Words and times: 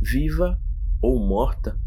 viva 0.00 0.58
ou 1.02 1.18
morta, 1.18 1.78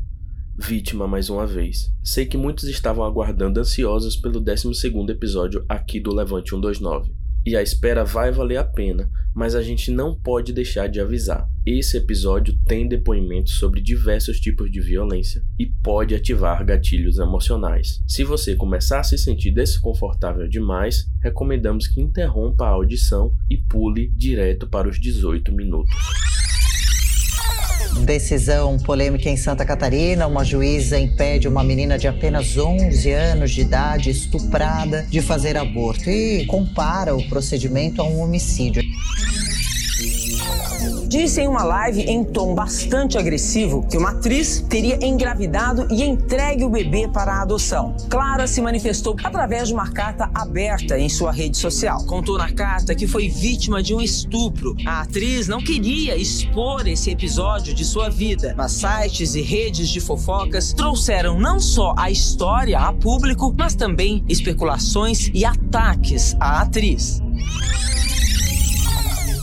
vítima 0.58 1.08
mais 1.08 1.30
uma 1.30 1.48
vez. 1.48 1.92
Sei 2.04 2.26
que 2.26 2.38
muitos 2.38 2.66
estavam 2.66 3.04
aguardando 3.04 3.60
ansiosos 3.60 4.16
pelo 4.16 4.40
12 4.40 4.70
episódio 5.10 5.66
aqui 5.68 6.00
do 6.00 6.14
Levante 6.14 6.52
129. 6.52 7.12
E 7.46 7.58
a 7.58 7.62
espera 7.62 8.06
vai 8.06 8.32
valer 8.32 8.56
a 8.56 8.64
pena, 8.64 9.10
mas 9.36 9.54
a 9.54 9.62
gente 9.62 9.92
não 9.92 10.16
pode 10.16 10.54
deixar 10.54 10.88
de 10.88 11.02
avisar. 11.02 11.50
Esse 11.66 11.98
episódio 11.98 12.58
tem 12.66 12.88
depoimentos 12.88 13.56
sobre 13.56 13.82
diversos 13.82 14.40
tipos 14.40 14.72
de 14.72 14.80
violência 14.80 15.44
e 15.60 15.66
pode 15.66 16.16
ativar 16.16 16.64
gatilhos 16.66 17.18
emocionais. 17.18 18.02
Se 18.08 18.24
você 18.24 18.56
começar 18.56 19.00
a 19.00 19.04
se 19.04 19.18
sentir 19.18 19.52
desconfortável 19.52 20.48
demais, 20.48 21.06
recomendamos 21.22 21.88
que 21.88 22.00
interrompa 22.00 22.66
a 22.66 22.70
audição 22.70 23.34
e 23.50 23.58
pule 23.58 24.10
direto 24.16 24.68
para 24.70 24.88
os 24.88 24.98
18 24.98 25.52
minutos. 25.52 25.94
Decisão 28.02 28.78
polêmica 28.78 29.30
em 29.30 29.38
Santa 29.38 29.64
Catarina. 29.66 30.28
Uma 30.28 30.44
juíza 30.44 31.00
impede 31.00 31.48
uma 31.48 31.64
menina 31.64 31.98
de 31.98 32.08
apenas 32.08 32.58
11 32.58 33.12
anos 33.12 33.52
de 33.52 33.62
idade, 33.62 34.10
estuprada, 34.10 35.06
de 35.10 35.22
fazer 35.22 35.58
aborto 35.58 36.10
e 36.10 36.46
compara 36.46 37.16
o 37.16 37.28
procedimento 37.30 38.02
a 38.02 38.06
um 38.06 38.22
homicídio 38.22 38.84
disse 41.08 41.42
em 41.42 41.48
uma 41.48 41.64
live 41.64 42.02
em 42.02 42.24
tom 42.24 42.56
bastante 42.56 43.18
agressivo 43.18 43.86
que 43.88 43.98
uma 43.98 44.12
atriz 44.12 44.66
teria 44.68 45.04
engravidado 45.06 45.88
e 45.92 46.04
entregue 46.04 46.64
o 46.64 46.70
bebê 46.70 47.08
para 47.08 47.34
a 47.34 47.42
adoção. 47.42 47.96
Clara 48.10 48.48
se 48.48 48.62
manifestou 48.62 49.16
através 49.24 49.68
de 49.68 49.74
uma 49.74 49.92
carta 49.92 50.30
aberta 50.34 50.98
em 50.98 51.10
sua 51.10 51.32
rede 51.32 51.58
social. 51.58 52.04
Contou 52.06 52.38
na 52.38 52.52
carta 52.52 52.96
que 52.96 53.08
foi 53.08 53.30
vítima 53.30 53.82
de 53.82 53.94
um 53.94 54.02
estupro. 54.02 54.76
A 54.86 55.02
atriz 55.02 55.48
não 55.48 55.62
queria 55.62 56.16
expor 56.16 56.88
esse 56.88 57.12
episódio 57.12 57.74
de 57.74 57.86
sua 57.86 58.10
vida, 58.10 58.54
mas 58.58 58.72
sites 58.74 59.36
e 59.36 59.42
redes 59.42 59.90
de 59.90 60.00
fofocas 60.00 60.74
trouxeram 60.74 61.40
não 61.40 61.60
só 61.60 61.94
a 61.98 62.10
história 62.10 62.80
a 62.80 62.92
público, 62.92 63.54
mas 63.58 63.76
também 63.76 64.24
especulações 64.28 65.30
e 65.34 65.46
ataques 65.46 66.36
à 66.40 66.62
atriz 66.62 67.22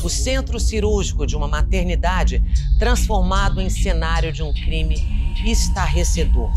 o 0.02 0.08
centro 0.10 0.58
cirúrgico 0.58 1.26
de 1.26 1.36
uma 1.36 1.48
maternidade 1.48 2.42
transformado 2.78 3.60
em 3.60 3.70
cenário 3.70 4.32
de 4.32 4.42
um 4.42 4.52
crime 4.52 4.96
estarrecedor. 5.44 6.50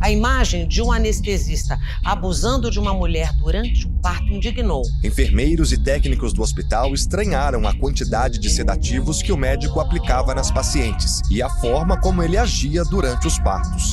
A 0.00 0.10
imagem 0.10 0.66
de 0.68 0.80
um 0.80 0.92
anestesista 0.92 1.76
abusando 2.04 2.70
de 2.70 2.78
uma 2.78 2.94
mulher 2.94 3.32
durante 3.36 3.86
o 3.86 3.90
parto 4.00 4.26
indignou. 4.26 4.82
Enfermeiros 5.02 5.72
e 5.72 5.82
técnicos 5.82 6.32
do 6.32 6.40
hospital 6.40 6.94
estranharam 6.94 7.66
a 7.66 7.74
quantidade 7.74 8.38
de 8.38 8.48
sedativos 8.48 9.20
que 9.20 9.32
o 9.32 9.36
médico 9.36 9.80
aplicava 9.80 10.34
nas 10.36 10.52
pacientes 10.52 11.20
e 11.28 11.42
a 11.42 11.50
forma 11.50 12.00
como 12.00 12.22
ele 12.22 12.36
agia 12.36 12.84
durante 12.84 13.26
os 13.26 13.40
partos. 13.40 13.92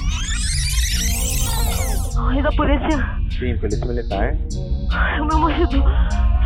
Oi, 2.27 2.41
da 2.43 2.51
polícia. 2.51 3.19
Sim, 3.39 3.57
polícia 3.57 3.85
militar. 3.85 4.37
Ai, 4.91 5.19
o 5.21 5.25
meu 5.25 5.39
marido 5.39 5.83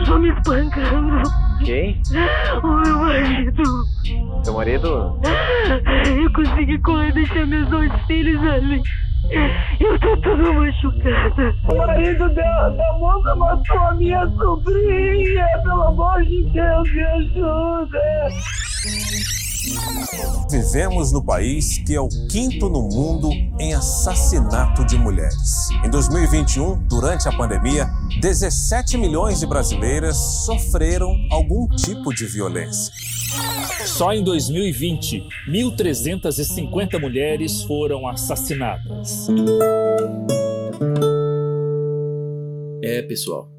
tá 0.05 0.19
me 0.19 0.30
espancando. 0.30 1.23
Quem? 1.64 2.02
O 2.64 2.67
meu 2.67 2.97
marido. 3.00 3.64
Seu 4.44 4.53
marido? 4.53 5.19
Eu 6.05 6.33
consegui 6.33 6.80
correr 6.80 7.09
e 7.09 7.14
deixar 7.14 7.45
meus 7.45 7.67
dois 7.69 7.92
filhos 8.08 8.42
ali. 8.44 8.81
Eu 9.80 10.00
tô 10.00 10.17
toda 10.22 10.53
machucada. 10.53 11.55
O 11.70 11.77
marido 11.77 12.30
da, 12.33 12.70
da 12.70 12.94
moça 12.97 13.36
matou 13.36 13.77
a 13.80 13.95
minha 13.95 14.27
sobrinha. 14.27 15.45
Pelo 15.64 15.83
amor 15.83 16.23
de 16.23 16.44
Deus, 16.52 16.92
me 16.92 17.03
ajuda. 17.03 18.00
Vivemos 20.50 21.12
no 21.12 21.23
país 21.23 21.78
que 21.86 21.94
é 21.94 22.02
o 22.02 22.09
quinto 22.30 22.70
no 22.70 22.81
mundo 22.81 23.30
em 23.59 23.73
assassinato 23.73 24.86
de 24.86 24.98
mulheres. 24.98 25.70
Em 25.86 25.89
2021, 25.89 26.88
durante 26.88 27.28
a 27.28 27.31
pandemia, 27.31 27.88
17 28.20 28.98
milhões 28.98 29.39
de 29.39 29.48
brasileiras 29.48 30.17
sofreram 30.45 31.16
algum 31.32 31.67
tipo 31.67 32.14
de 32.14 32.26
violência. 32.26 32.92
Só 33.86 34.11
em 34.11 34.23
2020, 34.23 35.23
1.350 35.48 36.99
mulheres 36.99 37.64
foram 37.64 38.08
assassinadas. 38.08 39.27
É, 42.82 43.02
pessoal, 43.04 43.49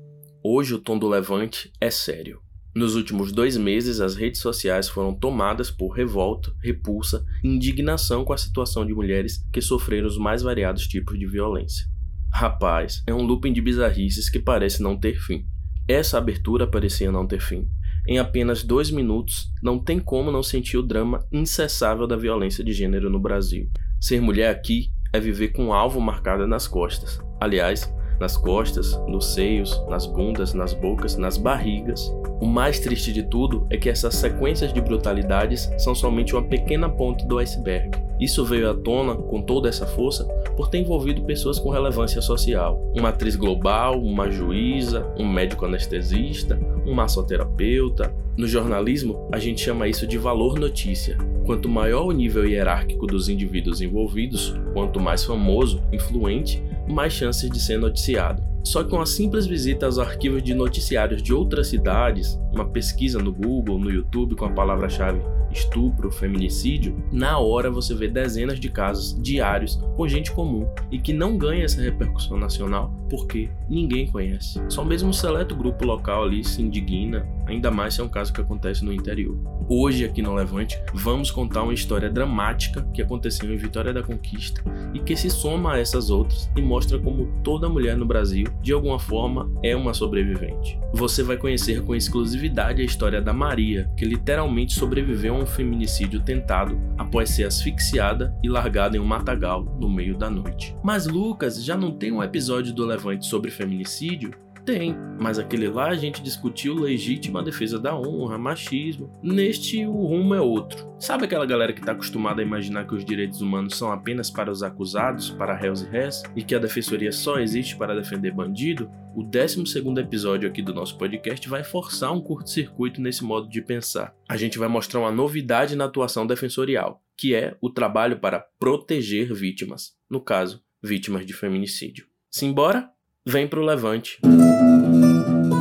hoje 0.43 0.75
o 0.75 0.79
tom 0.79 0.99
do 0.99 1.09
levante 1.09 1.73
é 1.81 1.91
sério. 1.91 2.41
Nos 2.75 2.95
últimos 2.95 3.33
dois 3.33 3.57
meses, 3.57 4.01
as 4.01 4.15
redes 4.15 4.41
sociais 4.41 4.89
foram 4.89 5.13
tomadas 5.13 5.73
por 5.73 5.89
revolta, 5.89 6.53
repulsa 6.63 7.25
e 7.43 7.49
indignação 7.49 8.25
com 8.25 8.33
a 8.33 8.39
situação 8.39 8.87
de 8.87 8.95
mulheres 8.95 9.45
que 9.53 9.61
sofreram 9.61 10.07
os 10.07 10.17
mais 10.17 10.43
variados 10.43 10.87
tipos 10.87 11.19
de 11.19 11.27
violência. 11.27 11.87
Rapaz, 12.33 13.03
é 13.09 13.13
um 13.13 13.23
looping 13.23 13.53
de 13.53 13.61
bizarrices 13.61 14.31
que 14.31 14.39
parece 14.39 14.83
não 14.83 14.97
ter 14.97 15.19
fim. 15.21 15.45
Essa 15.89 16.19
abertura 16.19 16.65
parecia 16.65 17.11
não 17.11 17.27
ter 17.27 17.41
fim. 17.41 17.69
Em 18.07 18.19
apenas 18.19 18.63
dois 18.63 18.89
minutos, 18.91 19.53
não 19.61 19.77
tem 19.77 19.99
como 19.99 20.31
não 20.31 20.43
sentir 20.43 20.77
o 20.77 20.83
drama 20.83 21.27
incessável 21.33 22.07
da 22.07 22.17
violência 22.17 22.63
de 22.63 22.73
gênero 22.73 23.11
no 23.11 23.19
Brasil. 23.19 23.69
Ser 24.01 24.21
mulher 24.21 24.49
aqui 24.49 24.93
é 25.13 25.19
viver 25.19 25.49
com 25.49 25.67
um 25.67 25.73
alvo 25.73 26.01
marcado 26.01 26.47
nas 26.47 26.69
costas. 26.69 27.21
Aliás, 27.41 27.93
nas 28.21 28.37
costas, 28.37 29.01
nos 29.09 29.33
seios, 29.33 29.83
nas 29.89 30.05
bundas, 30.05 30.53
nas 30.53 30.75
bocas, 30.75 31.17
nas 31.17 31.39
barrigas. 31.39 32.15
O 32.39 32.47
mais 32.47 32.79
triste 32.79 33.13
de 33.13 33.23
tudo 33.23 33.67
é 33.71 33.79
que 33.79 33.89
essas 33.89 34.15
sequências 34.15 34.73
de 34.73 34.81
brutalidades 34.81 35.71
são 35.79 35.95
somente 35.95 36.35
uma 36.35 36.43
pequena 36.43 36.89
ponta 36.89 37.25
do 37.25 37.39
iceberg. 37.39 37.91
Isso 38.21 38.45
veio 38.45 38.71
à 38.71 38.75
tona 38.75 39.15
com 39.15 39.41
toda 39.41 39.69
essa 39.69 39.87
força 39.87 40.25
por 40.55 40.69
ter 40.69 40.79
envolvido 40.79 41.23
pessoas 41.23 41.59
com 41.59 41.71
relevância 41.71 42.21
social. 42.21 42.79
Uma 42.95 43.09
atriz 43.09 43.35
global, 43.35 43.99
uma 43.99 44.31
juíza, 44.31 45.07
um 45.19 45.27
médico 45.27 45.65
anestesista, 45.65 46.61
um 46.87 46.93
massoterapeuta. 46.93 48.15
No 48.37 48.47
jornalismo, 48.47 49.27
a 49.33 49.39
gente 49.39 49.63
chama 49.63 49.89
isso 49.89 50.07
de 50.07 50.19
valor 50.19 50.59
notícia. 50.59 51.17
Quanto 51.47 51.69
maior 51.69 52.05
o 52.05 52.13
nível 52.13 52.47
hierárquico 52.47 53.07
dos 53.07 53.31
indivíduos 53.31 53.81
envolvidos, 53.81 54.55
quanto 54.75 55.01
mais 55.01 55.25
famoso, 55.25 55.83
influente, 55.91 56.63
mais 56.91 57.13
chances 57.13 57.51
de 57.51 57.61
ser 57.61 57.79
noticiado. 57.79 58.43
Só 58.65 58.85
que 58.85 58.91
com 58.91 59.01
a 59.01 59.07
simples 59.07 59.47
visita 59.47 59.87
aos 59.87 59.99
arquivos 59.99 60.43
de 60.43 60.55
noticiários 60.55 61.23
de 61.23 61.33
outras 61.33 61.69
cidades, 61.69 62.39
uma 62.53 62.67
pesquisa 62.67 63.19
no 63.19 63.33
Google, 63.33 63.79
no 63.79 63.91
YouTube 63.91 64.37
com 64.37 64.45
a 64.45 64.51
palavra-chave 64.51 65.21
estupro, 65.53 66.11
feminicídio, 66.11 66.97
na 67.13 67.39
hora 67.39 67.71
você 67.71 67.95
vê 67.95 68.09
dezenas 68.09 68.59
de 68.59 68.69
casos 68.71 69.21
diários 69.21 69.77
com 69.97 70.09
gente 70.09 70.31
comum 70.31 70.67
e 70.91 70.99
que 70.99 71.13
não 71.13 71.37
ganha 71.37 71.65
essa 71.65 71.81
repercussão 71.81 72.39
nacional 72.39 72.93
porque 73.09 73.51
ninguém 73.69 74.07
conhece. 74.07 74.61
Só 74.69 74.85
mesmo 74.85 75.11
um 75.11 75.13
seleto 75.13 75.55
grupo 75.55 75.85
local 75.85 76.25
ali 76.25 76.45
se 76.45 76.63
indigna, 76.63 77.27
ainda 77.51 77.71
mais 77.71 77.95
se 77.95 78.01
é 78.01 78.05
um 78.05 78.09
caso 78.09 78.33
que 78.33 78.41
acontece 78.41 78.85
no 78.85 78.93
interior. 78.93 79.37
Hoje, 79.69 80.05
aqui 80.05 80.23
no 80.23 80.35
Levante, 80.35 80.81
vamos 80.93 81.31
contar 81.31 81.63
uma 81.63 81.75
história 81.75 82.11
dramática 82.11 82.83
que 82.93 83.03
aconteceu 83.03 83.53
em 83.53 83.57
Vitória 83.57 83.93
da 83.93 84.03
Conquista 84.03 84.63
e 84.95 84.99
que 84.99 85.17
se 85.17 85.31
soma 85.31 85.75
a 85.75 85.79
essas 85.79 86.11
outras 86.11 86.51
e 86.57 86.63
mostra 86.63 86.99
como 86.99 87.31
toda 87.43 87.69
mulher 87.69 87.97
no 87.97 88.07
Brasil, 88.07 88.47
de 88.63 88.73
alguma 88.73 88.99
forma, 88.99 89.51
é 89.63 89.77
uma 89.77 89.95
sobrevivente. 89.95 90.79
Você 90.93 91.23
vai 91.23 91.37
conhecer 91.37 91.83
com 91.83 91.95
exclusividade 91.95 92.83
a 92.83 92.85
história 92.85 93.21
da 93.21 93.33
Maria, 93.33 93.91
que 93.97 94.05
literalmente 94.05 94.75
sobreviveu 94.75 95.37
a 95.37 95.39
um 95.39 95.47
feminicídio 95.47 96.21
tentado 96.21 96.79
após 96.99 97.31
ser 97.31 97.45
asfixiada 97.45 98.35
e 98.43 98.49
largada 98.49 98.97
em 98.97 99.01
um 99.01 99.05
matagal 99.05 99.65
no 99.81 99.89
meio 99.89 100.17
da 100.17 100.29
noite. 100.29 100.75
Mas 100.83 101.07
Lucas, 101.07 101.65
já 101.65 101.77
não 101.77 101.93
tem 101.93 102.13
um 102.13 102.23
episódio 102.23 102.73
do 102.73 102.85
Levante 102.85 103.27
sobre 103.27 103.51
feminicídio? 103.51 104.33
Tem, 104.65 104.97
mas 105.19 105.39
aquele 105.39 105.69
lá 105.69 105.89
a 105.89 105.95
gente 105.95 106.23
discutiu 106.23 106.75
legítima 106.75 107.43
defesa 107.43 107.79
da 107.79 107.97
honra, 107.97 108.39
machismo. 108.39 109.11
Neste, 109.23 109.85
o 109.87 110.07
rumo 110.07 110.35
é 110.35 110.41
outro. 110.41 110.91
Sabe 110.99 111.25
aquela 111.25 111.47
galera 111.47 111.73
que 111.73 111.81
está 111.81 111.93
acostumada 111.93 112.43
a 112.43 112.45
imaginar 112.45 112.87
que 112.87 112.95
os 112.95 113.05
direitos 113.05 113.41
humanos 113.41 113.77
são 113.77 113.91
apenas 113.91 114.31
para 114.31 114.51
os 114.51 114.63
acusados, 114.63 115.31
para 115.31 115.57
réus 115.57 115.83
e 115.83 115.89
réis, 115.89 116.23
e 116.37 116.43
que 116.43 116.55
a 116.55 116.59
defensoria 116.59 117.11
só 117.11 117.39
existe 117.39 117.77
para 117.77 117.95
defender 117.95 118.33
bandido? 118.33 118.91
O 119.15 119.23
12 119.23 119.63
episódio 119.99 120.49
aqui 120.49 120.63
do 120.63 120.75
nosso 120.75 120.97
podcast 120.97 121.49
vai 121.49 121.65
forçar 121.65 122.13
um 122.13 122.21
curto-circuito 122.21 123.01
nesse 123.01 123.25
modo 123.25 123.49
de 123.49 123.63
pensar. 123.63 124.15
A 124.29 124.37
gente 124.37 124.59
vai 124.59 124.69
mostrar 124.69 125.01
uma 125.01 125.11
novidade 125.11 125.75
na 125.75 125.87
atuação 125.87 126.27
defensorial, 126.27 127.03
que 127.17 127.35
é 127.35 127.57
o 127.61 127.71
trabalho 127.71 128.21
para 128.21 128.41
proteger 128.59 129.33
vítimas, 129.35 129.95
no 130.09 130.21
caso, 130.21 130.63
vítimas 130.83 131.27
de 131.27 131.33
feminicídio. 131.33 132.07
Simbora? 132.31 132.91
Vem 133.27 133.47
pro 133.47 133.63
Levante. 133.63 134.19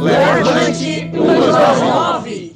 Levante 0.02 0.78
129! 0.78 2.56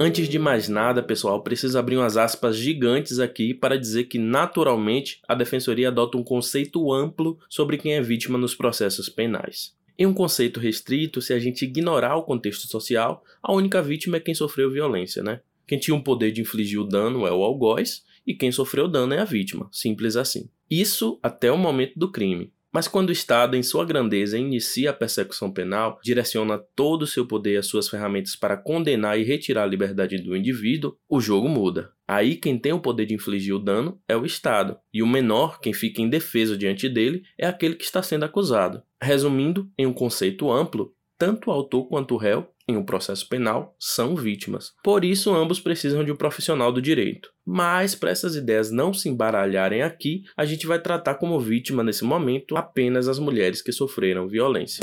Antes 0.00 0.28
de 0.28 0.38
mais 0.38 0.68
nada, 0.68 1.02
pessoal, 1.02 1.42
preciso 1.42 1.78
abrir 1.78 1.96
umas 1.96 2.16
aspas 2.16 2.56
gigantes 2.56 3.18
aqui 3.18 3.54
para 3.54 3.78
dizer 3.78 4.04
que, 4.04 4.18
naturalmente, 4.18 5.20
a 5.28 5.34
Defensoria 5.34 5.88
adota 5.88 6.16
um 6.18 6.24
conceito 6.24 6.92
amplo 6.92 7.38
sobre 7.48 7.76
quem 7.78 7.94
é 7.94 8.00
vítima 8.00 8.38
nos 8.38 8.54
processos 8.54 9.08
penais. 9.08 9.74
Em 9.98 10.06
um 10.06 10.14
conceito 10.14 10.60
restrito, 10.60 11.22
se 11.22 11.32
a 11.32 11.38
gente 11.38 11.64
ignorar 11.64 12.16
o 12.16 12.24
contexto 12.24 12.66
social, 12.66 13.24
a 13.42 13.52
única 13.52 13.80
vítima 13.80 14.16
é 14.18 14.20
quem 14.20 14.34
sofreu 14.34 14.70
violência, 14.70 15.22
né? 15.22 15.40
Quem 15.66 15.78
tinha 15.78 15.96
o 15.96 16.02
poder 16.02 16.30
de 16.30 16.40
infligir 16.40 16.80
o 16.80 16.84
dano 16.84 17.26
é 17.26 17.32
o 17.32 17.42
algoz 17.42 18.04
e 18.26 18.34
quem 18.34 18.50
sofreu 18.50 18.88
dano 18.88 19.14
é 19.14 19.18
a 19.18 19.24
vítima, 19.24 19.68
simples 19.70 20.16
assim. 20.16 20.48
Isso 20.70 21.18
até 21.22 21.50
o 21.52 21.56
momento 21.56 21.92
do 21.96 22.10
crime. 22.10 22.52
Mas 22.76 22.86
quando 22.86 23.08
o 23.08 23.12
Estado, 23.12 23.56
em 23.56 23.62
sua 23.62 23.86
grandeza, 23.86 24.38
inicia 24.38 24.90
a 24.90 24.92
persecução 24.92 25.50
penal, 25.50 25.98
direciona 26.04 26.58
todo 26.58 27.02
o 27.02 27.06
seu 27.06 27.24
poder 27.24 27.54
e 27.54 27.56
as 27.56 27.66
suas 27.66 27.88
ferramentas 27.88 28.36
para 28.36 28.54
condenar 28.54 29.18
e 29.18 29.24
retirar 29.24 29.62
a 29.62 29.66
liberdade 29.66 30.18
do 30.18 30.36
indivíduo, 30.36 30.94
o 31.08 31.18
jogo 31.18 31.48
muda. 31.48 31.90
Aí 32.06 32.36
quem 32.36 32.58
tem 32.58 32.74
o 32.74 32.80
poder 32.80 33.06
de 33.06 33.14
infligir 33.14 33.54
o 33.54 33.58
dano 33.58 33.98
é 34.06 34.14
o 34.14 34.26
Estado, 34.26 34.76
e 34.92 35.02
o 35.02 35.06
menor, 35.06 35.58
quem 35.58 35.72
fica 35.72 36.02
indefeso 36.02 36.54
diante 36.54 36.86
dele, 36.86 37.22
é 37.38 37.46
aquele 37.46 37.76
que 37.76 37.84
está 37.84 38.02
sendo 38.02 38.26
acusado. 38.26 38.82
Resumindo, 39.00 39.70
em 39.78 39.86
um 39.86 39.92
conceito 39.94 40.52
amplo, 40.52 40.94
tanto 41.16 41.48
o 41.48 41.52
autor 41.52 41.88
quanto 41.88 42.14
o 42.14 42.18
réu 42.18 42.46
em 42.68 42.76
um 42.76 42.84
processo 42.84 43.28
penal 43.28 43.74
são 43.78 44.16
vítimas. 44.16 44.72
Por 44.82 45.04
isso, 45.04 45.34
ambos 45.34 45.60
precisam 45.60 46.04
de 46.04 46.10
um 46.10 46.16
profissional 46.16 46.72
do 46.72 46.82
direito. 46.82 47.30
Mas, 47.44 47.94
para 47.94 48.10
essas 48.10 48.34
ideias 48.34 48.70
não 48.70 48.92
se 48.92 49.08
embaralharem 49.08 49.82
aqui, 49.82 50.22
a 50.36 50.44
gente 50.44 50.66
vai 50.66 50.80
tratar 50.80 51.14
como 51.14 51.38
vítima 51.38 51.84
nesse 51.84 52.04
momento 52.04 52.56
apenas 52.56 53.06
as 53.06 53.18
mulheres 53.18 53.62
que 53.62 53.72
sofreram 53.72 54.28
violência. 54.28 54.80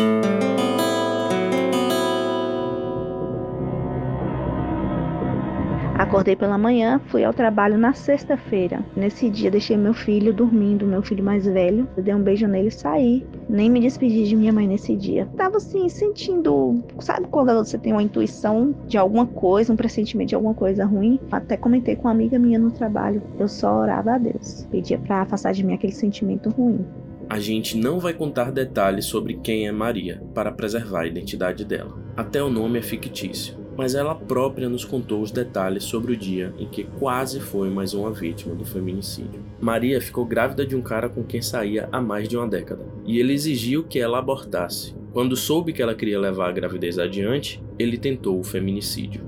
Acordei 6.13 6.35
pela 6.35 6.59
manhã, 6.59 7.01
fui 7.07 7.23
ao 7.23 7.33
trabalho 7.33 7.75
na 7.75 7.91
sexta-feira. 7.91 8.85
Nesse 8.95 9.31
dia 9.31 9.49
deixei 9.49 9.75
meu 9.75 9.95
filho 9.95 10.31
dormindo, 10.31 10.85
meu 10.85 11.01
filho 11.01 11.23
mais 11.23 11.43
velho. 11.43 11.87
Eu 11.97 12.03
dei 12.03 12.13
um 12.13 12.21
beijo 12.21 12.45
nele 12.45 12.67
e 12.67 12.71
saí. 12.71 13.25
Nem 13.49 13.67
me 13.67 13.79
despedi 13.79 14.27
de 14.27 14.35
minha 14.35 14.53
mãe 14.53 14.67
nesse 14.67 14.95
dia. 14.95 15.27
Tava 15.35 15.57
assim, 15.57 15.89
sentindo. 15.89 16.83
Sabe 16.99 17.25
quando 17.31 17.51
você 17.55 17.79
tem 17.79 17.93
uma 17.93 18.03
intuição 18.03 18.75
de 18.87 18.95
alguma 18.95 19.25
coisa, 19.25 19.73
um 19.73 19.75
pressentimento 19.75 20.29
de 20.29 20.35
alguma 20.35 20.53
coisa 20.53 20.85
ruim? 20.85 21.19
Até 21.31 21.57
comentei 21.57 21.95
com 21.95 22.03
uma 22.03 22.11
amiga 22.11 22.37
minha 22.37 22.59
no 22.59 22.69
trabalho. 22.69 23.23
Eu 23.39 23.47
só 23.47 23.75
orava 23.75 24.11
a 24.11 24.17
Deus. 24.19 24.67
Pedia 24.69 24.99
para 24.99 25.23
afastar 25.23 25.51
de 25.51 25.63
mim 25.63 25.73
aquele 25.73 25.93
sentimento 25.93 26.51
ruim. 26.51 26.85
A 27.27 27.39
gente 27.39 27.75
não 27.75 27.99
vai 27.99 28.13
contar 28.13 28.51
detalhes 28.51 29.05
sobre 29.05 29.39
quem 29.41 29.65
é 29.67 29.71
Maria 29.71 30.21
para 30.35 30.51
preservar 30.51 31.01
a 31.01 31.07
identidade 31.07 31.65
dela. 31.65 31.97
Até 32.15 32.43
o 32.43 32.51
nome 32.51 32.77
é 32.77 32.83
fictício 32.83 33.62
mas 33.77 33.95
ela 33.95 34.15
própria 34.15 34.69
nos 34.69 34.85
contou 34.85 35.21
os 35.21 35.31
detalhes 35.31 35.83
sobre 35.83 36.13
o 36.13 36.17
dia 36.17 36.53
em 36.57 36.67
que 36.67 36.83
quase 36.83 37.39
foi 37.39 37.69
mais 37.69 37.93
uma 37.93 38.11
vítima 38.11 38.55
do 38.55 38.65
feminicídio. 38.65 39.43
Maria 39.59 40.01
ficou 40.01 40.25
grávida 40.25 40.65
de 40.65 40.75
um 40.75 40.81
cara 40.81 41.09
com 41.09 41.23
quem 41.23 41.41
saía 41.41 41.87
há 41.91 42.01
mais 42.01 42.27
de 42.27 42.37
uma 42.37 42.47
década, 42.47 42.85
e 43.05 43.19
ele 43.19 43.33
exigiu 43.33 43.83
que 43.83 43.99
ela 43.99 44.19
abortasse. 44.19 44.95
Quando 45.11 45.35
soube 45.35 45.73
que 45.73 45.81
ela 45.81 45.93
queria 45.93 46.19
levar 46.19 46.49
a 46.49 46.51
gravidez 46.51 46.97
adiante, 46.97 47.63
ele 47.77 47.97
tentou 47.97 48.39
o 48.39 48.43
feminicídio. 48.43 49.23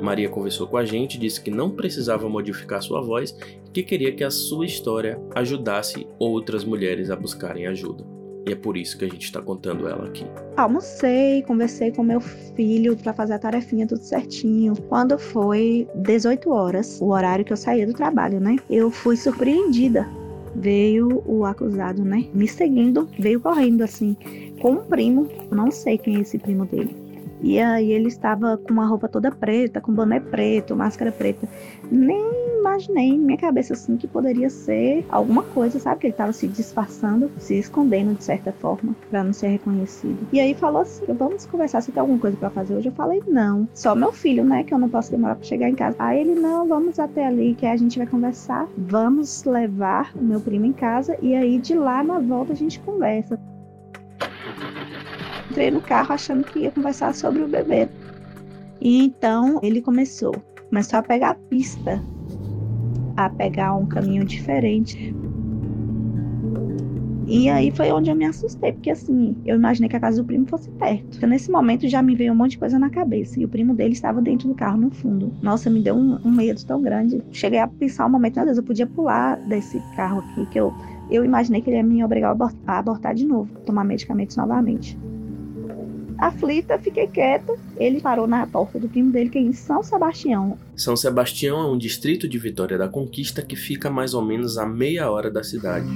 Maria 0.00 0.28
conversou 0.28 0.66
com 0.66 0.76
a 0.76 0.84
gente, 0.84 1.18
disse 1.18 1.40
que 1.40 1.50
não 1.50 1.70
precisava 1.70 2.28
modificar 2.28 2.82
sua 2.82 3.00
voz 3.00 3.36
e 3.66 3.70
que 3.70 3.82
queria 3.82 4.12
que 4.12 4.24
a 4.24 4.30
sua 4.30 4.64
história 4.64 5.20
ajudasse 5.34 6.06
outras 6.18 6.64
mulheres 6.64 7.10
a 7.10 7.16
buscarem 7.16 7.66
ajuda. 7.66 8.09
E 8.46 8.52
é 8.52 8.54
por 8.54 8.76
isso 8.76 8.96
que 8.96 9.04
a 9.04 9.08
gente 9.08 9.24
está 9.24 9.40
contando 9.42 9.86
ela 9.86 10.06
aqui. 10.06 10.26
Almocei, 10.56 11.42
conversei 11.42 11.92
com 11.92 12.02
meu 12.02 12.20
filho 12.20 12.96
para 12.96 13.12
fazer 13.12 13.34
a 13.34 13.38
tarefinha 13.38 13.86
tudo 13.86 14.02
certinho. 14.02 14.74
Quando 14.88 15.18
foi 15.18 15.86
18 15.94 16.50
horas, 16.50 17.00
o 17.00 17.10
horário 17.10 17.44
que 17.44 17.52
eu 17.52 17.56
saía 17.56 17.86
do 17.86 17.92
trabalho, 17.92 18.40
né? 18.40 18.56
Eu 18.68 18.90
fui 18.90 19.16
surpreendida. 19.16 20.08
Veio 20.54 21.22
o 21.26 21.44
acusado, 21.44 22.02
né? 22.02 22.26
Me 22.34 22.48
seguindo, 22.48 23.08
veio 23.18 23.40
correndo 23.40 23.82
assim, 23.82 24.16
com 24.60 24.72
um 24.72 24.84
primo. 24.84 25.28
Não 25.50 25.70
sei 25.70 25.96
quem 25.96 26.16
é 26.16 26.20
esse 26.20 26.38
primo 26.38 26.66
dele. 26.66 26.99
E 27.42 27.58
aí 27.58 27.90
ele 27.92 28.08
estava 28.08 28.56
com 28.56 28.72
uma 28.72 28.86
roupa 28.86 29.08
toda 29.08 29.30
preta, 29.30 29.80
com 29.80 29.92
boné 29.92 30.20
preto, 30.20 30.76
máscara 30.76 31.10
preta. 31.10 31.48
Nem 31.90 32.50
imaginei 32.60 33.08
em 33.08 33.18
minha 33.18 33.38
cabeça 33.38 33.72
assim 33.72 33.96
que 33.96 34.06
poderia 34.06 34.48
ser 34.48 35.04
alguma 35.08 35.42
coisa, 35.42 35.78
sabe? 35.78 36.00
Que 36.00 36.06
ele 36.06 36.14
estava 36.14 36.32
se 36.32 36.46
disfarçando, 36.46 37.30
se 37.38 37.58
escondendo 37.58 38.14
de 38.14 38.22
certa 38.22 38.52
forma, 38.52 38.94
para 39.10 39.24
não 39.24 39.32
ser 39.32 39.48
reconhecido. 39.48 40.28
E 40.32 40.38
aí 40.38 40.54
falou 40.54 40.82
assim: 40.82 41.04
vamos 41.08 41.46
conversar, 41.46 41.80
se 41.80 41.90
tem 41.90 42.00
alguma 42.00 42.18
coisa 42.18 42.36
para 42.36 42.50
fazer 42.50 42.74
hoje? 42.74 42.88
Eu 42.88 42.92
falei: 42.92 43.22
não, 43.26 43.68
só 43.74 43.94
meu 43.94 44.12
filho, 44.12 44.44
né? 44.44 44.62
Que 44.62 44.72
eu 44.72 44.78
não 44.78 44.88
posso 44.88 45.10
demorar 45.10 45.34
para 45.34 45.44
chegar 45.44 45.68
em 45.68 45.74
casa. 45.74 45.96
Aí 45.98 46.20
ele: 46.20 46.34
não, 46.34 46.66
vamos 46.66 46.98
até 46.98 47.26
ali 47.26 47.54
que 47.54 47.66
a 47.66 47.76
gente 47.76 47.98
vai 47.98 48.06
conversar. 48.06 48.68
Vamos 48.76 49.44
levar 49.44 50.12
o 50.14 50.22
meu 50.22 50.40
primo 50.40 50.66
em 50.66 50.72
casa 50.72 51.16
e 51.20 51.34
aí 51.34 51.58
de 51.58 51.74
lá 51.74 52.02
na 52.02 52.18
volta 52.18 52.52
a 52.52 52.56
gente 52.56 52.78
conversa. 52.80 53.38
Entrei 55.50 55.70
no 55.70 55.80
carro 55.80 56.14
achando 56.14 56.44
que 56.44 56.60
ia 56.60 56.70
conversar 56.70 57.12
sobre 57.12 57.42
o 57.42 57.48
bebê. 57.48 57.88
E 58.80 59.04
então 59.04 59.58
ele 59.62 59.82
começou, 59.82 60.34
começou 60.68 61.00
a 61.00 61.02
pegar 61.02 61.30
a 61.30 61.34
pista 61.34 62.00
a 63.16 63.28
pegar 63.28 63.74
um 63.74 63.84
caminho 63.84 64.24
diferente. 64.24 65.12
E 67.26 67.48
aí 67.48 67.70
foi 67.70 67.92
onde 67.92 68.10
eu 68.10 68.16
me 68.16 68.24
assustei, 68.24 68.72
porque 68.72 68.90
assim, 68.90 69.36
eu 69.44 69.56
imaginei 69.56 69.88
que 69.88 69.96
a 69.96 70.00
casa 70.00 70.22
do 70.22 70.26
primo 70.26 70.46
fosse 70.46 70.70
perto. 70.70 71.16
Então, 71.16 71.28
nesse 71.28 71.50
momento 71.50 71.86
já 71.88 72.02
me 72.02 72.16
veio 72.16 72.32
um 72.32 72.36
monte 72.36 72.52
de 72.52 72.58
coisa 72.58 72.78
na 72.78 72.90
cabeça. 72.90 73.38
E 73.38 73.44
o 73.44 73.48
primo 73.48 73.74
dele 73.74 73.92
estava 73.92 74.20
dentro 74.20 74.48
do 74.48 74.54
carro, 74.54 74.78
no 74.78 74.90
fundo. 74.90 75.32
Nossa, 75.42 75.68
me 75.68 75.80
deu 75.80 75.94
um, 75.94 76.18
um 76.24 76.30
medo 76.30 76.64
tão 76.64 76.82
grande. 76.82 77.22
Cheguei 77.30 77.60
a 77.60 77.68
pensar 77.68 78.06
um 78.06 78.10
momento, 78.10 78.36
meu 78.36 78.46
Deus, 78.46 78.58
eu 78.58 78.64
podia 78.64 78.86
pular 78.86 79.36
desse 79.36 79.80
carro 79.94 80.20
aqui, 80.20 80.46
que 80.46 80.58
eu, 80.58 80.72
eu 81.08 81.24
imaginei 81.24 81.60
que 81.60 81.70
ele 81.70 81.76
ia 81.76 81.84
me 81.84 82.02
obrigar 82.02 82.36
a 82.66 82.78
abortar 82.78 83.14
de 83.14 83.24
novo, 83.26 83.52
tomar 83.60 83.84
medicamentos 83.84 84.36
novamente 84.36 84.98
aflita, 86.20 86.78
fiquei 86.78 87.06
quieta. 87.06 87.54
Ele 87.76 88.00
parou 88.00 88.26
na 88.26 88.46
porta 88.46 88.78
do 88.78 88.88
primo 88.88 89.10
dele, 89.10 89.30
que 89.30 89.38
é 89.38 89.40
em 89.40 89.52
São 89.52 89.82
Sebastião. 89.82 90.58
São 90.76 90.96
Sebastião 90.96 91.58
é 91.60 91.66
um 91.66 91.78
distrito 91.78 92.28
de 92.28 92.38
Vitória 92.38 92.76
da 92.76 92.88
Conquista 92.88 93.42
que 93.42 93.56
fica 93.56 93.90
mais 93.90 94.14
ou 94.14 94.22
menos 94.22 94.58
a 94.58 94.66
meia 94.66 95.10
hora 95.10 95.30
da 95.30 95.42
cidade. 95.42 95.88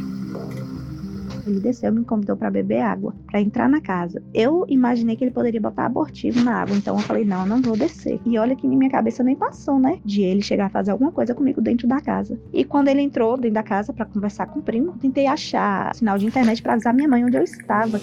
Ele 1.47 1.61
desceu 1.61 1.91
e 1.91 1.99
me 1.99 2.05
convidou 2.05 2.37
para 2.37 2.51
beber 2.51 2.81
água, 2.81 3.15
para 3.27 3.41
entrar 3.41 3.69
na 3.69 3.81
casa. 3.81 4.23
Eu 4.33 4.65
imaginei 4.67 5.15
que 5.15 5.25
ele 5.25 5.31
poderia 5.31 5.61
botar 5.61 5.85
abortivo 5.85 6.43
na 6.43 6.55
água, 6.63 6.75
então 6.75 6.97
eu 6.97 7.03
falei: 7.03 7.25
não, 7.25 7.41
eu 7.41 7.47
não 7.47 7.61
vou 7.61 7.77
descer. 7.77 8.19
E 8.25 8.39
olha 8.39 8.57
que 8.57 8.67
na 8.67 8.75
minha 8.75 8.91
cabeça 8.91 9.23
nem 9.23 9.37
passou, 9.37 9.79
né? 9.79 9.99
De 10.05 10.23
ele 10.23 10.41
chegar 10.41 10.67
a 10.67 10.71
fazer 10.71 10.91
alguma 10.91 11.13
coisa 11.13 11.35
comigo 11.35 11.61
dentro 11.61 11.87
da 11.87 12.01
casa. 12.01 12.39
E 12.53 12.65
quando 12.65 12.89
ele 12.89 13.03
entrou 13.03 13.37
dentro 13.37 13.55
da 13.55 13.63
casa 13.63 13.93
para 13.93 14.07
conversar 14.07 14.47
com 14.47 14.61
o 14.61 14.63
primo, 14.63 14.97
tentei 14.99 15.27
achar 15.27 15.95
sinal 15.95 16.17
de 16.17 16.27
internet 16.27 16.63
para 16.63 16.73
avisar 16.73 16.95
minha 16.95 17.09
mãe 17.09 17.25
onde 17.25 17.37
eu 17.37 17.43
estava. 17.43 18.01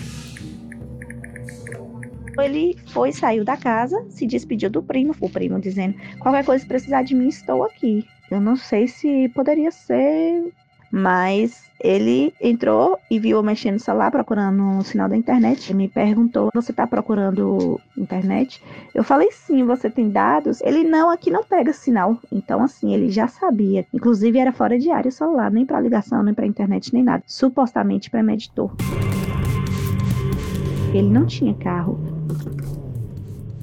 Ele 2.39 2.77
foi, 2.87 3.11
saiu 3.11 3.43
da 3.43 3.57
casa, 3.57 4.03
se 4.09 4.25
despediu 4.25 4.69
do 4.69 4.81
primo, 4.81 5.15
o 5.19 5.29
primo 5.29 5.59
dizendo: 5.59 5.95
qualquer 6.19 6.45
coisa 6.45 6.61
se 6.61 6.67
precisar 6.67 7.03
de 7.03 7.15
mim, 7.15 7.27
estou 7.27 7.63
aqui. 7.63 8.05
Eu 8.29 8.39
não 8.39 8.55
sei 8.55 8.87
se 8.87 9.27
poderia 9.29 9.71
ser, 9.71 10.53
mas 10.91 11.69
ele 11.83 12.33
entrou 12.39 12.99
e 13.09 13.17
viu 13.17 13.41
mexendo 13.41 13.73
no 13.73 13.79
celular, 13.79 14.11
procurando 14.11 14.61
um 14.61 14.81
sinal 14.81 15.09
da 15.09 15.17
internet. 15.17 15.69
Ele 15.69 15.77
me 15.77 15.87
perguntou: 15.87 16.49
Você 16.53 16.71
está 16.71 16.85
procurando 16.85 17.79
internet? 17.97 18.61
Eu 18.93 19.03
falei: 19.03 19.31
Sim, 19.31 19.65
você 19.65 19.89
tem 19.89 20.09
dados? 20.09 20.61
Ele: 20.61 20.83
Não, 20.83 21.09
aqui 21.09 21.31
não 21.31 21.43
pega 21.43 21.73
sinal. 21.73 22.17
Então, 22.31 22.61
assim, 22.61 22.93
ele 22.93 23.09
já 23.09 23.27
sabia. 23.27 23.85
Inclusive, 23.93 24.37
era 24.37 24.51
fora 24.51 24.77
de 24.77 24.91
área 24.91 25.11
celular, 25.11 25.49
nem 25.49 25.65
para 25.65 25.79
ligação, 25.79 26.21
nem 26.23 26.33
para 26.33 26.45
internet, 26.45 26.93
nem 26.93 27.03
nada. 27.03 27.23
Supostamente 27.25 28.09
premeditou. 28.09 28.71
Ele 30.93 31.09
não 31.09 31.25
tinha 31.25 31.53
carro. 31.53 32.20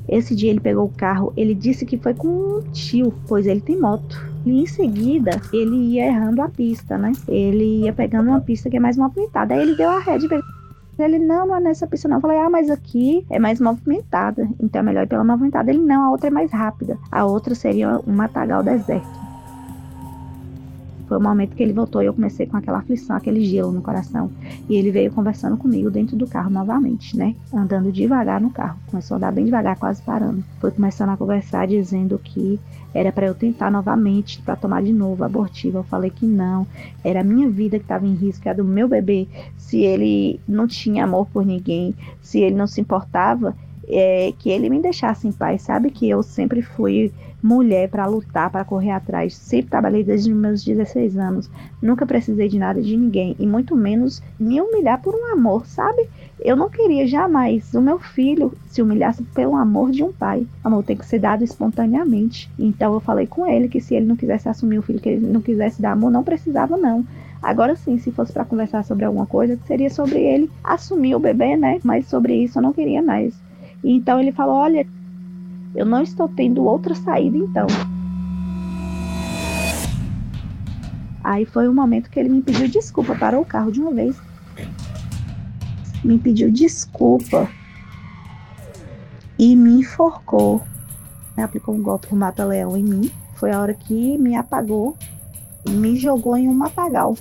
Esse 0.09 0.35
dia 0.35 0.51
ele 0.51 0.61
pegou 0.61 0.87
o 0.87 0.93
carro, 0.97 1.33
ele 1.37 1.55
disse 1.55 1.85
que 1.85 1.99
foi 1.99 2.15
com 2.15 2.29
um 2.29 2.63
tio, 2.73 3.13
pois 3.27 3.47
ele 3.47 3.61
tem 3.61 3.79
moto. 3.79 4.27
E 4.47 4.63
em 4.63 4.67
seguida, 4.67 5.33
ele 5.53 5.77
ia 5.77 6.07
errando 6.07 6.41
a 6.41 6.49
pista, 6.49 6.97
né? 6.97 7.13
Ele 7.29 7.85
ia 7.85 7.93
pegando 7.93 8.29
uma 8.29 8.41
pista 8.41 8.71
que 8.71 8.79
é 8.79 8.81
mais 8.81 8.97
movimentada. 8.97 9.55
Aí 9.55 9.61
ele 9.61 9.77
deu 9.77 9.91
a 9.91 9.99
ré 9.99 10.17
de 10.17 10.27
ele, 10.99 11.19
não, 11.19 11.47
não 11.47 11.57
é 11.57 11.61
nessa 11.61 11.87
pista 11.87 12.09
não. 12.09 12.17
Eu 12.17 12.21
falei, 12.21 12.39
ah, 12.39 12.51
mas 12.51 12.71
aqui 12.71 13.25
é 13.31 13.39
mais 13.39 13.61
movimentada. 13.61 14.49
Então 14.61 14.81
é 14.81 14.83
melhor 14.83 15.05
ir 15.05 15.07
pela 15.07 15.23
movimentada. 15.23 15.71
Ele, 15.71 15.81
não, 15.81 16.05
a 16.05 16.11
outra 16.11 16.29
é 16.29 16.31
mais 16.31 16.51
rápida. 16.51 16.99
A 17.13 17.25
outra 17.25 17.55
seria 17.55 18.01
um 18.07 18.13
matagal 18.13 18.63
deserto. 18.63 19.28
Foi 21.09 21.17
o 21.17 21.21
momento 21.21 21.57
que 21.57 21.63
ele 21.63 21.73
voltou 21.73 22.03
e 22.03 22.07
eu 22.07 22.13
comecei 22.13 22.47
com 22.47 22.57
aquela 22.57 22.79
aflição, 22.79 23.17
aquele 23.17 23.43
gelo 23.45 23.73
no 23.73 23.81
coração. 23.81 24.31
E 24.69 24.77
ele 24.77 24.91
veio 24.91 25.11
conversando 25.11 25.57
comigo 25.57 25.91
dentro 25.91 26.17
do 26.17 26.27
carro 26.27 26.51
novamente, 26.51 27.17
né? 27.17 27.35
Andando 27.53 27.91
devagar 27.91 28.41
no 28.41 28.51
carro. 28.51 28.79
Começou 28.91 29.15
a 29.15 29.19
andar 29.19 29.33
bem 29.33 29.47
devagar, 29.47 29.79
quase 29.79 30.03
parando. 30.03 30.45
Foi 30.61 30.71
começando 30.71 31.09
a 31.09 31.17
conversar, 31.17 31.67
dizendo 31.67 32.19
que 32.19 32.61
era 32.93 33.11
para 33.11 33.27
eu 33.27 33.35
tentar 33.35 33.71
novamente, 33.71 34.41
para 34.43 34.57
tomar 34.57 34.83
de 34.83 34.93
novo 34.93 35.25
abortivo. 35.25 35.79
Eu 35.79 35.85
falei 35.85 36.11
que 36.11 36.27
não. 36.27 36.67
Era 37.03 37.21
a 37.21 37.25
minha 37.25 37.49
vida 37.49 37.79
que 37.79 37.85
estava 37.85 38.07
em 38.07 38.15
risco, 38.15 38.47
era 38.47 38.59
do 38.59 38.65
meu 38.65 38.87
bebê. 38.87 39.27
Se 39.57 39.81
ele 39.81 40.39
não 40.47 40.67
tinha 40.67 41.05
amor 41.05 41.27
por 41.27 41.45
ninguém, 41.45 41.95
se 42.21 42.41
ele 42.41 42.55
não 42.55 42.67
se 42.67 42.81
importava, 42.81 43.57
é, 43.89 44.33
que 44.39 44.51
ele 44.51 44.69
me 44.69 44.81
deixasse 44.81 45.27
em 45.27 45.33
paz, 45.33 45.63
sabe? 45.63 45.91
Que 45.91 46.09
eu 46.09 46.23
sempre 46.23 46.61
fui 46.61 47.13
mulher 47.43 47.89
para 47.89 48.07
lutar, 48.07 48.51
para 48.51 48.65
correr 48.65 48.91
atrás. 48.91 49.37
Sempre 49.37 49.71
trabalhei 49.71 50.03
desde 50.03 50.33
meus 50.33 50.65
16 50.65 51.17
anos. 51.17 51.51
Nunca 51.81 52.07
precisei 52.07 52.49
de 52.49 52.59
nada 52.59 52.83
de 52.83 52.97
ninguém 52.97 53.37
e 53.39 53.47
muito 53.47 53.77
menos 53.77 54.23
me 54.39 54.61
humilhar 54.61 55.01
por 55.01 55.15
um 55.15 55.33
amor, 55.33 55.67
sabe? 55.67 56.09
Eu 56.41 56.57
não 56.57 56.71
queria 56.71 57.07
jamais 57.07 57.75
o 57.75 57.81
meu 57.81 57.99
filho 57.99 58.53
se 58.69 58.81
humilhasse 58.81 59.23
pelo 59.35 59.57
amor 59.57 59.91
de 59.91 60.03
um 60.03 60.13
pai. 60.13 60.47
Amor 60.63 60.85
tem 60.85 60.97
que 60.97 61.07
ser 61.07 61.19
dado 61.19 61.43
espontaneamente. 61.43 62.51
Então 62.59 62.95
eu 62.95 63.01
falei 63.01 63.27
com 63.27 63.47
ele 63.47 63.69
que 63.69 63.81
se 63.81 63.95
ele 63.95 64.07
não 64.07 64.17
quisesse 64.17 64.49
assumir 64.49 64.79
o 64.79 64.83
filho, 64.83 65.01
que 65.01 65.09
ele 65.09 65.27
não 65.27 65.41
quisesse 65.41 65.83
dar 65.83 65.93
amor, 65.93 66.11
não 66.11 66.23
precisava 66.23 66.77
não. 66.77 67.05
Agora 67.43 67.77
sim, 67.77 67.99
se 67.99 68.11
fosse 68.11 68.33
para 68.33 68.45
conversar 68.45 68.85
sobre 68.85 69.05
alguma 69.05 69.27
coisa, 69.27 69.59
seria 69.67 69.91
sobre 69.91 70.19
ele 70.19 70.51
assumir 70.63 71.15
o 71.15 71.21
bebê, 71.21 71.57
né? 71.57 71.79
Mas 71.85 72.07
sobre 72.07 72.35
isso 72.35 72.59
eu 72.59 72.63
não 72.63 72.73
queria 72.73 73.03
mais. 73.03 73.35
Então 73.83 74.21
ele 74.21 74.33
falou: 74.33 74.57
Olha, 74.57 74.87
eu 75.75 75.87
não 75.87 76.03
estou 76.03 76.29
tendo 76.29 76.65
outra 76.65 76.95
saída 76.95 77.37
então. 77.37 77.67
Aí 81.23 81.45
foi 81.45 81.69
o 81.69 81.75
momento 81.75 82.09
que 82.09 82.19
ele 82.19 82.29
me 82.29 82.43
pediu 82.43 82.69
desculpa, 82.69 83.15
parou 83.15 83.43
o 83.43 83.47
carro 83.47 83.71
de 83.71 83.81
uma 83.81 83.93
vez. 83.93 84.17
Me 86.03 86.19
pediu 86.19 86.51
desculpa 86.51 87.49
e 89.39 89.55
me 89.55 89.81
enforcou. 89.81 90.63
Aplicou 91.37 91.75
um 91.75 91.83
golpe 91.83 92.09
do 92.09 92.17
mata-leão 92.17 92.77
em 92.77 92.83
mim. 92.83 93.11
Foi 93.35 93.53
a 93.53 93.61
hora 93.61 93.75
que 93.75 94.19
me 94.19 94.35
apagou 94.35 94.97
e 95.65 95.71
me 95.71 95.97
jogou 95.97 96.37
em 96.37 96.49
um 96.49 96.55
matagal. 96.55 97.17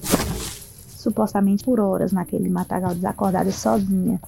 Supostamente 0.87 1.63
por 1.63 1.79
horas 1.79 2.11
naquele 2.11 2.49
matagal 2.49 2.95
desacordada 2.95 3.51
sozinha 3.51 4.19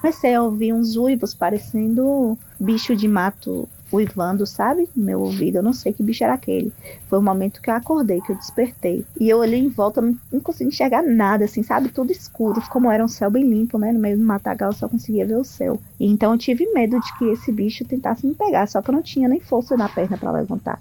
comecei 0.00 0.34
a 0.34 0.42
ouvir 0.42 0.72
uns 0.72 0.96
uivos 0.96 1.34
parecendo 1.34 2.38
bicho 2.58 2.94
de 2.94 3.08
mato 3.08 3.68
uivando, 3.92 4.46
sabe? 4.46 4.88
No 4.94 5.04
meu 5.04 5.20
ouvido. 5.20 5.56
Eu 5.56 5.62
não 5.62 5.72
sei 5.72 5.92
que 5.92 6.02
bicho 6.02 6.24
era 6.24 6.34
aquele. 6.34 6.72
Foi 7.08 7.18
o 7.18 7.22
momento 7.22 7.60
que 7.60 7.70
eu 7.70 7.74
acordei, 7.74 8.20
que 8.20 8.32
eu 8.32 8.36
despertei. 8.36 9.04
E 9.18 9.28
eu 9.28 9.38
olhei 9.38 9.60
em 9.60 9.68
volta, 9.68 10.00
não, 10.00 10.40
consegui 10.42 10.70
enxergar 10.70 11.02
nada, 11.02 11.44
assim, 11.44 11.62
sabe? 11.62 11.88
Tudo 11.88 12.12
escuro. 12.12 12.60
Como 12.68 12.90
era 12.90 13.04
um 13.04 13.08
céu 13.08 13.30
bem 13.30 13.48
limpo, 13.48 13.78
né? 13.78 13.92
No 13.92 14.00
meio 14.00 14.18
do 14.18 14.24
matagal 14.24 14.70
eu 14.70 14.76
só 14.76 14.88
conseguia 14.88 15.26
ver 15.26 15.36
o 15.36 15.44
céu. 15.44 15.80
E 15.98 16.06
então 16.06 16.32
eu 16.32 16.38
tive 16.38 16.66
medo 16.72 17.00
de 17.00 17.18
que 17.18 17.24
esse 17.26 17.52
bicho 17.52 17.84
tentasse 17.84 18.26
me 18.26 18.34
pegar, 18.34 18.66
só 18.66 18.82
que 18.82 18.90
eu 18.90 18.94
não 18.94 19.02
tinha 19.02 19.28
nem 19.28 19.40
força 19.40 19.76
na 19.76 19.88
perna 19.88 20.16
para 20.16 20.32
levantar. 20.32 20.80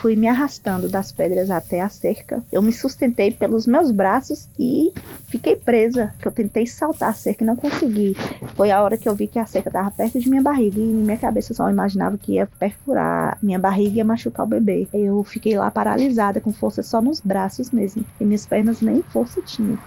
Fui 0.00 0.16
me 0.16 0.26
arrastando 0.28 0.88
das 0.88 1.12
pedras 1.12 1.50
até 1.50 1.82
a 1.82 1.88
cerca. 1.90 2.42
Eu 2.50 2.62
me 2.62 2.72
sustentei 2.72 3.30
pelos 3.30 3.66
meus 3.66 3.90
braços 3.90 4.48
e 4.58 4.94
fiquei 5.26 5.56
presa. 5.56 6.14
Que 6.18 6.26
eu 6.26 6.32
tentei 6.32 6.66
saltar 6.66 7.10
a 7.10 7.12
cerca 7.12 7.44
e 7.44 7.46
não 7.46 7.54
consegui. 7.54 8.16
Foi 8.56 8.70
a 8.70 8.82
hora 8.82 8.96
que 8.96 9.06
eu 9.06 9.14
vi 9.14 9.26
que 9.26 9.38
a 9.38 9.44
cerca 9.44 9.68
estava 9.68 9.90
perto 9.90 10.18
de 10.18 10.30
minha 10.30 10.40
barriga 10.40 10.80
e 10.80 10.84
minha 10.84 11.18
cabeça 11.18 11.52
só 11.52 11.68
imaginava 11.68 12.16
que 12.16 12.32
ia 12.32 12.46
perfurar 12.46 13.36
minha 13.42 13.58
barriga 13.58 13.90
e 13.90 13.96
ia 13.96 14.04
machucar 14.04 14.46
o 14.46 14.48
bebê. 14.48 14.88
Eu 14.90 15.22
fiquei 15.22 15.54
lá 15.58 15.70
paralisada, 15.70 16.40
com 16.40 16.50
força 16.50 16.82
só 16.82 17.02
nos 17.02 17.20
braços 17.20 17.70
mesmo. 17.70 18.02
E 18.18 18.24
minhas 18.24 18.46
pernas 18.46 18.80
nem 18.80 19.02
força 19.02 19.42
tinham. 19.42 19.78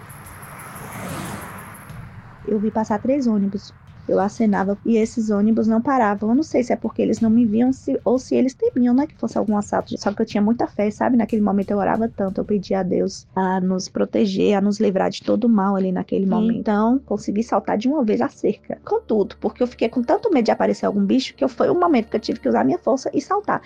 Eu 2.48 2.60
vi 2.60 2.70
passar 2.70 3.00
três 3.00 3.26
ônibus 3.26 3.74
eu 4.08 4.20
acenava 4.20 4.78
e 4.86 4.98
esses 4.98 5.30
ônibus 5.30 5.68
não 5.68 5.82
paravam. 5.82 6.30
Eu 6.30 6.36
não 6.36 6.44
sei 6.44 6.64
se 6.64 6.74
é 6.74 6.76
porque 6.76 7.02
eles 7.02 7.20
não 7.20 7.30
me 7.30 7.46
viam 7.46 7.72
se, 7.72 8.00
ou 8.04 8.20
se 8.20 8.36
eles 8.36 8.54
temiam, 8.54 8.94
né, 8.94 9.08
que 9.08 9.16
fosse 9.18 9.38
algum 9.38 9.58
assalto. 9.58 9.98
Só 9.98 10.12
que 10.14 10.22
eu 10.22 10.26
tinha 10.26 10.42
muita 10.42 10.68
fé, 10.68 10.90
sabe? 10.92 11.18
Naquele 11.18 11.42
momento 11.42 11.72
eu 11.72 11.78
orava 11.78 12.08
tanto, 12.08 12.42
eu 12.42 12.46
pedia 12.46 12.80
a 12.80 12.84
Deus 12.84 13.26
a 13.36 13.62
nos 13.62 13.88
proteger, 13.88 14.56
a 14.56 14.62
nos 14.62 14.80
livrar 14.80 15.10
de 15.10 15.22
todo 15.22 15.46
o 15.46 15.50
mal 15.50 15.76
ali 15.76 15.92
naquele 15.92 16.26
momento. 16.26 16.60
Então, 16.60 17.00
consegui 17.06 17.44
saltar 17.44 17.78
de 17.78 17.88
uma 17.88 18.04
vez 18.04 18.22
a 18.22 18.30
cerca. 18.30 18.80
Contudo, 18.84 19.36
porque 19.40 19.64
eu 19.64 19.68
fiquei 19.68 19.90
com 19.90 20.02
tanto 20.02 20.32
medo 20.32 20.46
de 20.46 20.52
aparecer 20.52 20.86
algum 20.86 21.04
bicho 21.06 21.34
que 21.36 21.44
eu, 21.44 21.50
foi 21.50 21.70
o 21.70 21.76
momento 21.76 22.10
que 22.10 22.16
eu 22.16 22.22
tive 22.22 22.40
que 22.40 22.50
usar 22.50 22.64
minha 22.64 22.78
força 22.78 23.10
e 23.14 23.22
saltar 23.22 23.62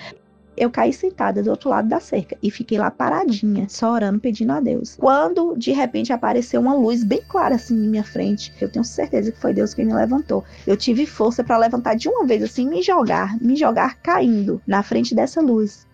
eu 0.57 0.69
caí 0.69 0.91
sentada 0.91 1.41
do 1.41 1.49
outro 1.49 1.69
lado 1.69 1.87
da 1.87 1.99
cerca 1.99 2.37
e 2.41 2.51
fiquei 2.51 2.77
lá 2.77 2.91
paradinha, 2.91 3.67
só 3.69 3.93
orando, 3.93 4.19
pedindo 4.19 4.51
a 4.51 4.59
Deus. 4.59 4.95
Quando 4.95 5.55
de 5.55 5.71
repente 5.71 6.11
apareceu 6.11 6.59
uma 6.59 6.73
luz 6.73 7.03
bem 7.03 7.21
clara 7.27 7.55
assim 7.55 7.75
em 7.75 7.89
minha 7.89 8.03
frente, 8.03 8.53
eu 8.59 8.69
tenho 8.69 8.83
certeza 8.83 9.31
que 9.31 9.39
foi 9.39 9.53
Deus 9.53 9.73
quem 9.73 9.85
me 9.85 9.93
levantou. 9.93 10.43
Eu 10.65 10.75
tive 10.75 11.05
força 11.05 11.43
para 11.43 11.57
levantar 11.57 11.95
de 11.95 12.09
uma 12.09 12.25
vez 12.25 12.43
assim, 12.43 12.67
me 12.67 12.81
jogar, 12.81 13.39
me 13.39 13.55
jogar 13.55 14.01
caindo 14.01 14.61
na 14.67 14.83
frente 14.83 15.15
dessa 15.15 15.39
luz. 15.41 15.86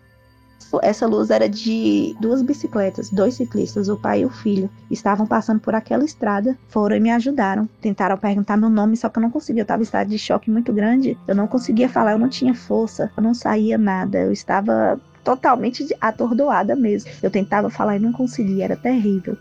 Essa 0.82 1.06
luz 1.06 1.30
era 1.30 1.48
de 1.48 2.15
duas 2.20 2.42
bicicletas, 2.42 3.10
dois 3.10 3.36
ciclistas, 3.36 3.89
o 3.89 3.98
pai 3.98 4.22
e 4.22 4.25
o 4.25 4.30
filho. 4.30 4.70
Estavam 4.89 5.27
passando 5.27 5.60
por 5.60 5.75
aquela 5.75 6.03
estrada, 6.03 6.58
foram 6.68 6.96
e 6.96 7.00
me 7.00 7.12
ajudaram. 7.12 7.68
Tentaram 7.82 8.18
perguntar 8.18 8.58
meu 8.58 8.70
nome, 8.70 8.98
só 8.98 9.10
que 9.10 9.18
eu 9.18 9.22
não 9.22 9.32
conseguia. 9.32 9.62
Eu 9.62 9.63
estava 9.63 9.82
em 9.82 9.86
estado 9.86 10.10
de 10.10 10.18
choque 10.18 10.50
muito 10.50 10.74
grande. 10.74 11.18
Eu 11.27 11.36
não 11.36 11.48
conseguia 11.48 11.89
falar, 11.89 12.13
eu 12.13 12.20
não 12.20 12.30
tinha 12.30 12.53
força, 12.53 13.12
eu 13.15 13.24
não 13.24 13.34
saía 13.34 13.77
nada. 13.77 14.20
Eu 14.20 14.32
estava 14.32 15.00
totalmente 15.24 15.88
atordoada 16.01 16.75
mesmo. 16.75 17.10
Eu 17.22 17.32
tentava 17.32 17.70
falar 17.70 17.96
e 17.96 18.00
não 18.00 18.12
conseguia, 18.12 18.65
era 18.65 18.75
terrível. 18.75 19.38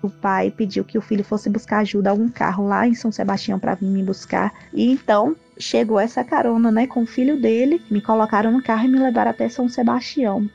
O 0.00 0.08
pai 0.08 0.50
pediu 0.50 0.84
que 0.84 0.96
o 0.96 1.02
filho 1.02 1.24
fosse 1.24 1.50
buscar 1.50 1.78
ajuda 1.78 2.10
a 2.10 2.14
um 2.14 2.28
carro 2.28 2.66
lá 2.66 2.86
em 2.86 2.94
São 2.94 3.10
Sebastião 3.10 3.58
para 3.58 3.74
vir 3.74 3.88
me 3.88 4.02
buscar. 4.02 4.52
E 4.72 4.90
então 4.90 5.34
chegou 5.58 5.98
essa 5.98 6.22
carona, 6.22 6.70
né, 6.70 6.86
com 6.86 7.02
o 7.02 7.06
filho 7.06 7.40
dele, 7.40 7.82
me 7.90 8.00
colocaram 8.00 8.52
no 8.52 8.62
carro 8.62 8.84
e 8.84 8.88
me 8.88 8.98
levaram 8.98 9.32
até 9.32 9.48
São 9.48 9.68
Sebastião. 9.68 10.48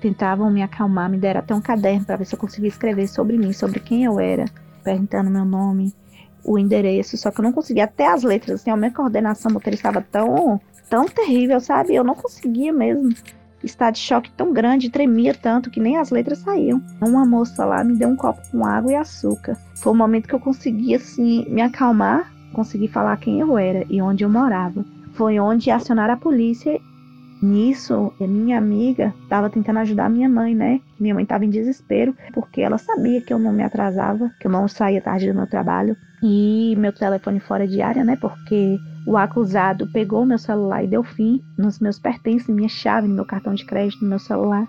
Tentavam 0.00 0.50
me 0.50 0.62
acalmar, 0.62 1.10
me 1.10 1.18
deram 1.18 1.40
até 1.40 1.54
um 1.54 1.60
caderno 1.60 2.06
para 2.06 2.16
ver 2.16 2.24
se 2.24 2.34
eu 2.34 2.38
conseguia 2.38 2.68
escrever 2.68 3.06
sobre 3.06 3.36
mim, 3.36 3.52
sobre 3.52 3.80
quem 3.80 4.04
eu 4.04 4.18
era, 4.18 4.46
perguntando 4.82 5.28
meu 5.30 5.44
nome, 5.44 5.94
o 6.42 6.58
endereço, 6.58 7.18
só 7.18 7.30
que 7.30 7.38
eu 7.40 7.42
não 7.42 7.52
conseguia 7.52 7.84
até 7.84 8.06
as 8.06 8.22
letras, 8.22 8.60
assim, 8.60 8.70
a 8.70 8.76
minha 8.76 8.90
coordenação 8.90 9.52
motora 9.52 9.74
estava 9.74 10.00
tão, 10.00 10.58
tão 10.88 11.04
terrível, 11.04 11.60
sabe? 11.60 11.94
Eu 11.94 12.02
não 12.02 12.14
conseguia 12.14 12.72
mesmo. 12.72 13.10
Estar 13.62 13.90
de 13.90 13.98
choque 13.98 14.30
tão 14.32 14.52
grande, 14.52 14.90
tremia 14.90 15.34
tanto 15.34 15.70
que 15.70 15.80
nem 15.80 15.96
as 15.96 16.10
letras 16.10 16.38
saíam. 16.38 16.82
Uma 17.00 17.26
moça 17.26 17.64
lá 17.64 17.84
me 17.84 17.96
deu 17.96 18.08
um 18.08 18.16
copo 18.16 18.40
com 18.50 18.64
água 18.64 18.92
e 18.92 18.96
açúcar. 18.96 19.56
Foi 19.76 19.92
o 19.92 19.96
momento 19.96 20.28
que 20.28 20.34
eu 20.34 20.40
consegui, 20.40 20.94
assim, 20.94 21.44
me 21.48 21.60
acalmar 21.60 22.30
consegui 22.52 22.88
falar 22.88 23.16
quem 23.16 23.40
eu 23.40 23.56
era 23.56 23.84
e 23.88 24.00
onde 24.02 24.24
eu 24.24 24.30
morava. 24.30 24.84
Foi 25.12 25.38
onde 25.38 25.70
acionaram 25.70 26.14
a 26.14 26.16
polícia. 26.16 26.78
Nisso, 27.42 28.12
minha 28.20 28.58
amiga 28.58 29.14
estava 29.22 29.48
tentando 29.48 29.78
ajudar 29.78 30.10
minha 30.10 30.28
mãe, 30.28 30.54
né? 30.54 30.80
Minha 30.98 31.14
mãe 31.14 31.22
estava 31.22 31.44
em 31.44 31.50
desespero 31.50 32.14
porque 32.34 32.60
ela 32.60 32.76
sabia 32.76 33.22
que 33.22 33.32
eu 33.32 33.38
não 33.38 33.50
me 33.50 33.62
atrasava, 33.62 34.30
que 34.38 34.46
eu 34.46 34.50
não 34.50 34.68
saía 34.68 35.00
tarde 35.00 35.28
do 35.28 35.34
meu 35.34 35.46
trabalho 35.46 35.96
e 36.22 36.74
meu 36.76 36.92
telefone 36.92 37.40
fora 37.40 37.66
de 37.66 37.80
área, 37.80 38.04
né? 38.04 38.16
Porque 38.16 38.78
o 39.06 39.16
acusado 39.16 39.86
pegou 39.86 40.26
meu 40.26 40.38
celular 40.38 40.84
e 40.84 40.88
deu 40.88 41.02
fim 41.02 41.42
nos 41.56 41.78
meus 41.78 41.98
pertences, 41.98 42.48
minha 42.48 42.68
chave, 42.68 43.08
meu 43.08 43.24
cartão 43.24 43.54
de 43.54 43.64
crédito, 43.64 44.04
meu 44.04 44.18
celular 44.18 44.66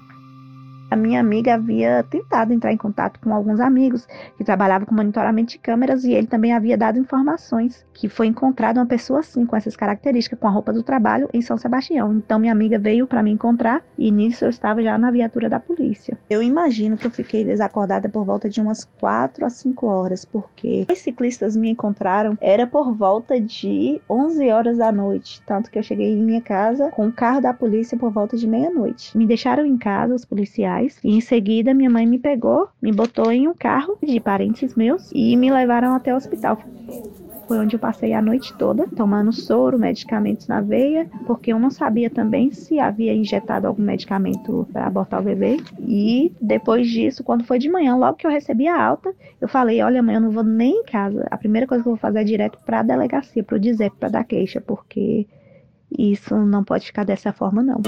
a 0.91 0.95
minha 0.97 1.21
amiga 1.21 1.53
havia 1.53 2.03
tentado 2.03 2.51
entrar 2.51 2.73
em 2.73 2.77
contato 2.77 3.17
com 3.21 3.33
alguns 3.33 3.61
amigos 3.61 4.05
que 4.37 4.43
trabalhavam 4.43 4.85
com 4.85 4.93
monitoramento 4.93 5.51
de 5.51 5.57
câmeras 5.57 6.03
e 6.03 6.11
ele 6.11 6.27
também 6.27 6.51
havia 6.51 6.77
dado 6.77 6.99
informações 6.99 7.85
que 7.93 8.09
foi 8.09 8.27
encontrada 8.27 8.77
uma 8.77 8.85
pessoa 8.85 9.21
assim, 9.21 9.45
com 9.45 9.55
essas 9.55 9.77
características, 9.77 10.37
com 10.37 10.47
a 10.47 10.51
roupa 10.51 10.73
do 10.73 10.83
trabalho 10.83 11.29
em 11.33 11.41
São 11.41 11.57
Sebastião. 11.57 12.13
Então 12.13 12.37
minha 12.37 12.51
amiga 12.51 12.77
veio 12.77 13.07
para 13.07 13.23
me 13.23 13.31
encontrar 13.31 13.81
e 13.97 14.11
nisso 14.11 14.43
eu 14.43 14.49
estava 14.49 14.83
já 14.83 14.97
na 14.97 15.09
viatura 15.11 15.47
da 15.47 15.61
polícia. 15.61 16.17
Eu 16.29 16.43
imagino 16.43 16.97
que 16.97 17.07
eu 17.07 17.11
fiquei 17.11 17.45
desacordada 17.45 18.09
por 18.09 18.25
volta 18.25 18.49
de 18.49 18.59
umas 18.59 18.83
4 18.99 19.45
a 19.45 19.49
5 19.49 19.87
horas, 19.87 20.25
porque 20.25 20.85
os 20.91 20.99
ciclistas 20.99 21.55
me 21.55 21.69
encontraram 21.69 22.37
era 22.41 22.67
por 22.67 22.93
volta 22.93 23.39
de 23.39 24.01
11 24.09 24.49
horas 24.49 24.77
da 24.77 24.91
noite, 24.91 25.41
tanto 25.45 25.71
que 25.71 25.79
eu 25.79 25.83
cheguei 25.83 26.11
em 26.11 26.21
minha 26.21 26.41
casa 26.41 26.89
com 26.91 27.07
o 27.07 27.13
carro 27.13 27.39
da 27.39 27.53
polícia 27.53 27.97
por 27.97 28.11
volta 28.11 28.35
de 28.35 28.45
meia-noite. 28.45 29.17
Me 29.17 29.25
deixaram 29.25 29.65
em 29.65 29.77
casa 29.77 30.13
os 30.13 30.25
policiais 30.25 30.80
e 31.03 31.15
em 31.15 31.21
seguida 31.21 31.73
minha 31.73 31.89
mãe 31.89 32.05
me 32.05 32.17
pegou, 32.17 32.69
me 32.81 32.91
botou 32.91 33.31
em 33.31 33.47
um 33.47 33.53
carro 33.53 33.97
de 34.01 34.19
parentes 34.19 34.75
meus 34.75 35.11
e 35.13 35.35
me 35.35 35.51
levaram 35.51 35.93
até 35.93 36.13
o 36.13 36.17
hospital. 36.17 36.57
Foi 37.47 37.59
onde 37.59 37.75
eu 37.75 37.79
passei 37.79 38.13
a 38.13 38.21
noite 38.21 38.53
toda 38.53 38.87
tomando 38.87 39.33
soro, 39.33 39.77
medicamentos 39.77 40.47
na 40.47 40.61
veia, 40.61 41.09
porque 41.27 41.51
eu 41.51 41.59
não 41.59 41.69
sabia 41.69 42.09
também 42.09 42.49
se 42.49 42.79
havia 42.79 43.13
injetado 43.13 43.67
algum 43.67 43.83
medicamento 43.83 44.65
para 44.71 44.87
abortar 44.87 45.19
o 45.19 45.23
bebê. 45.23 45.57
E 45.79 46.31
depois 46.39 46.89
disso, 46.89 47.25
quando 47.25 47.43
foi 47.43 47.59
de 47.59 47.69
manhã, 47.69 47.95
logo 47.97 48.15
que 48.17 48.25
eu 48.25 48.31
recebi 48.31 48.69
a 48.69 48.81
alta, 48.81 49.13
eu 49.41 49.49
falei: 49.49 49.81
Olha, 49.81 50.01
mãe, 50.01 50.15
eu 50.15 50.21
não 50.21 50.31
vou 50.31 50.45
nem 50.45 50.79
em 50.79 50.83
casa. 50.85 51.27
A 51.29 51.37
primeira 51.37 51.67
coisa 51.67 51.83
que 51.83 51.89
eu 51.89 51.93
vou 51.93 51.99
fazer 51.99 52.19
é 52.19 52.23
direto 52.23 52.57
para 52.65 52.79
a 52.79 52.83
delegacia, 52.83 53.43
para 53.43 53.57
o 53.57 53.59
DISEP, 53.59 53.97
para 53.97 54.07
dar 54.07 54.23
queixa, 54.23 54.61
porque 54.61 55.27
isso 55.97 56.37
não 56.37 56.63
pode 56.63 56.85
ficar 56.85 57.03
dessa 57.03 57.33
forma, 57.33 57.61
não. 57.61 57.81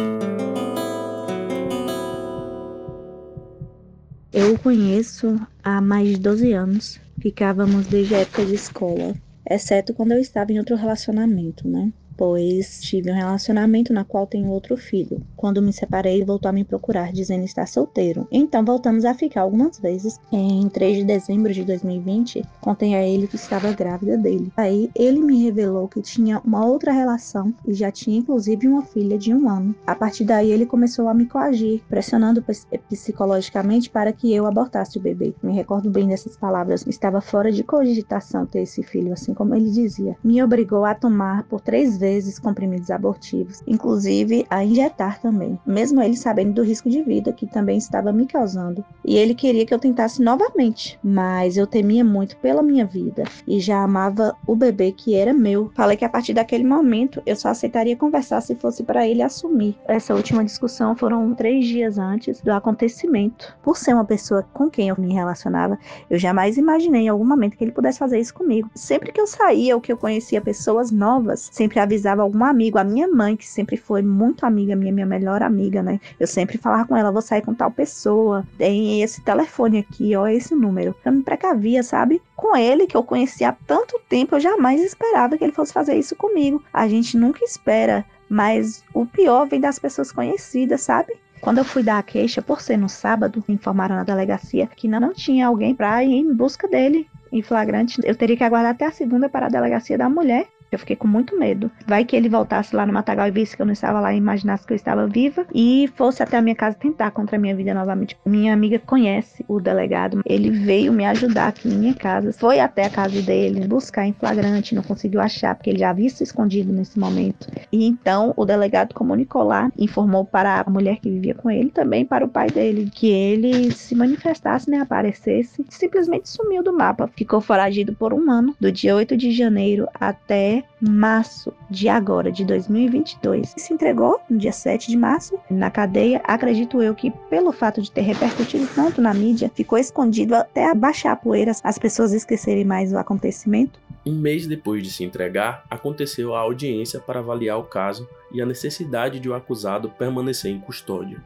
Eu 4.34 4.56
o 4.56 4.58
conheço 4.58 5.40
há 5.64 5.80
mais 5.80 6.10
de 6.10 6.18
12 6.18 6.54
anos. 6.54 7.00
Ficávamos 7.22 7.86
desde 7.86 8.16
a 8.16 8.20
época 8.22 8.44
de 8.44 8.56
escola, 8.56 9.14
exceto 9.48 9.94
quando 9.94 10.14
eu 10.14 10.20
estava 10.20 10.52
em 10.52 10.58
outro 10.58 10.76
relacionamento, 10.76 11.68
né? 11.68 11.94
Pois 12.16 12.82
tive 12.82 13.12
um 13.12 13.16
relacionamento 13.16 13.94
na 13.94 14.04
qual 14.04 14.28
tenho 14.28 14.50
outro 14.50 14.78
filho. 14.78 15.22
Quando 15.36 15.62
me 15.62 15.74
separei, 15.74 16.24
voltou 16.24 16.50
a 16.50 16.54
me 16.54 16.64
procurar 16.64 17.12
dizendo 17.12 17.44
estar 17.44 17.68
solteiro. 17.68 18.28
Então 18.32 18.64
voltamos 18.64 19.06
a 19.06 19.14
ficar 19.14 19.42
algumas 19.42 19.80
vezes. 19.80 20.20
Em 20.32 20.68
3 20.70 20.98
de 20.98 21.04
dezembro 21.04 21.54
de 21.54 21.64
2020, 21.64 22.44
contei 22.62 22.96
a 22.96 23.06
ele 23.06 23.28
que 23.28 23.36
estava 23.36 23.72
grávida 23.74 24.18
dele. 24.18 24.52
Aí 24.56 24.90
ele 24.96 25.20
me 25.20 25.44
revelou 25.44 25.88
que 25.88 26.02
tinha 26.02 26.42
uma 26.46 26.66
outra 26.66 26.92
relação 26.92 27.54
e 27.68 27.74
já 27.74 27.92
tinha 27.92 28.18
inclusive 28.18 28.68
uma 28.68 28.84
filha 28.84 29.18
de 29.18 29.34
um 29.34 29.50
ano. 29.50 29.76
A 29.86 29.96
partir 29.96 30.24
daí 30.24 30.52
ele 30.52 30.66
começou 30.66 31.08
a 31.08 31.14
me 31.14 31.26
coagir, 31.26 31.82
pressionando 31.90 32.44
psicologicamente 32.90 33.90
para 33.90 34.14
que 34.14 34.34
eu 34.34 34.46
abortasse 34.46 34.98
o 34.98 35.02
bebê. 35.02 35.34
Me 35.42 35.54
recordo 35.54 35.90
bem 35.90 36.08
dessas 36.08 36.38
palavras. 36.38 36.86
Estava 36.88 37.22
fora 37.22 37.52
de 37.52 37.64
cogitação 37.64 38.46
ter 38.46 38.62
esse 38.62 38.84
filho, 38.84 39.14
assim 39.14 39.34
como 39.34 39.56
ele 39.56 39.72
dizia. 39.72 40.16
Me 40.24 40.42
obrigou 40.44 40.86
a 40.86 40.96
tomar 40.96 41.44
por 41.44 41.62
três 41.62 41.98
vezes 41.98 42.03
comprimidos 42.40 42.92
abortivos, 42.92 43.62
inclusive 43.66 44.46
a 44.50 44.64
injetar 44.64 45.20
também, 45.20 45.60
mesmo 45.66 46.02
ele 46.02 46.16
sabendo 46.16 46.54
do 46.54 46.64
risco 46.64 46.90
de 46.90 47.02
vida 47.02 47.32
que 47.32 47.48
também 47.48 47.78
estava 47.78 48.12
me 48.12 48.26
causando. 48.26 48.84
E 49.06 49.18
ele 49.18 49.34
queria 49.34 49.66
que 49.66 49.74
eu 49.74 49.80
tentasse 49.80 50.22
novamente, 50.22 51.00
mas 51.04 51.58
eu 51.58 51.68
temia 51.68 52.04
muito 52.04 52.38
pela 52.38 52.62
minha 52.62 52.86
vida 52.86 53.24
e 53.48 53.60
já 53.60 53.82
amava 53.82 54.36
o 54.46 54.56
bebê 54.56 54.92
que 54.92 55.16
era 55.16 55.34
meu. 55.34 55.72
Falei 55.76 55.98
que 55.98 56.06
a 56.06 56.10
partir 56.10 56.34
daquele 56.34 56.64
momento 56.64 57.22
eu 57.26 57.36
só 57.36 57.50
aceitaria 57.50 57.96
conversar 57.96 58.42
se 58.42 58.56
fosse 58.56 58.84
para 58.84 59.08
ele 59.08 59.22
assumir. 59.22 59.78
Essa 59.86 60.14
última 60.14 60.44
discussão 60.44 60.96
foram 60.96 61.34
três 61.34 61.66
dias 61.66 61.98
antes 61.98 62.42
do 62.42 62.52
acontecimento. 62.52 63.56
Por 63.62 63.78
ser 63.78 63.94
uma 63.94 64.06
pessoa 64.06 64.46
com 64.54 64.70
quem 64.70 64.90
eu 64.90 64.96
me 64.98 65.14
relacionava, 65.14 65.78
eu 66.10 66.18
jamais 66.18 66.58
imaginei 66.58 67.04
em 67.04 67.10
algum 67.10 67.26
momento 67.26 67.58
que 67.58 67.64
ele 67.64 67.72
pudesse 67.72 68.00
fazer 68.00 68.20
isso 68.20 68.34
comigo. 68.34 68.70
Sempre 68.76 69.12
que 69.12 69.20
eu 69.22 69.28
saía 69.28 69.76
ou 69.76 69.82
que 69.82 69.92
eu 69.92 69.98
conhecia 69.98 70.42
pessoas 70.42 70.92
novas, 70.92 71.50
sempre 71.52 71.80
avisava 71.94 72.22
algum 72.22 72.44
amigo, 72.44 72.78
a 72.78 72.84
minha 72.84 73.08
mãe, 73.08 73.36
que 73.36 73.48
sempre 73.48 73.78
foi 73.78 74.02
muito 74.02 74.46
amiga 74.46 74.76
minha, 74.76 74.92
minha 74.92 75.06
melhor 75.06 75.42
amiga, 75.44 75.84
né? 75.84 76.00
Eu 76.20 76.28
sempre 76.28 76.58
falava 76.58 76.86
com 76.86 76.98
ela, 76.98 77.12
vou 77.12 77.22
sair 77.22 77.42
com 77.42 77.54
tal 77.54 77.72
pessoa, 77.72 78.46
tem 78.58 79.02
esse 79.02 79.22
telefone 79.22 79.80
aqui, 79.80 80.16
ó, 80.16 80.28
esse 80.28 80.56
número. 80.56 80.96
Eu 81.06 81.12
me 81.12 81.24
precavia, 81.24 81.84
sabe? 81.84 82.22
Com 82.36 82.56
ele, 82.56 82.88
que 82.88 82.98
eu 82.98 83.04
conhecia 83.04 83.50
há 83.50 83.56
tanto 83.68 84.00
tempo, 84.10 84.36
eu 84.36 84.40
jamais 84.40 84.82
esperava 84.82 85.38
que 85.38 85.44
ele 85.44 85.54
fosse 85.54 85.72
fazer 85.72 85.96
isso 85.96 86.16
comigo. 86.16 86.64
A 86.74 86.88
gente 86.88 87.18
nunca 87.18 87.44
espera, 87.46 88.04
mas 88.28 88.84
o 88.94 89.06
pior 89.06 89.48
vem 89.48 89.62
das 89.62 89.80
pessoas 89.80 90.12
conhecidas, 90.12 90.82
sabe? 90.82 91.14
Quando 91.42 91.58
eu 91.58 91.66
fui 91.66 91.84
dar 91.84 92.00
a 92.00 92.04
queixa, 92.04 92.42
por 92.42 92.62
ser 92.62 92.78
no 92.78 92.88
sábado, 92.88 93.44
informaram 93.50 93.96
na 93.96 94.04
delegacia 94.04 94.66
que 94.66 94.88
não, 94.88 95.00
não 95.00 95.14
tinha 95.14 95.48
alguém 95.48 95.76
para 95.76 96.04
ir 96.04 96.14
em 96.14 96.34
busca 96.34 96.68
dele 96.68 97.08
em 97.34 97.42
flagrante. 97.42 98.00
Eu 98.04 98.16
teria 98.16 98.38
que 98.38 98.44
aguardar 98.44 98.72
até 98.72 98.86
a 98.86 98.92
segunda 98.92 99.28
para 99.28 99.48
a 99.48 99.50
delegacia 99.50 99.98
da 99.98 100.08
mulher 100.08 100.48
eu 100.76 100.80
fiquei 100.80 100.96
com 100.96 101.08
muito 101.08 101.38
medo. 101.38 101.72
Vai 101.86 102.06
que 102.06 102.16
ele 102.16 102.30
voltasse 102.30 102.76
lá 102.76 102.86
no 102.86 102.94
Matagal 102.94 103.28
e 103.28 103.32
visse 103.32 103.56
que 103.56 103.62
eu 103.62 103.66
não 103.66 103.74
estava 103.74 104.00
lá 104.00 104.14
e 104.14 104.18
imaginasse 104.18 104.66
que 104.66 104.74
eu 104.74 104.76
estava 104.76 105.08
viva 105.08 105.46
e 105.54 105.90
fosse 105.96 106.22
até 106.24 106.38
a 106.38 106.42
minha 106.42 106.56
casa 106.56 106.78
tentar 106.78 107.12
contra 107.12 107.36
a 107.36 107.40
minha 107.40 107.56
vida 107.56 107.74
novamente. 107.74 108.18
Minha 108.26 108.54
amiga 108.54 108.80
conhece 108.80 109.44
o 109.48 109.60
delegado, 109.60 110.22
ele 110.26 110.50
veio 110.50 110.94
me 110.94 111.06
ajudar 111.06 111.48
aqui 111.48 111.70
em 111.70 111.78
minha 111.78 111.94
casa, 111.94 112.34
foi 112.34 112.60
até 112.60 112.86
a 112.86 112.90
casa 112.90 113.22
dele 113.22 113.68
buscar 113.68 114.06
em 114.06 114.14
flagrante, 114.14 114.76
não 114.76 114.84
conseguiu 114.84 115.22
achar 115.22 115.56
porque 115.56 115.70
ele 115.70 115.80
já 115.80 115.90
havia 115.90 116.10
se 116.10 116.24
escondido 116.24 116.72
nesse 116.72 117.00
momento. 117.00 117.48
E 117.72 117.86
então 117.86 118.34
o 118.36 118.46
delegado 118.46 118.94
comunicou 118.94 119.44
lá, 119.44 119.72
informou 119.78 120.26
para 120.26 120.62
a 120.62 120.70
mulher 120.70 120.98
que 120.98 121.10
vivia 121.10 121.36
com 121.36 121.50
ele, 121.50 121.70
também 121.70 122.06
para 122.06 122.26
o 122.26 122.30
pai 122.30 122.50
dele, 122.50 122.90
que 122.94 123.10
ele 123.10 123.72
se 123.72 123.96
manifestasse, 123.96 124.70
né, 124.70 124.80
aparecesse, 124.80 125.66
simplesmente 125.70 126.30
sumiu 126.30 126.64
do 126.64 126.74
mapa. 126.74 127.10
Ficou 127.16 127.42
foragido 127.42 127.94
por 127.94 128.14
um 128.14 128.30
ano, 128.30 128.56
do 128.60 128.72
dia 128.72 128.96
8 128.96 129.16
de 129.18 129.32
janeiro 129.32 129.88
até 129.94 130.63
março 130.82 131.54
de 131.70 131.88
agora, 131.88 132.32
de 132.32 132.44
2022. 132.46 133.54
Se 133.58 133.74
entregou 133.74 134.20
no 134.30 134.38
dia 134.38 134.52
7 134.52 134.90
de 134.90 134.98
março 134.98 135.40
na 135.50 135.72
cadeia. 135.72 136.22
Acredito 136.24 136.82
eu 136.82 136.94
que, 136.94 137.12
pelo 137.30 137.52
fato 137.52 137.82
de 137.82 137.92
ter 137.92 138.02
repercutido 138.02 138.68
tanto 138.76 139.02
na 139.02 139.14
mídia, 139.14 139.52
ficou 139.54 139.78
escondido 139.78 140.36
até 140.36 140.70
abaixar 140.70 141.14
a 141.14 141.16
poeira, 141.16 141.52
as 141.64 141.78
pessoas 141.78 142.12
esquecerem 142.12 142.66
mais 142.66 142.92
o 142.92 142.98
acontecimento. 142.98 143.80
Um 144.06 144.16
mês 144.16 144.46
depois 144.46 144.84
de 144.84 144.92
se 144.92 145.04
entregar, 145.04 145.64
aconteceu 145.70 146.36
a 146.36 146.40
audiência 146.42 147.00
para 147.00 147.20
avaliar 147.20 147.58
o 147.58 147.64
caso 147.64 148.08
e 148.34 148.42
a 148.42 148.46
necessidade 148.46 149.20
de 149.20 149.30
o 149.30 149.34
acusado 149.34 149.90
permanecer 149.90 150.52
em 150.52 150.60
custódia. 150.60 151.24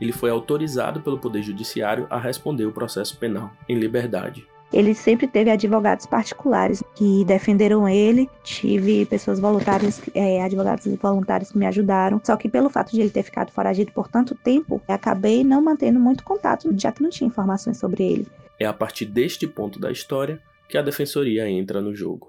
Ele 0.00 0.12
foi 0.12 0.30
autorizado 0.30 1.00
pelo 1.00 1.18
Poder 1.18 1.42
Judiciário 1.42 2.06
a 2.10 2.18
responder 2.18 2.66
o 2.66 2.72
processo 2.72 3.16
penal 3.16 3.50
em 3.68 3.78
liberdade. 3.78 4.46
Ele 4.72 4.94
sempre 4.94 5.26
teve 5.26 5.50
advogados 5.50 6.04
particulares 6.04 6.82
que 6.94 7.24
defenderam 7.24 7.88
ele. 7.88 8.28
Tive 8.42 9.06
pessoas 9.06 9.40
voluntárias, 9.40 10.00
é, 10.14 10.42
advogados 10.42 10.86
voluntários 11.00 11.50
que 11.50 11.58
me 11.58 11.66
ajudaram. 11.66 12.20
Só 12.22 12.36
que 12.36 12.48
pelo 12.48 12.68
fato 12.68 12.92
de 12.92 13.00
ele 13.00 13.10
ter 13.10 13.22
ficado 13.22 13.50
foragido 13.50 13.92
por 13.92 14.08
tanto 14.08 14.34
tempo, 14.34 14.80
acabei 14.86 15.42
não 15.42 15.62
mantendo 15.62 15.98
muito 15.98 16.22
contato, 16.22 16.72
já 16.76 16.92
que 16.92 17.02
não 17.02 17.10
tinha 17.10 17.28
informações 17.28 17.78
sobre 17.78 18.02
ele. 18.02 18.26
É 18.58 18.66
a 18.66 18.72
partir 18.72 19.06
deste 19.06 19.46
ponto 19.46 19.78
da 19.78 19.90
história 19.90 20.40
que 20.68 20.76
a 20.76 20.82
defensoria 20.82 21.48
entra 21.48 21.80
no 21.80 21.94
jogo. 21.94 22.28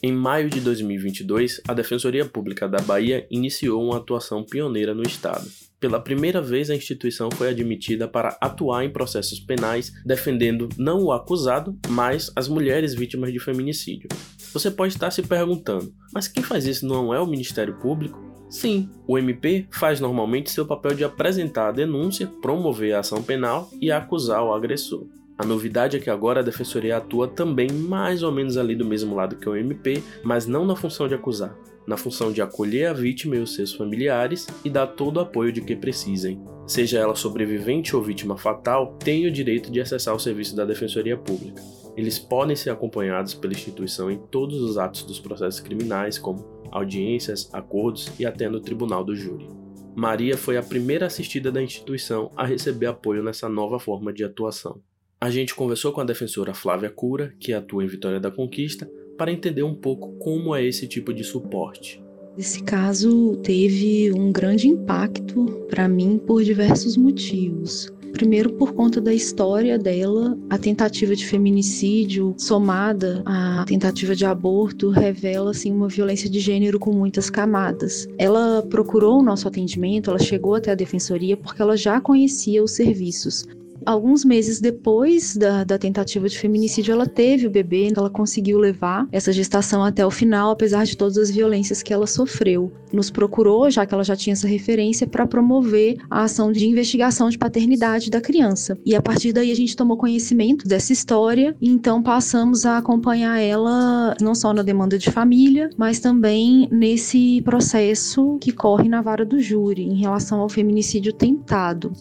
Em 0.00 0.12
maio 0.12 0.48
de 0.48 0.60
2022, 0.60 1.60
a 1.66 1.74
Defensoria 1.74 2.24
Pública 2.24 2.68
da 2.68 2.80
Bahia 2.80 3.26
iniciou 3.30 3.82
uma 3.82 3.96
atuação 3.96 4.44
pioneira 4.44 4.94
no 4.94 5.02
estado. 5.02 5.44
Pela 5.80 6.00
primeira 6.00 6.42
vez, 6.42 6.70
a 6.70 6.74
instituição 6.74 7.30
foi 7.30 7.50
admitida 7.50 8.08
para 8.08 8.36
atuar 8.40 8.84
em 8.84 8.90
processos 8.90 9.38
penais 9.38 9.92
defendendo 10.04 10.68
não 10.76 11.04
o 11.04 11.12
acusado, 11.12 11.78
mas 11.88 12.32
as 12.34 12.48
mulheres 12.48 12.94
vítimas 12.94 13.32
de 13.32 13.38
feminicídio. 13.38 14.08
Você 14.52 14.72
pode 14.72 14.94
estar 14.94 15.12
se 15.12 15.22
perguntando, 15.22 15.94
mas 16.12 16.26
quem 16.26 16.42
faz 16.42 16.66
isso 16.66 16.84
não 16.84 17.14
é 17.14 17.20
o 17.20 17.26
Ministério 17.26 17.76
Público? 17.78 18.18
Sim, 18.50 18.90
o 19.06 19.16
MP 19.16 19.68
faz 19.70 20.00
normalmente 20.00 20.50
seu 20.50 20.66
papel 20.66 20.94
de 20.94 21.04
apresentar 21.04 21.68
a 21.68 21.72
denúncia, 21.72 22.26
promover 22.42 22.94
a 22.94 23.00
ação 23.00 23.22
penal 23.22 23.70
e 23.80 23.92
acusar 23.92 24.42
o 24.42 24.52
agressor. 24.52 25.06
A 25.38 25.46
novidade 25.46 25.96
é 25.96 26.00
que 26.00 26.10
agora 26.10 26.40
a 26.40 26.42
defensoria 26.42 26.96
atua 26.96 27.28
também 27.28 27.70
mais 27.70 28.24
ou 28.24 28.32
menos 28.32 28.56
ali 28.56 28.74
do 28.74 28.84
mesmo 28.84 29.14
lado 29.14 29.36
que 29.36 29.48
o 29.48 29.54
MP, 29.54 30.02
mas 30.24 30.44
não 30.44 30.66
na 30.66 30.74
função 30.74 31.06
de 31.06 31.14
acusar, 31.14 31.56
na 31.88 31.96
função 31.96 32.30
de 32.30 32.42
acolher 32.42 32.90
a 32.90 32.92
vítima 32.92 33.34
e 33.34 33.38
os 33.38 33.54
seus 33.54 33.72
familiares 33.72 34.46
e 34.62 34.68
dar 34.68 34.88
todo 34.88 35.16
o 35.16 35.20
apoio 35.20 35.50
de 35.50 35.62
que 35.62 35.74
precisem. 35.74 36.38
Seja 36.66 36.98
ela 36.98 37.16
sobrevivente 37.16 37.96
ou 37.96 38.02
vítima 38.02 38.36
fatal, 38.36 38.98
tem 38.98 39.26
o 39.26 39.32
direito 39.32 39.72
de 39.72 39.80
acessar 39.80 40.14
o 40.14 40.20
serviço 40.20 40.54
da 40.54 40.66
Defensoria 40.66 41.16
Pública. 41.16 41.62
Eles 41.96 42.18
podem 42.18 42.54
ser 42.54 42.68
acompanhados 42.68 43.32
pela 43.32 43.54
instituição 43.54 44.10
em 44.10 44.18
todos 44.18 44.60
os 44.60 44.76
atos 44.76 45.02
dos 45.02 45.18
processos 45.18 45.60
criminais, 45.60 46.18
como 46.18 46.46
audiências, 46.70 47.48
acordos 47.54 48.12
e 48.20 48.26
até 48.26 48.50
no 48.50 48.60
tribunal 48.60 49.02
do 49.02 49.16
júri. 49.16 49.48
Maria 49.96 50.36
foi 50.36 50.58
a 50.58 50.62
primeira 50.62 51.06
assistida 51.06 51.50
da 51.50 51.62
instituição 51.62 52.30
a 52.36 52.44
receber 52.44 52.86
apoio 52.86 53.22
nessa 53.22 53.48
nova 53.48 53.80
forma 53.80 54.12
de 54.12 54.22
atuação. 54.22 54.82
A 55.18 55.30
gente 55.30 55.54
conversou 55.54 55.90
com 55.90 56.02
a 56.02 56.04
defensora 56.04 56.52
Flávia 56.52 56.90
Cura, 56.90 57.34
que 57.40 57.54
atua 57.54 57.82
em 57.82 57.88
Vitória 57.88 58.20
da 58.20 58.30
Conquista, 58.30 58.88
para 59.18 59.32
entender 59.32 59.64
um 59.64 59.74
pouco 59.74 60.12
como 60.18 60.54
é 60.54 60.64
esse 60.64 60.86
tipo 60.86 61.12
de 61.12 61.24
suporte. 61.24 62.00
Esse 62.38 62.62
caso 62.62 63.36
teve 63.42 64.12
um 64.12 64.30
grande 64.30 64.68
impacto 64.68 65.44
para 65.68 65.88
mim 65.88 66.18
por 66.24 66.44
diversos 66.44 66.96
motivos. 66.96 67.92
Primeiro, 68.12 68.52
por 68.52 68.72
conta 68.72 69.00
da 69.00 69.12
história 69.12 69.78
dela, 69.78 70.38
a 70.48 70.56
tentativa 70.56 71.14
de 71.14 71.26
feminicídio 71.26 72.34
somada 72.38 73.22
à 73.26 73.64
tentativa 73.66 74.14
de 74.14 74.24
aborto 74.24 74.90
revela 74.90 75.50
assim 75.50 75.72
uma 75.72 75.88
violência 75.88 76.28
de 76.30 76.40
gênero 76.40 76.78
com 76.78 76.92
muitas 76.92 77.28
camadas. 77.28 78.08
Ela 78.16 78.62
procurou 78.62 79.18
o 79.18 79.22
nosso 79.22 79.46
atendimento, 79.46 80.10
ela 80.10 80.18
chegou 80.18 80.54
até 80.54 80.70
a 80.70 80.76
defensoria 80.76 81.36
porque 81.36 81.60
ela 81.60 81.76
já 81.76 82.00
conhecia 82.00 82.62
os 82.62 82.72
serviços, 82.72 83.46
alguns 83.84 84.24
meses 84.24 84.60
depois 84.60 85.36
da, 85.36 85.64
da 85.64 85.78
tentativa 85.78 86.28
de 86.28 86.38
feminicídio, 86.38 86.92
ela 86.92 87.06
teve 87.06 87.46
o 87.46 87.50
bebê, 87.50 87.92
ela 87.94 88.10
conseguiu 88.10 88.58
levar 88.58 89.06
essa 89.12 89.32
gestação 89.32 89.82
até 89.84 90.04
o 90.04 90.10
final, 90.10 90.50
apesar 90.50 90.84
de 90.84 90.96
todas 90.96 91.16
as 91.18 91.30
violências 91.30 91.82
que 91.82 91.92
ela 91.92 92.06
sofreu. 92.06 92.72
Nos 92.92 93.10
procurou, 93.10 93.70
já 93.70 93.84
que 93.84 93.94
ela 93.94 94.04
já 94.04 94.16
tinha 94.16 94.32
essa 94.32 94.48
referência, 94.48 95.06
para 95.06 95.26
promover 95.26 95.96
a 96.10 96.24
ação 96.24 96.52
de 96.52 96.66
investigação 96.66 97.28
de 97.28 97.38
paternidade 97.38 98.10
da 98.10 98.20
criança. 98.20 98.78
E 98.84 98.94
a 98.94 99.02
partir 99.02 99.32
daí 99.32 99.50
a 99.50 99.56
gente 99.56 99.76
tomou 99.76 99.96
conhecimento 99.96 100.66
dessa 100.66 100.92
história 100.92 101.54
e 101.60 101.68
então 101.68 102.02
passamos 102.02 102.64
a 102.64 102.78
acompanhar 102.78 103.38
ela 103.38 104.16
não 104.20 104.34
só 104.34 104.52
na 104.52 104.62
demanda 104.62 104.98
de 104.98 105.10
família, 105.10 105.70
mas 105.76 106.00
também 106.00 106.68
nesse 106.70 107.42
processo 107.42 108.38
que 108.40 108.52
corre 108.52 108.88
na 108.88 109.02
vara 109.02 109.24
do 109.24 109.40
júri 109.40 109.82
em 109.82 109.96
relação 109.96 110.40
ao 110.40 110.48
feminicídio 110.48 111.12
tentado. 111.12 111.92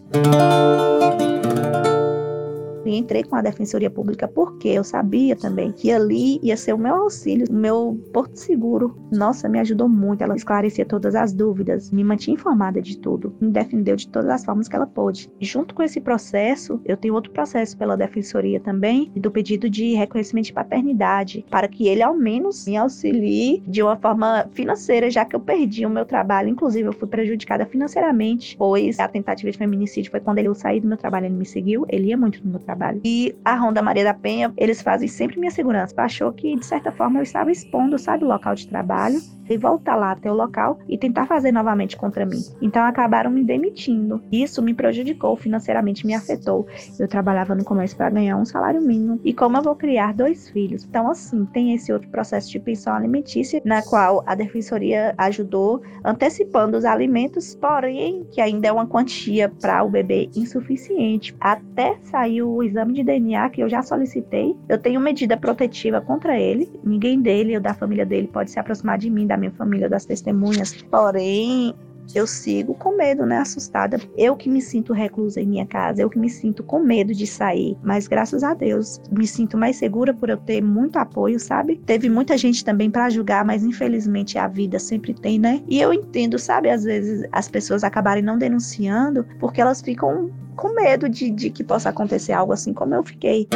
E 2.90 2.98
entrei 2.98 3.24
com 3.24 3.36
a 3.36 3.42
Defensoria 3.42 3.90
Pública 3.90 4.28
porque 4.28 4.70
eu 4.70 4.84
sabia 4.84 5.36
também 5.36 5.72
que 5.72 5.92
ali 5.92 6.40
ia 6.42 6.58
ser 6.58 6.74
o 6.74 6.78
meu 6.78 6.96
auxílio, 6.96 7.48
o 7.50 7.54
meu 7.54 8.00
porto 8.14 8.36
seguro. 8.36 8.98
Nossa, 9.12 9.50
me 9.50 9.60
ajudou 9.60 9.88
muito. 9.88 10.24
Ela 10.24 10.36
esclarecia 10.36 10.86
todas 10.86 11.16
as 11.16 11.34
dúvidas, 11.34 11.92
me 11.92 12.04
mantinha 12.04 12.36
informada 12.36 12.82
de 12.82 12.98
tudo, 12.98 13.36
me 13.40 13.50
defendeu 13.52 13.96
de 13.96 14.08
todas 14.08 14.30
as 14.30 14.46
formas 14.46 14.68
que 14.68 14.76
ela 14.76 14.88
pôde. 14.88 15.32
Junto 15.40 15.76
com 15.76 15.84
esse 15.84 16.00
processo, 16.02 16.80
eu 16.86 16.98
tenho 16.98 17.14
outro 17.14 17.32
processo 17.32 17.78
pela 17.78 17.98
Defensoria 17.98 18.60
também, 18.60 19.12
do 19.16 19.32
pedido 19.32 19.70
de 19.70 19.94
reconhecimento 19.94 20.46
de 20.46 20.54
paternidade, 20.54 21.46
para 21.50 21.68
que 21.68 21.88
ele 21.88 22.02
ao 22.02 22.16
menos 22.16 22.66
me 22.68 22.78
auxilie 22.78 23.64
de 23.68 23.82
uma 23.82 23.98
forma 23.98 24.48
financeira, 24.52 25.10
já 25.10 25.26
que 25.26 25.36
eu 25.36 25.40
perdi 25.40 25.86
o 25.86 25.90
meu 25.90 26.06
trabalho. 26.06 26.50
Inclusive, 26.50 26.88
eu 26.88 26.94
fui 26.94 27.08
prejudicada 27.08 27.66
financeiramente, 27.66 28.56
pois 28.58 29.00
a 29.00 29.08
tentativa 29.08 29.52
de 29.52 29.58
feminicídio 29.58 30.12
foi 30.12 30.20
quando 30.20 30.40
ele 30.40 30.54
saiu 30.56 30.82
do 30.82 30.88
meu 30.88 30.98
trabalho, 30.98 31.26
ele 31.26 31.36
me 31.36 31.46
seguiu, 31.46 31.86
ele 31.90 32.08
ia 32.08 32.18
muito 32.18 32.44
no 32.44 32.52
meu 32.52 32.60
trabalho. 32.60 32.77
E 33.04 33.36
a 33.44 33.56
Ronda 33.56 33.82
Maria 33.82 34.04
da 34.04 34.14
Penha, 34.14 34.54
eles 34.58 34.82
fazem 34.82 35.08
sempre 35.08 35.40
minha 35.40 35.52
segurança. 35.52 35.94
Achou 35.98 36.32
que, 36.32 36.56
de 36.56 36.66
certa 36.66 36.92
forma, 36.92 37.20
eu 37.20 37.24
estava 37.24 37.52
expondo, 37.52 37.98
sabe, 37.98 38.24
o 38.24 38.28
local 38.28 38.56
de 38.56 38.68
trabalho 38.68 39.20
e 39.50 39.58
voltar 39.58 39.96
lá 39.96 40.12
até 40.12 40.32
o 40.32 40.36
local 40.36 40.80
e 40.88 40.98
tentar 40.98 41.26
fazer 41.26 41.52
novamente 41.52 41.98
contra 41.98 42.26
mim. 42.26 42.42
Então 42.62 42.84
acabaram 42.84 43.30
me 43.30 43.44
demitindo. 43.44 44.22
Isso 44.32 44.62
me 44.62 44.74
prejudicou 44.74 45.36
financeiramente, 45.36 46.06
me 46.06 46.14
afetou. 46.14 46.68
Eu 47.00 47.08
trabalhava 47.08 47.56
no 47.56 47.64
comércio 47.64 47.98
para 47.98 48.10
ganhar 48.10 48.38
um 48.38 48.46
salário 48.46 48.82
mínimo. 48.82 49.20
E 49.24 49.34
como 49.34 49.58
eu 49.58 49.62
vou 49.62 49.76
criar 49.76 50.14
dois 50.14 50.50
filhos? 50.50 50.86
Então, 50.86 51.10
assim, 51.10 51.46
tem 51.46 51.74
esse 51.74 51.92
outro 51.92 52.10
processo 52.10 52.50
de 52.50 52.60
pensão 52.60 52.94
alimentícia, 52.94 53.62
na 53.64 53.82
qual 53.82 54.24
a 54.26 54.36
defensoria 54.36 55.14
ajudou 55.18 55.82
antecipando 56.04 56.78
os 56.78 56.86
alimentos, 56.86 57.56
porém, 57.56 58.26
que 58.32 58.42
ainda 58.42 58.68
é 58.68 58.72
uma 58.72 58.88
quantia 58.88 59.50
para 59.50 59.84
o 59.84 59.90
bebê 59.90 60.30
insuficiente. 60.36 61.36
Até 61.40 61.98
sair 62.04 62.42
o 62.42 62.64
exame 62.64 62.94
de 62.94 63.04
DNA 63.04 63.50
que 63.50 63.62
eu 63.62 63.70
já 63.70 63.82
solicitei, 63.82 64.56
eu 64.68 64.78
tenho 64.78 65.00
medida 65.00 65.38
protetiva 65.38 66.02
contra 66.02 66.40
ele. 66.40 66.70
Ninguém 66.84 67.22
dele 67.22 67.56
ou 67.56 67.62
da 67.62 67.74
família 67.74 68.06
dele 68.06 68.28
pode 68.28 68.52
se 68.52 68.60
aproximar 68.60 68.98
de 68.98 69.10
mim, 69.10 69.28
da 69.28 69.37
minha 69.38 69.52
família, 69.52 69.90
das 69.90 70.06
testemunhas. 70.06 70.74
Porém, 70.84 71.76
eu 72.16 72.26
sigo 72.26 72.74
com 72.76 72.96
medo, 72.96 73.26
né? 73.26 73.40
Assustada. 73.40 74.00
Eu 74.18 74.36
que 74.36 74.50
me 74.50 74.62
sinto 74.62 74.94
reclusa 74.94 75.42
em 75.42 75.48
minha 75.48 75.66
casa, 75.66 76.02
eu 76.02 76.10
que 76.10 76.20
me 76.20 76.30
sinto 76.30 76.64
com 76.64 76.80
medo 76.80 77.14
de 77.14 77.28
sair. 77.28 77.78
Mas 77.84 78.08
graças 78.08 78.44
a 78.44 78.54
Deus, 78.54 79.02
me 79.12 79.28
sinto 79.28 79.58
mais 79.58 79.76
segura 79.76 80.14
por 80.14 80.30
eu 80.30 80.38
ter 80.38 80.62
muito 80.62 80.98
apoio, 80.98 81.40
sabe? 81.40 81.78
Teve 81.86 82.10
muita 82.10 82.38
gente 82.38 82.64
também 82.64 82.90
para 82.90 83.10
julgar, 83.10 83.44
mas 83.44 83.64
infelizmente 83.64 84.38
a 84.38 84.48
vida 84.48 84.80
sempre 84.80 85.14
tem, 85.14 85.40
né? 85.40 85.62
E 85.68 85.82
eu 85.82 85.94
entendo, 85.94 86.40
sabe? 86.40 86.70
Às 86.70 86.84
vezes 86.84 87.28
as 87.32 87.48
pessoas 87.48 87.84
acabarem 87.84 88.24
não 88.24 88.38
denunciando 88.38 89.26
porque 89.40 89.62
elas 89.62 89.82
ficam 89.82 90.32
com 90.56 90.74
medo 90.74 91.08
de, 91.08 91.30
de 91.30 91.50
que 91.50 91.64
possa 91.64 91.90
acontecer 91.90 92.34
algo 92.34 92.54
assim 92.54 92.74
como 92.74 92.96
eu 92.96 93.04
fiquei. 93.04 93.48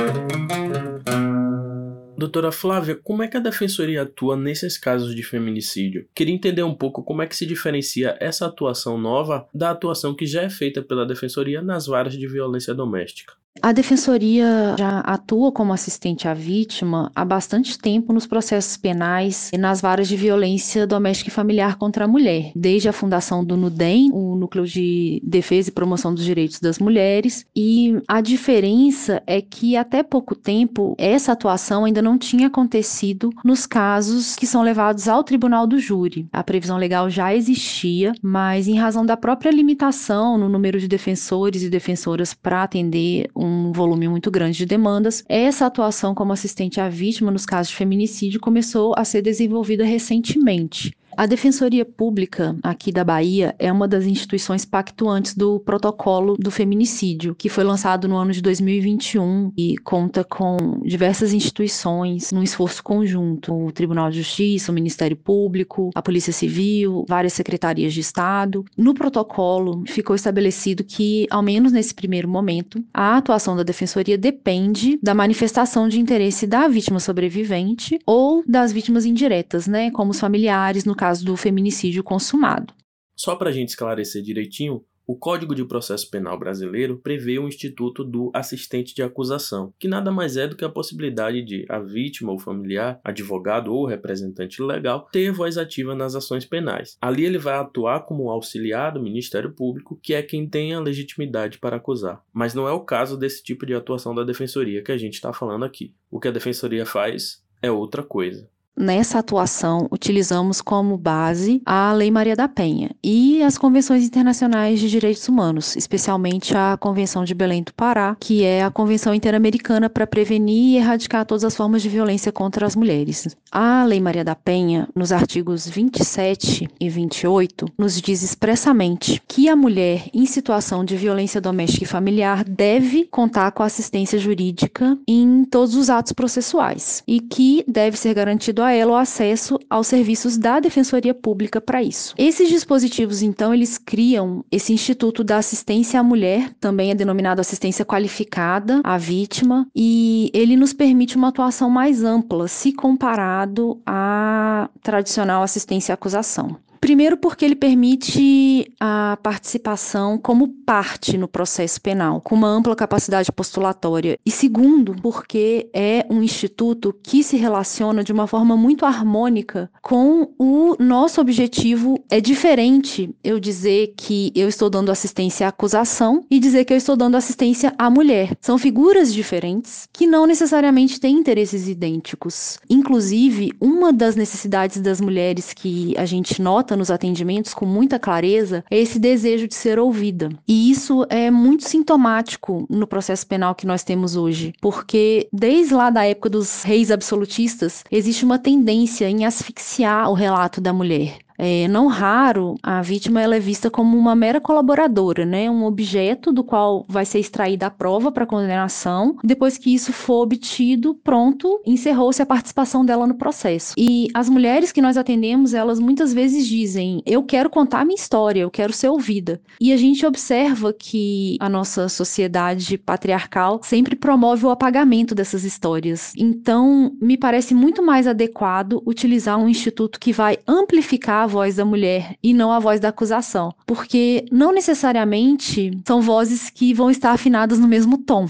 Doutora 2.22 2.52
Flávia, 2.52 3.00
como 3.04 3.24
é 3.24 3.28
que 3.28 3.36
a 3.36 3.40
defensoria 3.40 4.04
atua 4.04 4.38
nesses 4.38 4.78
casos 4.78 5.16
de 5.16 5.24
feminicídio? 5.24 6.08
Queria 6.14 6.36
entender 6.36 6.62
um 6.62 6.76
pouco 6.76 7.02
como 7.02 7.24
é 7.24 7.26
que 7.26 7.36
se 7.36 7.48
diferencia 7.48 8.16
essa 8.20 8.46
atuação 8.46 8.96
nova 8.96 9.50
da 9.52 9.72
atuação 9.72 10.14
que 10.14 10.28
já 10.28 10.44
é 10.44 10.50
feita 10.52 10.84
pela 10.84 11.04
defensoria 11.04 11.64
nas 11.64 11.88
varas 11.88 12.16
de 12.16 12.28
violência 12.28 12.76
doméstica. 12.76 13.34
A 13.60 13.74
defensoria 13.74 14.76
já 14.78 15.00
atua 15.00 15.52
como 15.52 15.74
assistente 15.74 16.26
à 16.26 16.34
vítima 16.34 17.12
há 17.14 17.26
bastante 17.26 17.78
tempo 17.78 18.14
nos 18.14 18.26
processos 18.26 18.78
penais 18.78 19.50
e 19.54 19.58
nas 19.58 19.82
varas 19.82 20.08
de 20.08 20.16
violência 20.16 20.88
doméstica 20.88 21.30
e 21.30 21.34
familiar 21.34 21.76
contra 21.76 22.06
a 22.06 22.08
mulher, 22.08 22.52
desde 22.56 22.88
a 22.88 22.94
fundação 22.94 23.44
do 23.44 23.58
NUDEM, 23.58 24.10
o 24.14 24.36
Núcleo 24.36 24.66
de 24.66 25.22
Defesa 25.24 25.70
e 25.70 25.74
Promoção 25.74 26.14
dos 26.14 26.24
Direitos 26.24 26.62
das 26.62 26.80
Mulheres, 26.80 27.46
e 27.54 28.02
a 28.08 28.22
diferença 28.22 29.22
é 29.28 29.42
que 29.42 29.76
até 29.76 30.02
pouco 30.02 30.34
tempo 30.34 30.96
essa 30.98 31.34
atuação 31.34 31.84
ainda 31.84 32.02
não 32.02 32.18
tinha 32.18 32.48
acontecido 32.48 33.32
nos 33.44 33.66
casos 33.66 34.36
que 34.36 34.48
são 34.48 34.64
levados 34.64 35.10
ao 35.10 35.26
tribunal 35.26 35.68
do 35.68 35.78
júri. 35.78 36.26
A 36.32 36.44
previsão 36.44 36.78
legal 36.78 37.10
já 37.10 37.36
existia, 37.36 38.14
mas 38.22 38.68
em 38.70 38.78
razão 38.78 39.06
da 39.06 39.18
própria 39.18 39.52
limitação 39.52 40.38
no 40.38 40.48
número 40.48 40.80
de 40.80 40.88
defensores 40.88 41.64
e 41.64 41.70
defensoras 41.70 42.34
para 42.34 42.64
atender 42.64 43.30
um 43.42 43.72
volume 43.72 44.08
muito 44.08 44.30
grande 44.30 44.60
de 44.60 44.66
demandas, 44.66 45.24
essa 45.28 45.66
atuação 45.66 46.14
como 46.14 46.32
assistente 46.32 46.80
à 46.80 46.88
vítima 46.88 47.32
nos 47.32 47.46
casos 47.46 47.72
de 47.72 47.76
feminicídio 47.76 48.40
começou 48.40 48.94
a 48.96 49.04
ser 49.04 49.22
desenvolvida 49.22 49.84
recentemente. 49.84 50.96
A 51.18 51.26
Defensoria 51.26 51.84
Pública 51.84 52.56
aqui 52.64 52.92
da 52.92 53.04
Bahia 53.04 53.54
é 53.60 53.72
uma 53.72 53.88
das 53.88 54.06
instituições 54.06 54.64
pactuantes 54.64 55.36
do 55.36 55.60
protocolo 55.60 56.38
do 56.38 56.50
feminicídio, 56.50 57.36
que 57.36 57.50
foi 57.50 57.64
lançado 57.64 58.08
no 58.08 58.16
ano 58.16 58.32
de 58.32 58.42
2021 58.42 59.52
e 59.58 59.78
conta 59.80 60.24
com 60.24 60.82
diversas 60.84 61.34
instituições 61.34 62.32
num 62.32 62.42
esforço 62.42 62.82
conjunto: 62.82 63.54
o 63.54 63.72
Tribunal 63.72 64.10
de 64.10 64.18
Justiça, 64.18 64.72
o 64.72 64.76
Ministério 64.76 65.18
Público, 65.18 65.92
a 65.94 66.02
Polícia 66.02 66.32
Civil, 66.32 67.06
várias 67.08 67.34
secretarias 67.34 67.94
de 67.94 68.00
Estado. 68.00 68.64
No 68.78 68.94
protocolo 68.94 69.84
ficou 69.88 70.16
estabelecido 70.16 70.84
que, 70.84 71.28
ao 71.30 71.44
menos 71.44 71.72
nesse 71.72 71.94
primeiro 71.94 72.28
momento, 72.28 72.84
a 72.94 73.18
atuação 73.18 73.56
da 73.56 73.64
Defensoria 73.64 74.18
depende 74.18 74.98
da 75.04 75.14
manifestação 75.14 75.90
de 75.90 76.00
interesse 76.00 76.48
da 76.48 76.68
vítima 76.68 77.00
sobrevivente 77.00 78.00
ou 78.06 78.44
das 78.48 78.72
vítimas 78.72 79.06
indiretas, 79.06 79.68
né, 79.68 79.92
como 79.92 80.12
os 80.12 80.20
familiares, 80.20 80.86
no 80.86 80.96
caso 81.02 81.26
do 81.26 81.36
feminicídio 81.36 82.04
consumado. 82.04 82.76
Só 83.16 83.36
para 83.36 83.50
a 83.50 83.52
gente 83.52 83.70
esclarecer 83.70 84.22
direitinho, 84.22 84.86
o 85.08 85.16
Código 85.16 85.56
de 85.56 85.66
Processo 85.66 86.08
Penal 86.12 86.38
brasileiro 86.38 87.00
prevê 87.00 87.40
o 87.40 87.48
instituto 87.48 88.04
do 88.04 88.30
assistente 88.36 88.94
de 88.94 89.02
acusação, 89.02 89.74
que 89.80 89.88
nada 89.88 90.12
mais 90.12 90.38
é 90.38 90.48
do 90.48 90.56
que 90.56 90.64
a 90.64 90.70
possibilidade 90.70 91.42
de 91.42 91.66
a 91.68 91.80
vítima 91.80 92.32
ou 92.32 92.38
familiar, 92.38 93.02
advogado 93.04 93.74
ou 93.74 93.88
representante 93.88 94.62
legal 94.62 95.10
ter 95.12 95.32
voz 95.32 95.58
ativa 95.58 95.96
nas 95.96 96.14
ações 96.14 96.46
penais. 96.46 96.96
Ali 97.02 97.26
ele 97.26 97.40
vai 97.40 97.56
atuar 97.56 98.02
como 98.02 98.30
auxiliar 98.30 98.94
do 98.94 99.02
Ministério 99.02 99.52
Público, 99.56 100.00
que 100.04 100.14
é 100.14 100.22
quem 100.22 100.48
tem 100.48 100.76
a 100.76 100.80
legitimidade 100.80 101.58
para 101.58 101.78
acusar. 101.78 102.22
Mas 102.32 102.54
não 102.54 102.68
é 102.68 102.72
o 102.72 102.86
caso 102.86 103.18
desse 103.18 103.42
tipo 103.42 103.66
de 103.66 103.74
atuação 103.74 104.14
da 104.14 104.24
defensoria 104.24 104.84
que 104.84 104.92
a 104.92 104.98
gente 105.00 105.16
está 105.16 105.34
falando 105.34 105.66
aqui. 105.66 105.96
O 106.12 106.20
que 106.20 106.28
a 106.28 106.32
defensoria 106.32 106.86
faz 106.86 107.44
é 107.60 107.72
outra 107.72 108.04
coisa. 108.04 108.48
Nessa 108.78 109.20
atuação, 109.20 109.88
utilizamos 109.92 110.62
como 110.62 110.98
base 110.98 111.62
a 111.66 111.92
Lei 111.92 112.10
Maria 112.10 112.36
da 112.36 112.48
Penha 112.48 112.90
e 113.04 113.44
as 113.44 113.58
convenções 113.58 114.06
internacionais 114.06 114.80
de 114.80 114.90
direitos 114.90 115.28
humanos, 115.28 115.76
especialmente 115.76 116.56
a 116.56 116.78
Convenção 116.78 117.26
de 117.26 117.36
Belém 117.36 117.64
do 117.64 117.74
Pará, 117.74 118.16
que 118.20 118.44
é 118.44 118.64
a 118.64 118.72
Convenção 118.72 119.14
Interamericana 119.14 119.90
para 119.90 120.08
prevenir 120.08 120.76
e 120.76 120.78
erradicar 120.78 121.26
todas 121.26 121.44
as 121.44 121.56
formas 121.56 121.82
de 121.82 121.90
violência 121.90 122.32
contra 122.32 122.66
as 122.66 122.76
mulheres. 122.76 123.36
A 123.52 123.84
Lei 123.84 124.00
Maria 124.00 124.24
da 124.24 124.36
Penha, 124.36 124.88
nos 124.96 125.12
artigos 125.12 125.68
27 125.68 126.70
e 126.80 126.90
28, 126.90 127.66
nos 127.78 128.02
diz 128.02 128.24
expressamente 128.24 129.22
que 129.28 129.50
a 129.50 129.56
mulher 129.56 130.06
em 130.14 130.26
situação 130.26 130.86
de 130.86 130.96
violência 130.96 131.42
doméstica 131.42 131.84
e 131.84 131.88
familiar 131.88 132.46
deve 132.46 133.04
contar 133.06 133.52
com 133.52 133.64
assistência 133.64 134.18
jurídica 134.18 134.98
em 135.06 135.44
todos 135.44 135.76
os 135.76 135.90
atos 135.90 136.14
processuais 136.14 137.04
e 137.06 137.20
que 137.20 137.66
deve 137.68 137.98
ser 137.98 138.14
garantido 138.14 138.61
a 138.64 138.72
ela 138.72 138.94
o 138.94 138.96
acesso 138.96 139.60
aos 139.70 139.88
serviços 139.88 140.38
da 140.38 140.60
Defensoria 140.60 141.14
Pública 141.14 141.60
para 141.62 141.82
isso. 141.82 142.14
Esses 142.18 142.50
dispositivos, 142.50 143.22
então, 143.22 143.54
eles 143.54 143.78
criam 143.78 144.44
esse 144.52 144.74
Instituto 144.74 145.24
da 145.24 145.38
Assistência 145.38 146.00
à 146.00 146.04
Mulher, 146.04 146.54
também 146.60 146.92
é 146.92 146.96
denominado 146.96 147.42
assistência 147.42 147.86
qualificada 147.86 148.82
à 148.84 148.98
vítima, 148.98 149.68
e 149.76 150.30
ele 150.34 150.56
nos 150.56 150.74
permite 150.74 151.16
uma 151.16 151.30
atuação 151.30 151.70
mais 151.70 152.04
ampla 152.04 152.48
se 152.48 152.72
comparado 152.72 153.80
à 153.86 154.70
tradicional 154.82 155.44
assistência 155.44 155.94
à 155.94 155.96
acusação. 155.96 156.58
Primeiro, 156.82 157.16
porque 157.16 157.46
ele 157.46 157.56
permite 157.56 158.74
a 158.80 159.16
participação 159.22 160.18
como 160.18 160.48
parte 160.48 161.16
no 161.16 161.28
processo 161.28 161.80
penal, 161.80 162.20
com 162.20 162.34
uma 162.34 162.48
ampla 162.48 162.76
capacidade 162.76 163.32
postulatória. 163.32 164.18
E 164.26 164.32
segundo, 164.32 164.96
porque 164.96 165.70
é 165.76 166.04
um 166.10 166.24
instituto 166.24 166.92
que 167.04 167.24
se 167.24 167.38
relaciona 167.38 168.04
de 168.04 168.12
uma 168.12 168.26
forma 168.26 168.58
muito 168.58 168.84
harmônica 168.84 169.70
com 169.80 170.34
o 170.40 170.76
nosso 170.80 171.22
objetivo. 171.22 172.04
É 172.10 172.20
diferente 172.20 173.14
eu 173.24 173.40
dizer 173.40 173.94
que 173.96 174.32
eu 174.34 174.50
estou 174.50 174.68
dando 174.68 174.92
assistência 174.92 175.46
à 175.46 175.50
acusação 175.50 176.26
e 176.32 176.40
dizer 176.40 176.66
que 176.66 176.74
eu 176.74 176.78
estou 176.78 176.98
dando 176.98 177.16
assistência 177.16 177.76
à 177.78 177.92
mulher. 177.92 178.36
São 178.42 178.58
figuras 178.58 179.14
diferentes 179.14 179.88
que 179.94 180.08
não 180.08 180.26
necessariamente 180.26 181.00
têm 181.00 181.16
interesses 181.16 181.68
idênticos. 181.68 182.58
Inclusive, 182.68 183.52
uma 183.62 183.94
das 183.94 184.16
necessidades 184.16 184.82
das 184.82 185.00
mulheres 185.00 185.54
que 185.54 185.96
a 185.96 186.06
gente 186.06 186.42
nota 186.42 186.71
nos 186.76 186.92
atendimentos 186.92 187.54
com 187.54 187.66
muita 187.66 188.00
clareza 188.00 188.64
é 188.70 188.78
esse 188.78 189.00
desejo 189.00 189.48
de 189.48 189.56
ser 189.56 189.80
ouvida. 189.80 190.30
E 190.48 190.70
isso 190.72 191.06
é 191.10 191.32
muito 191.32 191.68
sintomático 191.68 192.66
no 192.70 192.88
processo 192.88 193.26
penal 193.26 193.56
que 193.56 193.68
nós 193.68 193.84
temos 193.84 194.16
hoje, 194.16 194.54
porque 194.62 195.28
desde 195.32 195.74
lá 195.74 195.90
da 195.90 196.06
época 196.06 196.30
dos 196.30 196.64
reis 196.64 196.92
absolutistas, 196.92 197.84
existe 197.92 198.26
uma 198.26 198.40
tendência 198.40 199.10
em 199.10 199.26
asfixiar 199.26 200.10
o 200.10 200.14
relato 200.14 200.60
da 200.60 200.74
mulher 200.74 201.18
É, 201.44 201.68
não 201.68 201.88
raro, 201.88 202.54
a 202.62 202.84
vítima 202.84 203.20
ela 203.20 203.36
é 203.36 203.40
vista 203.40 203.72
como 203.72 203.98
uma 203.98 204.16
mera 204.16 204.40
colaboradora, 204.40 205.26
né? 205.26 205.50
Um 205.50 205.66
objeto 205.66 206.32
do 206.32 206.44
qual 206.44 206.86
vai 206.88 207.04
ser 207.04 207.18
extraída 207.18 207.66
a 207.66 207.72
prova 207.72 208.12
para 208.12 208.28
condenação. 208.28 209.18
Depois 209.24 209.58
que 209.58 209.74
isso 209.74 209.92
for 209.92 210.22
obtido, 210.22 210.94
pronto, 211.04 211.60
encerrou-se 211.66 212.22
a 212.22 212.28
participação 212.28 212.86
dela 212.86 213.08
no 213.08 213.16
processo. 213.16 213.74
E 213.76 214.08
as 214.14 214.30
mulheres 214.30 214.72
que 214.72 214.84
nós 214.84 214.98
atendemos, 214.98 215.56
elas 215.56 215.80
muitas 215.80 216.14
vezes 216.14 216.46
dizem: 216.46 217.02
Eu 217.08 217.24
quero 217.24 217.50
contar 217.50 217.86
minha 217.86 217.96
história, 217.96 218.42
eu 218.42 218.52
quero 218.52 218.72
ser 218.72 218.90
ouvida. 218.90 219.42
E 219.60 219.74
a 219.74 219.78
gente 219.78 220.06
observa 220.06 220.72
que 220.72 221.38
a 221.40 221.50
nossa 221.50 221.90
sociedade 221.90 222.78
patriarcal 222.78 223.60
sempre 223.64 223.96
promove 223.96 224.46
o 224.46 224.52
apagamento 224.52 225.16
dessas 225.16 225.44
histórias. 225.44 226.14
Então, 226.16 226.96
me 227.02 227.18
parece 227.18 227.56
muito 227.56 227.82
mais 227.82 228.06
adequado 228.06 228.80
utilizar 228.86 229.40
um 229.40 229.50
instituto 229.50 230.00
que 230.00 230.14
vai 230.14 230.38
amplificar 230.48 231.24
a 231.24 231.31
voz 231.32 231.56
da 231.56 231.66
mulher 231.66 232.16
e 232.22 232.34
não 232.34 232.52
a 232.52 232.60
voz 232.60 232.80
da 232.80 232.90
acusação, 232.90 233.54
porque 233.66 234.26
não 234.32 234.54
necessariamente 234.54 235.72
são 235.88 236.02
vozes 236.02 236.50
que 236.50 236.74
vão 236.74 236.92
estar 236.92 237.12
afinadas 237.12 237.58
no 237.58 237.68
mesmo 237.68 237.98
tom. 237.98 238.28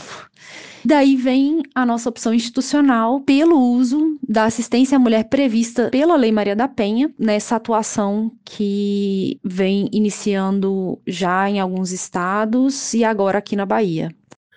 Daí 0.83 1.15
vem 1.15 1.61
a 1.75 1.85
nossa 1.85 2.09
opção 2.09 2.33
institucional 2.33 3.19
pelo 3.21 3.59
uso 3.59 4.17
da 4.27 4.45
assistência 4.45 4.95
à 4.95 4.99
mulher 4.99 5.25
prevista 5.25 5.89
pela 5.89 6.15
Lei 6.15 6.31
Maria 6.31 6.55
da 6.55 6.67
Penha, 6.67 7.11
nessa 7.19 7.55
atuação 7.55 8.31
que 8.43 9.39
vem 9.43 9.89
iniciando 9.91 10.99
já 11.05 11.49
em 11.49 11.59
alguns 11.59 11.91
estados 11.91 12.93
e 12.93 13.03
agora 13.03 13.37
aqui 13.37 13.55
na 13.55 13.65
Bahia. 13.65 14.09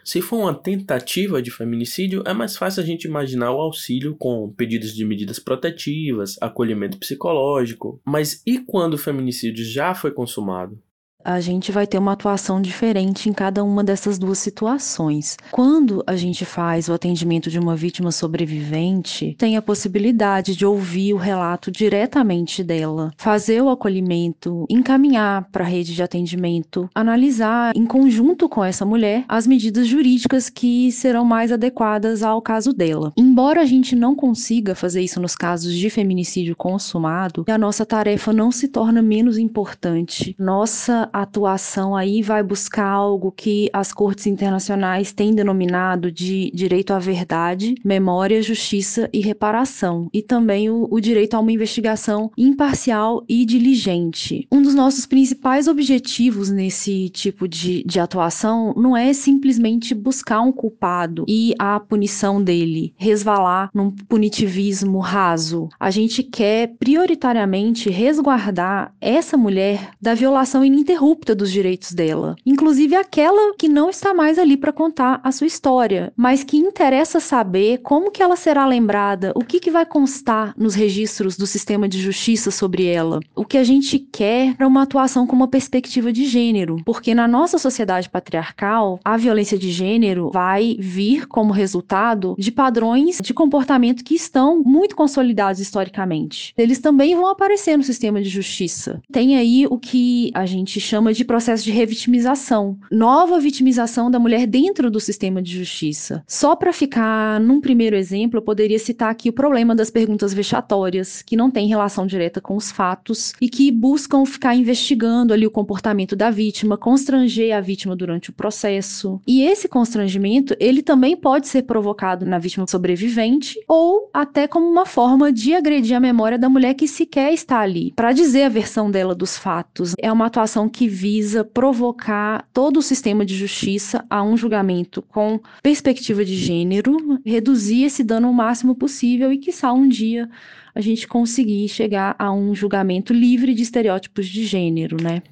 Se 0.04 0.20
for 0.20 0.36
uma 0.36 0.54
tentativa 0.54 1.40
de 1.40 1.50
feminicídio, 1.50 2.22
é 2.26 2.34
mais 2.34 2.56
fácil 2.56 2.82
a 2.82 2.86
gente 2.86 3.06
imaginar 3.06 3.52
o 3.52 3.60
auxílio 3.60 4.14
com 4.14 4.52
pedidos 4.52 4.94
de 4.94 5.02
medidas 5.02 5.38
protetivas, 5.38 6.36
acolhimento 6.42 6.98
psicológico. 6.98 7.98
Mas 8.04 8.42
e 8.46 8.58
quando 8.58 8.94
o 8.94 8.98
feminicídio 8.98 9.64
já 9.64 9.94
foi 9.94 10.10
consumado? 10.10 10.78
A 11.24 11.40
gente 11.40 11.72
vai 11.72 11.86
ter 11.86 11.98
uma 11.98 12.12
atuação 12.12 12.60
diferente 12.60 13.28
em 13.28 13.32
cada 13.32 13.64
uma 13.64 13.82
dessas 13.82 14.18
duas 14.18 14.38
situações. 14.38 15.36
Quando 15.50 16.04
a 16.06 16.14
gente 16.14 16.44
faz 16.44 16.88
o 16.88 16.92
atendimento 16.92 17.50
de 17.50 17.58
uma 17.58 17.74
vítima 17.74 18.12
sobrevivente, 18.12 19.34
tem 19.38 19.56
a 19.56 19.62
possibilidade 19.62 20.54
de 20.54 20.66
ouvir 20.66 21.14
o 21.14 21.16
relato 21.16 21.70
diretamente 21.70 22.62
dela, 22.62 23.10
fazer 23.16 23.62
o 23.62 23.70
acolhimento, 23.70 24.66
encaminhar 24.68 25.48
para 25.50 25.64
a 25.64 25.68
rede 25.68 25.94
de 25.94 26.02
atendimento, 26.02 26.88
analisar 26.94 27.72
em 27.74 27.86
conjunto 27.86 28.48
com 28.48 28.62
essa 28.62 28.84
mulher 28.84 29.24
as 29.28 29.46
medidas 29.46 29.86
jurídicas 29.86 30.50
que 30.50 30.92
serão 30.92 31.24
mais 31.24 31.50
adequadas 31.50 32.22
ao 32.22 32.42
caso 32.42 32.72
dela. 32.72 33.12
Embora 33.16 33.62
a 33.62 33.66
gente 33.66 33.96
não 33.96 34.14
consiga 34.14 34.74
fazer 34.74 35.00
isso 35.00 35.20
nos 35.20 35.34
casos 35.34 35.72
de 35.72 35.88
feminicídio 35.88 36.54
consumado, 36.54 37.44
a 37.48 37.58
nossa 37.58 37.86
tarefa 37.86 38.32
não 38.32 38.50
se 38.50 38.68
torna 38.68 39.00
menos 39.00 39.38
importante. 39.38 40.34
Nossa 40.38 41.08
atuação 41.22 41.94
aí 41.94 42.22
vai 42.22 42.42
buscar 42.42 42.86
algo 42.86 43.30
que 43.30 43.70
as 43.72 43.92
cortes 43.92 44.26
internacionais 44.26 45.12
têm 45.12 45.32
denominado 45.32 46.10
de 46.10 46.50
direito 46.52 46.92
à 46.92 46.98
verdade, 46.98 47.76
memória, 47.84 48.42
justiça 48.42 49.08
e 49.12 49.20
reparação, 49.20 50.08
e 50.12 50.20
também 50.20 50.68
o, 50.68 50.88
o 50.90 51.00
direito 51.00 51.34
a 51.34 51.40
uma 51.40 51.52
investigação 51.52 52.30
imparcial 52.36 53.22
e 53.28 53.44
diligente. 53.44 54.46
Um 54.50 54.60
dos 54.60 54.74
nossos 54.74 55.06
principais 55.06 55.68
objetivos 55.68 56.50
nesse 56.50 57.08
tipo 57.10 57.46
de, 57.46 57.84
de 57.84 58.00
atuação 58.00 58.74
não 58.76 58.96
é 58.96 59.12
simplesmente 59.12 59.94
buscar 59.94 60.40
um 60.40 60.50
culpado 60.50 61.24
e 61.28 61.54
a 61.58 61.78
punição 61.78 62.42
dele, 62.42 62.92
resvalar 62.96 63.70
num 63.72 63.90
punitivismo 63.90 64.98
raso. 64.98 65.68
A 65.78 65.90
gente 65.90 66.22
quer 66.22 66.74
prioritariamente 66.78 67.88
resguardar 67.88 68.92
essa 69.00 69.36
mulher 69.36 69.90
da 70.00 70.14
violação 70.14 70.64
ininterrupta 70.64 71.03
ininterrupta 71.04 71.34
dos 71.34 71.52
direitos 71.52 71.92
dela, 71.92 72.34
inclusive 72.46 72.96
aquela 72.96 73.54
que 73.58 73.68
não 73.68 73.90
está 73.90 74.14
mais 74.14 74.38
ali 74.38 74.56
para 74.56 74.72
contar 74.72 75.20
a 75.22 75.30
sua 75.30 75.46
história, 75.46 76.12
mas 76.16 76.42
que 76.42 76.56
interessa 76.56 77.20
saber 77.20 77.78
como 77.78 78.10
que 78.10 78.22
ela 78.22 78.36
será 78.36 78.66
lembrada, 78.66 79.32
o 79.34 79.44
que, 79.44 79.60
que 79.60 79.70
vai 79.70 79.84
constar 79.84 80.54
nos 80.56 80.74
registros 80.74 81.36
do 81.36 81.46
sistema 81.46 81.88
de 81.88 82.00
justiça 82.00 82.50
sobre 82.50 82.86
ela. 82.86 83.20
O 83.34 83.44
que 83.44 83.58
a 83.58 83.64
gente 83.64 83.98
quer 83.98 84.56
é 84.58 84.66
uma 84.66 84.82
atuação 84.82 85.26
com 85.26 85.36
uma 85.36 85.48
perspectiva 85.48 86.12
de 86.12 86.24
gênero, 86.24 86.76
porque 86.84 87.14
na 87.14 87.28
nossa 87.28 87.58
sociedade 87.58 88.08
patriarcal, 88.08 88.98
a 89.04 89.16
violência 89.16 89.58
de 89.58 89.70
gênero 89.70 90.30
vai 90.32 90.76
vir 90.78 91.26
como 91.26 91.52
resultado 91.52 92.34
de 92.38 92.50
padrões 92.50 93.18
de 93.22 93.34
comportamento 93.34 94.04
que 94.04 94.14
estão 94.14 94.62
muito 94.62 94.96
consolidados 94.96 95.60
historicamente. 95.60 96.54
Eles 96.56 96.78
também 96.78 97.14
vão 97.14 97.26
aparecer 97.26 97.76
no 97.76 97.82
sistema 97.82 98.22
de 98.22 98.28
justiça. 98.28 99.02
Tem 99.12 99.36
aí 99.36 99.66
o 99.68 99.78
que 99.78 100.30
a 100.34 100.46
gente 100.46 100.80
chama 100.80 100.93
chama 100.94 101.12
de 101.12 101.24
processo 101.24 101.64
de 101.64 101.72
revitimização. 101.72 102.78
Nova 102.88 103.40
vitimização 103.40 104.08
da 104.08 104.20
mulher 104.20 104.46
dentro 104.46 104.88
do 104.88 105.00
sistema 105.00 105.42
de 105.42 105.58
justiça. 105.58 106.22
Só 106.24 106.54
para 106.54 106.72
ficar 106.72 107.40
num 107.40 107.60
primeiro 107.60 107.96
exemplo, 107.96 108.38
eu 108.38 108.42
poderia 108.42 108.78
citar 108.78 109.10
aqui 109.10 109.28
o 109.28 109.32
problema 109.32 109.74
das 109.74 109.90
perguntas 109.90 110.32
vexatórias, 110.32 111.20
que 111.20 111.34
não 111.34 111.50
têm 111.50 111.66
relação 111.66 112.06
direta 112.06 112.40
com 112.40 112.54
os 112.54 112.70
fatos 112.70 113.32
e 113.40 113.48
que 113.48 113.72
buscam 113.72 114.24
ficar 114.24 114.54
investigando 114.54 115.34
ali 115.34 115.44
o 115.44 115.50
comportamento 115.50 116.14
da 116.14 116.30
vítima, 116.30 116.78
constranger 116.78 117.56
a 117.56 117.60
vítima 117.60 117.96
durante 117.96 118.30
o 118.30 118.32
processo. 118.32 119.20
E 119.26 119.42
esse 119.42 119.66
constrangimento, 119.66 120.54
ele 120.60 120.80
também 120.80 121.16
pode 121.16 121.48
ser 121.48 121.62
provocado 121.62 122.24
na 122.24 122.38
vítima 122.38 122.68
sobrevivente 122.68 123.58
ou 123.66 124.08
até 124.14 124.46
como 124.46 124.70
uma 124.70 124.86
forma 124.86 125.32
de 125.32 125.54
agredir 125.54 125.96
a 125.96 126.00
memória 126.00 126.38
da 126.38 126.48
mulher 126.48 126.74
que 126.74 126.86
sequer 126.86 127.32
está 127.32 127.58
ali, 127.58 127.92
para 127.96 128.12
dizer 128.12 128.44
a 128.44 128.48
versão 128.48 128.92
dela 128.92 129.12
dos 129.12 129.36
fatos. 129.36 129.94
É 129.98 130.12
uma 130.12 130.26
atuação 130.26 130.68
que 130.68 130.83
que 130.84 130.88
visa 130.88 131.42
provocar 131.42 132.46
todo 132.52 132.76
o 132.76 132.82
sistema 132.82 133.24
de 133.24 133.34
justiça 133.34 134.04
a 134.10 134.22
um 134.22 134.36
julgamento 134.36 135.00
com 135.00 135.40
perspectiva 135.62 136.22
de 136.22 136.36
gênero, 136.36 136.94
reduzir 137.24 137.84
esse 137.84 138.04
dano 138.04 138.28
o 138.28 138.34
máximo 138.34 138.74
possível 138.74 139.32
e, 139.32 139.38
quiçá, 139.38 139.72
um 139.72 139.88
dia 139.88 140.28
a 140.74 140.82
gente 140.82 141.08
conseguir 141.08 141.66
chegar 141.70 142.14
a 142.18 142.30
um 142.30 142.54
julgamento 142.54 143.14
livre 143.14 143.54
de 143.54 143.62
estereótipos 143.62 144.28
de 144.28 144.44
gênero, 144.44 144.98
né? 145.02 145.22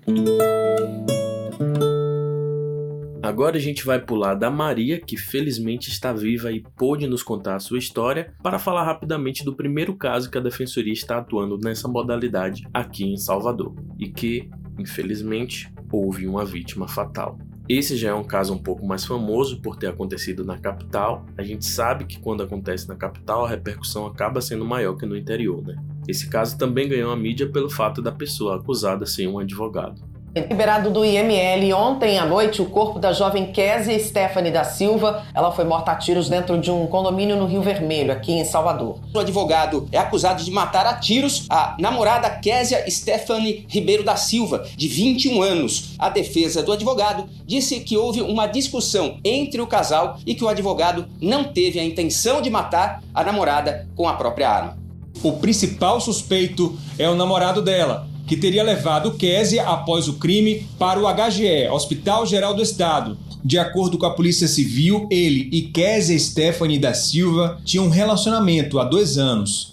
Agora 3.23 3.59
a 3.59 3.61
gente 3.61 3.85
vai 3.85 4.01
pular 4.01 4.35
da 4.35 4.51
Maria, 4.51 4.99
que 4.99 5.19
felizmente 5.19 5.91
está 5.91 6.15
viva 6.15 6.51
e 6.51 6.65
pôde 6.79 7.07
nos 7.07 7.23
contar 7.23 7.57
a 7.57 7.61
sua 7.61 7.79
história, 7.79 8.33
para 8.43 8.59
falar 8.59 8.85
rapidamente 8.85 9.45
do 9.45 9.55
primeiro 9.55 9.95
caso 9.95 10.31
que 10.31 10.39
a 10.39 10.41
Defensoria 10.41 10.95
está 10.95 11.19
atuando 11.19 11.59
nessa 11.59 11.87
modalidade 11.87 12.67
aqui 12.73 13.05
em 13.05 13.19
Salvador 13.19 13.75
e 13.99 14.09
que 14.09 14.49
Infelizmente, 14.79 15.73
houve 15.91 16.27
uma 16.27 16.45
vítima 16.45 16.89
fatal. 16.89 17.39
Esse 17.69 17.97
já 17.97 18.11
é 18.11 18.15
um 18.15 18.25
caso 18.25 18.53
um 18.53 18.59
pouco 18.59 18.85
mais 18.85 19.05
famoso 19.05 19.61
por 19.61 19.77
ter 19.77 19.87
acontecido 19.87 20.45
na 20.45 20.59
capital. 20.59 21.25
A 21.39 21.43
gente 21.43 21.65
sabe 21.65 22.05
que 22.05 22.19
quando 22.19 22.43
acontece 22.43 22.89
na 22.89 22.97
capital, 22.97 23.45
a 23.45 23.49
repercussão 23.49 24.05
acaba 24.05 24.41
sendo 24.41 24.65
maior 24.65 24.97
que 24.97 25.07
no 25.07 25.17
interior, 25.17 25.65
né? 25.65 25.77
Esse 26.09 26.29
caso 26.29 26.59
também 26.59 26.89
ganhou 26.89 27.13
a 27.13 27.17
mídia 27.17 27.49
pelo 27.49 27.71
fato 27.71 28.03
da 28.03 28.11
pessoa 28.11 28.57
acusada 28.57 29.07
ser 29.07 29.29
um 29.29 29.39
advogado. 29.39 30.03
Liberado 30.35 30.89
do 30.89 31.05
IML 31.05 31.75
ontem 31.75 32.19
à 32.19 32.25
noite 32.25 32.63
o 32.63 32.65
corpo 32.65 32.99
da 32.99 33.13
jovem 33.13 33.53
Késia 33.53 33.99
Stephanie 33.99 34.51
da 34.51 34.65
Silva. 34.65 35.27
Ela 35.35 35.53
foi 35.53 35.63
morta 35.67 35.93
a 35.93 35.97
tiros 35.97 36.31
dentro 36.31 36.59
de 36.59 36.71
um 36.71 36.87
condomínio 36.87 37.37
no 37.37 37.45
Rio 37.45 37.61
Vermelho, 37.61 38.11
aqui 38.11 38.33
em 38.33 38.43
Salvador. 38.43 38.99
O 39.15 39.19
advogado 39.19 39.87
é 39.93 39.99
acusado 39.99 40.43
de 40.43 40.51
matar 40.51 40.87
a 40.87 40.95
tiros 40.95 41.45
a 41.51 41.77
namorada 41.79 42.31
Késia 42.31 42.83
Stephanie 42.91 43.67
Ribeiro 43.69 44.03
da 44.03 44.17
Silva, 44.17 44.65
de 44.75 44.89
21 44.89 45.43
anos. 45.43 45.97
A 45.99 46.09
defesa 46.09 46.63
do 46.63 46.73
advogado 46.73 47.29
disse 47.45 47.81
que 47.81 47.99
houve 47.99 48.23
uma 48.23 48.47
discussão 48.47 49.19
entre 49.23 49.61
o 49.61 49.67
casal 49.67 50.17
e 50.25 50.35
que 50.35 50.45
o 50.45 50.49
advogado 50.49 51.05
não 51.21 51.45
teve 51.45 51.79
a 51.79 51.85
intenção 51.85 52.41
de 52.41 52.49
matar 52.49 53.03
a 53.13 53.23
namorada 53.23 53.87
com 53.95 54.09
a 54.09 54.15
própria 54.15 54.49
arma. 54.49 54.79
O 55.23 55.35
principal 55.35 56.01
suspeito 56.01 56.75
é 56.99 57.09
o 57.09 57.15
namorado 57.15 57.61
dela, 57.61 58.09
que 58.27 58.37
teria 58.37 58.63
levado 58.63 59.13
Késia 59.13 59.65
após 59.65 60.09
o 60.09 60.15
crime 60.15 60.67
para 60.79 61.01
o 61.01 61.07
HGE, 61.07 61.69
Hospital 61.71 62.27
Geral 62.27 62.55
do 62.55 62.63
Estado. 62.63 63.17
De 63.45 63.59
acordo 63.59 63.99
com 63.99 64.07
a 64.07 64.15
Polícia 64.15 64.47
Civil, 64.47 65.09
ele 65.11 65.49
e 65.53 65.63
Késia 65.63 66.19
Stephanie 66.19 66.79
da 66.79 66.95
Silva 66.95 67.61
tinham 67.65 67.87
um 67.87 67.91
relacionamento 67.91 68.79
há 68.79 68.85
dois 68.85 69.19
anos. 69.19 69.72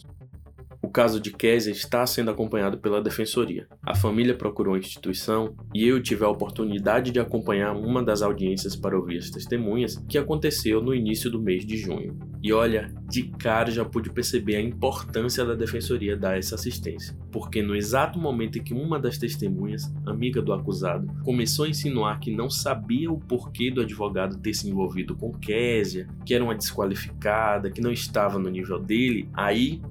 O 0.90 0.92
caso 0.92 1.20
de 1.20 1.30
Kézia 1.30 1.72
está 1.72 2.04
sendo 2.04 2.32
acompanhado 2.32 2.80
pela 2.80 3.00
Defensoria. 3.00 3.68
A 3.86 3.94
família 3.94 4.34
procurou 4.34 4.74
a 4.74 4.80
instituição 4.80 5.56
e 5.72 5.88
eu 5.88 6.02
tive 6.02 6.26
a 6.26 6.30
oportunidade 6.30 7.12
de 7.12 7.20
acompanhar 7.20 7.74
uma 7.74 8.02
das 8.02 8.24
audiências 8.24 8.76
para 8.76 8.98
ouvir 8.98 9.20
as 9.20 9.30
testemunhas 9.30 10.04
que 10.10 10.18
aconteceu 10.18 10.82
no 10.82 10.96
início 10.96 11.30
do 11.30 11.40
mês 11.40 11.64
de 11.64 11.78
junho. 11.78 12.18
E 12.42 12.52
olha, 12.52 12.92
de 13.08 13.24
cara 13.24 13.70
já 13.70 13.86
pude 13.86 14.10
perceber 14.10 14.56
a 14.56 14.62
importância 14.62 15.46
da 15.46 15.54
Defensoria 15.54 16.18
dar 16.18 16.40
essa 16.40 16.56
assistência, 16.56 17.16
porque 17.32 17.62
no 17.62 17.76
exato 17.76 18.18
momento 18.18 18.58
em 18.58 18.64
que 18.64 18.74
uma 18.74 18.98
das 18.98 19.20
testemunhas, 19.20 19.94
amiga 20.08 20.42
do 20.42 20.54
acusado, 20.54 21.08
começou 21.24 21.66
a 21.66 21.70
insinuar 21.70 22.20
que 22.20 22.32
não 22.32 22.50
sabia 22.50 23.12
o 23.12 23.20
porquê 23.20 23.70
do 23.70 23.82
advogado 23.82 24.40
ter 24.40 24.56
se 24.56 24.68
envolvido 24.68 25.16
com 25.16 25.32
Kézia, 25.34 26.08
que 26.26 26.34
era 26.34 26.44
uma 26.44 26.56
desqualificada, 26.56 27.70
que 27.70 27.82
não 27.82 27.92
estava 27.92 28.40
no 28.40 28.50
nível 28.50 28.80
dele, 28.80 29.30
aí 29.34 29.82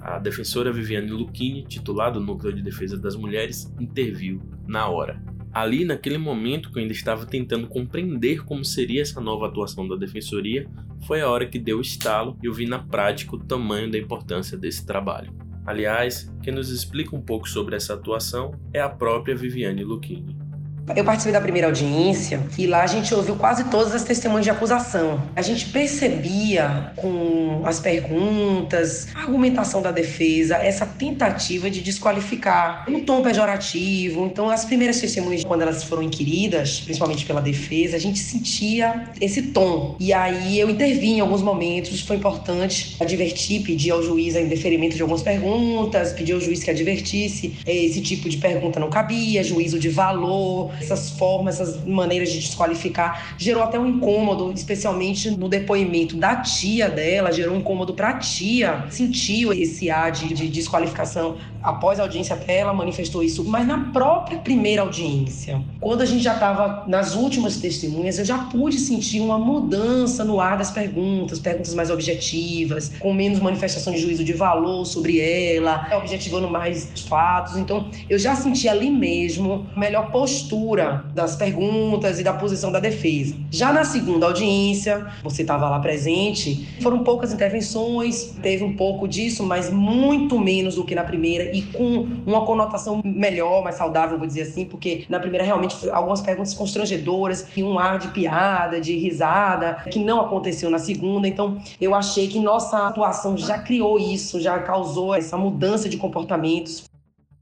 A 0.00 0.18
defensora 0.18 0.72
Viviane 0.72 1.10
Lucchini, 1.10 1.64
titular 1.64 2.10
do 2.10 2.20
Núcleo 2.20 2.52
de 2.52 2.62
Defesa 2.62 2.96
das 2.96 3.14
Mulheres, 3.14 3.72
interviu 3.78 4.40
na 4.66 4.88
hora. 4.88 5.22
Ali, 5.52 5.84
naquele 5.84 6.18
momento 6.18 6.70
que 6.70 6.78
eu 6.78 6.82
ainda 6.82 6.92
estava 6.92 7.26
tentando 7.26 7.66
compreender 7.66 8.44
como 8.44 8.64
seria 8.64 9.02
essa 9.02 9.20
nova 9.20 9.46
atuação 9.46 9.88
da 9.88 9.96
defensoria, 9.96 10.68
foi 11.06 11.20
a 11.20 11.28
hora 11.28 11.46
que 11.46 11.58
deu 11.58 11.78
o 11.78 11.82
estalo 11.82 12.38
e 12.42 12.46
eu 12.46 12.52
vi 12.52 12.66
na 12.66 12.78
prática 12.78 13.34
o 13.34 13.38
tamanho 13.38 13.90
da 13.90 13.98
importância 13.98 14.56
desse 14.56 14.86
trabalho. 14.86 15.32
Aliás, 15.66 16.32
quem 16.42 16.54
nos 16.54 16.70
explica 16.70 17.14
um 17.14 17.20
pouco 17.20 17.48
sobre 17.48 17.76
essa 17.76 17.94
atuação 17.94 18.52
é 18.72 18.80
a 18.80 18.88
própria 18.88 19.36
Viviane 19.36 19.84
Lucchini. 19.84 20.47
Eu 20.96 21.04
participei 21.04 21.32
da 21.32 21.40
primeira 21.40 21.68
audiência 21.68 22.40
e 22.56 22.66
lá 22.66 22.82
a 22.82 22.86
gente 22.86 23.14
ouviu 23.14 23.36
quase 23.36 23.64
todas 23.64 23.94
as 23.94 24.02
testemunhas 24.02 24.44
de 24.44 24.50
acusação. 24.50 25.22
A 25.36 25.42
gente 25.42 25.66
percebia 25.66 26.92
com 26.96 27.62
as 27.64 27.78
perguntas, 27.78 29.08
a 29.14 29.20
argumentação 29.20 29.82
da 29.82 29.90
defesa, 29.90 30.56
essa 30.56 30.86
tentativa 30.86 31.70
de 31.70 31.80
desqualificar, 31.80 32.84
um 32.88 33.00
tom 33.00 33.22
pejorativo. 33.22 34.24
Então, 34.26 34.48
as 34.48 34.64
primeiras 34.64 35.00
testemunhas, 35.00 35.44
quando 35.44 35.62
elas 35.62 35.84
foram 35.84 36.02
inquiridas, 36.02 36.80
principalmente 36.80 37.24
pela 37.26 37.40
defesa, 37.40 37.96
a 37.96 38.00
gente 38.00 38.18
sentia 38.18 39.08
esse 39.20 39.42
tom. 39.42 39.96
E 40.00 40.12
aí 40.12 40.58
eu 40.58 40.70
intervim 40.70 41.16
em 41.16 41.20
alguns 41.20 41.42
momentos, 41.42 42.00
foi 42.00 42.16
importante 42.16 42.96
advertir, 43.00 43.62
pedir 43.62 43.90
ao 43.90 44.02
juiz 44.02 44.36
a 44.36 44.40
indeferimento 44.40 44.96
de 44.96 45.02
algumas 45.02 45.22
perguntas, 45.22 46.12
pedir 46.12 46.32
ao 46.32 46.40
juiz 46.40 46.62
que 46.62 46.70
advertisse 46.70 47.56
esse 47.66 48.00
tipo 48.00 48.28
de 48.28 48.38
pergunta 48.38 48.80
não 48.80 48.90
cabia, 48.90 49.42
juízo 49.44 49.78
de 49.78 49.88
valor 49.88 50.72
essas 50.80 51.10
formas, 51.10 51.60
essas 51.60 51.84
maneiras 51.84 52.30
de 52.30 52.38
desqualificar, 52.38 53.34
gerou 53.38 53.62
até 53.62 53.78
um 53.78 53.86
incômodo, 53.86 54.52
especialmente 54.52 55.30
no 55.30 55.48
depoimento 55.48 56.16
da 56.16 56.36
tia 56.36 56.88
dela, 56.88 57.32
gerou 57.32 57.54
um 57.54 57.58
incômodo 57.58 57.94
para 57.94 58.10
a 58.10 58.18
tia, 58.18 58.86
sentiu 58.90 59.52
esse 59.52 59.90
ar 59.90 60.10
de, 60.10 60.32
de 60.34 60.48
desqualificação. 60.48 61.36
Após 61.62 61.98
a 61.98 62.04
audiência 62.04 62.34
até 62.34 62.58
ela 62.58 62.72
manifestou 62.72 63.22
isso, 63.22 63.44
mas 63.44 63.66
na 63.66 63.90
própria 63.92 64.38
primeira 64.38 64.82
audiência, 64.82 65.60
quando 65.80 66.02
a 66.02 66.06
gente 66.06 66.22
já 66.22 66.34
estava 66.34 66.84
nas 66.86 67.14
últimas 67.14 67.56
testemunhas, 67.56 68.18
eu 68.18 68.24
já 68.24 68.38
pude 68.38 68.78
sentir 68.78 69.20
uma 69.20 69.38
mudança 69.38 70.24
no 70.24 70.40
ar 70.40 70.56
das 70.56 70.70
perguntas, 70.70 71.38
perguntas 71.38 71.74
mais 71.74 71.90
objetivas, 71.90 72.92
com 73.00 73.12
menos 73.12 73.40
manifestação 73.40 73.92
de 73.92 74.00
juízo 74.00 74.24
de 74.24 74.32
valor 74.32 74.84
sobre 74.84 75.20
ela, 75.20 75.88
objetivando 75.96 76.48
mais 76.48 76.90
os 76.94 77.02
fatos. 77.02 77.56
Então, 77.56 77.88
eu 78.08 78.18
já 78.18 78.34
senti 78.36 78.68
ali 78.68 78.90
mesmo 78.90 79.66
melhor 79.76 80.10
postura 80.10 80.67
das 81.14 81.34
perguntas 81.34 82.20
e 82.20 82.22
da 82.22 82.32
posição 82.32 82.70
da 82.70 82.78
defesa. 82.78 83.34
Já 83.50 83.72
na 83.72 83.84
segunda 83.84 84.26
audiência, 84.26 85.06
você 85.22 85.42
estava 85.42 85.68
lá 85.68 85.78
presente, 85.80 86.68
foram 86.82 87.02
poucas 87.02 87.32
intervenções, 87.32 88.34
teve 88.42 88.62
um 88.62 88.76
pouco 88.76 89.08
disso, 89.08 89.44
mas 89.44 89.70
muito 89.70 90.38
menos 90.38 90.74
do 90.74 90.84
que 90.84 90.94
na 90.94 91.04
primeira 91.04 91.56
e 91.56 91.62
com 91.62 92.06
uma 92.26 92.44
conotação 92.44 93.00
melhor, 93.04 93.62
mais 93.64 93.76
saudável, 93.76 94.18
vou 94.18 94.26
dizer 94.26 94.42
assim, 94.42 94.64
porque 94.64 95.04
na 95.08 95.18
primeira 95.18 95.44
realmente 95.44 95.88
algumas 95.90 96.20
perguntas 96.20 96.52
constrangedoras 96.54 97.46
e 97.56 97.62
um 97.62 97.78
ar 97.78 97.98
de 97.98 98.08
piada, 98.08 98.80
de 98.80 98.96
risada, 98.96 99.84
que 99.90 99.98
não 99.98 100.20
aconteceu 100.20 100.70
na 100.70 100.78
segunda. 100.78 101.26
Então, 101.26 101.58
eu 101.80 101.94
achei 101.94 102.28
que 102.28 102.38
nossa 102.38 102.86
atuação 102.86 103.36
já 103.36 103.58
criou 103.58 103.98
isso, 103.98 104.40
já 104.40 104.58
causou 104.58 105.14
essa 105.14 105.36
mudança 105.36 105.88
de 105.88 105.96
comportamentos. 105.96 106.87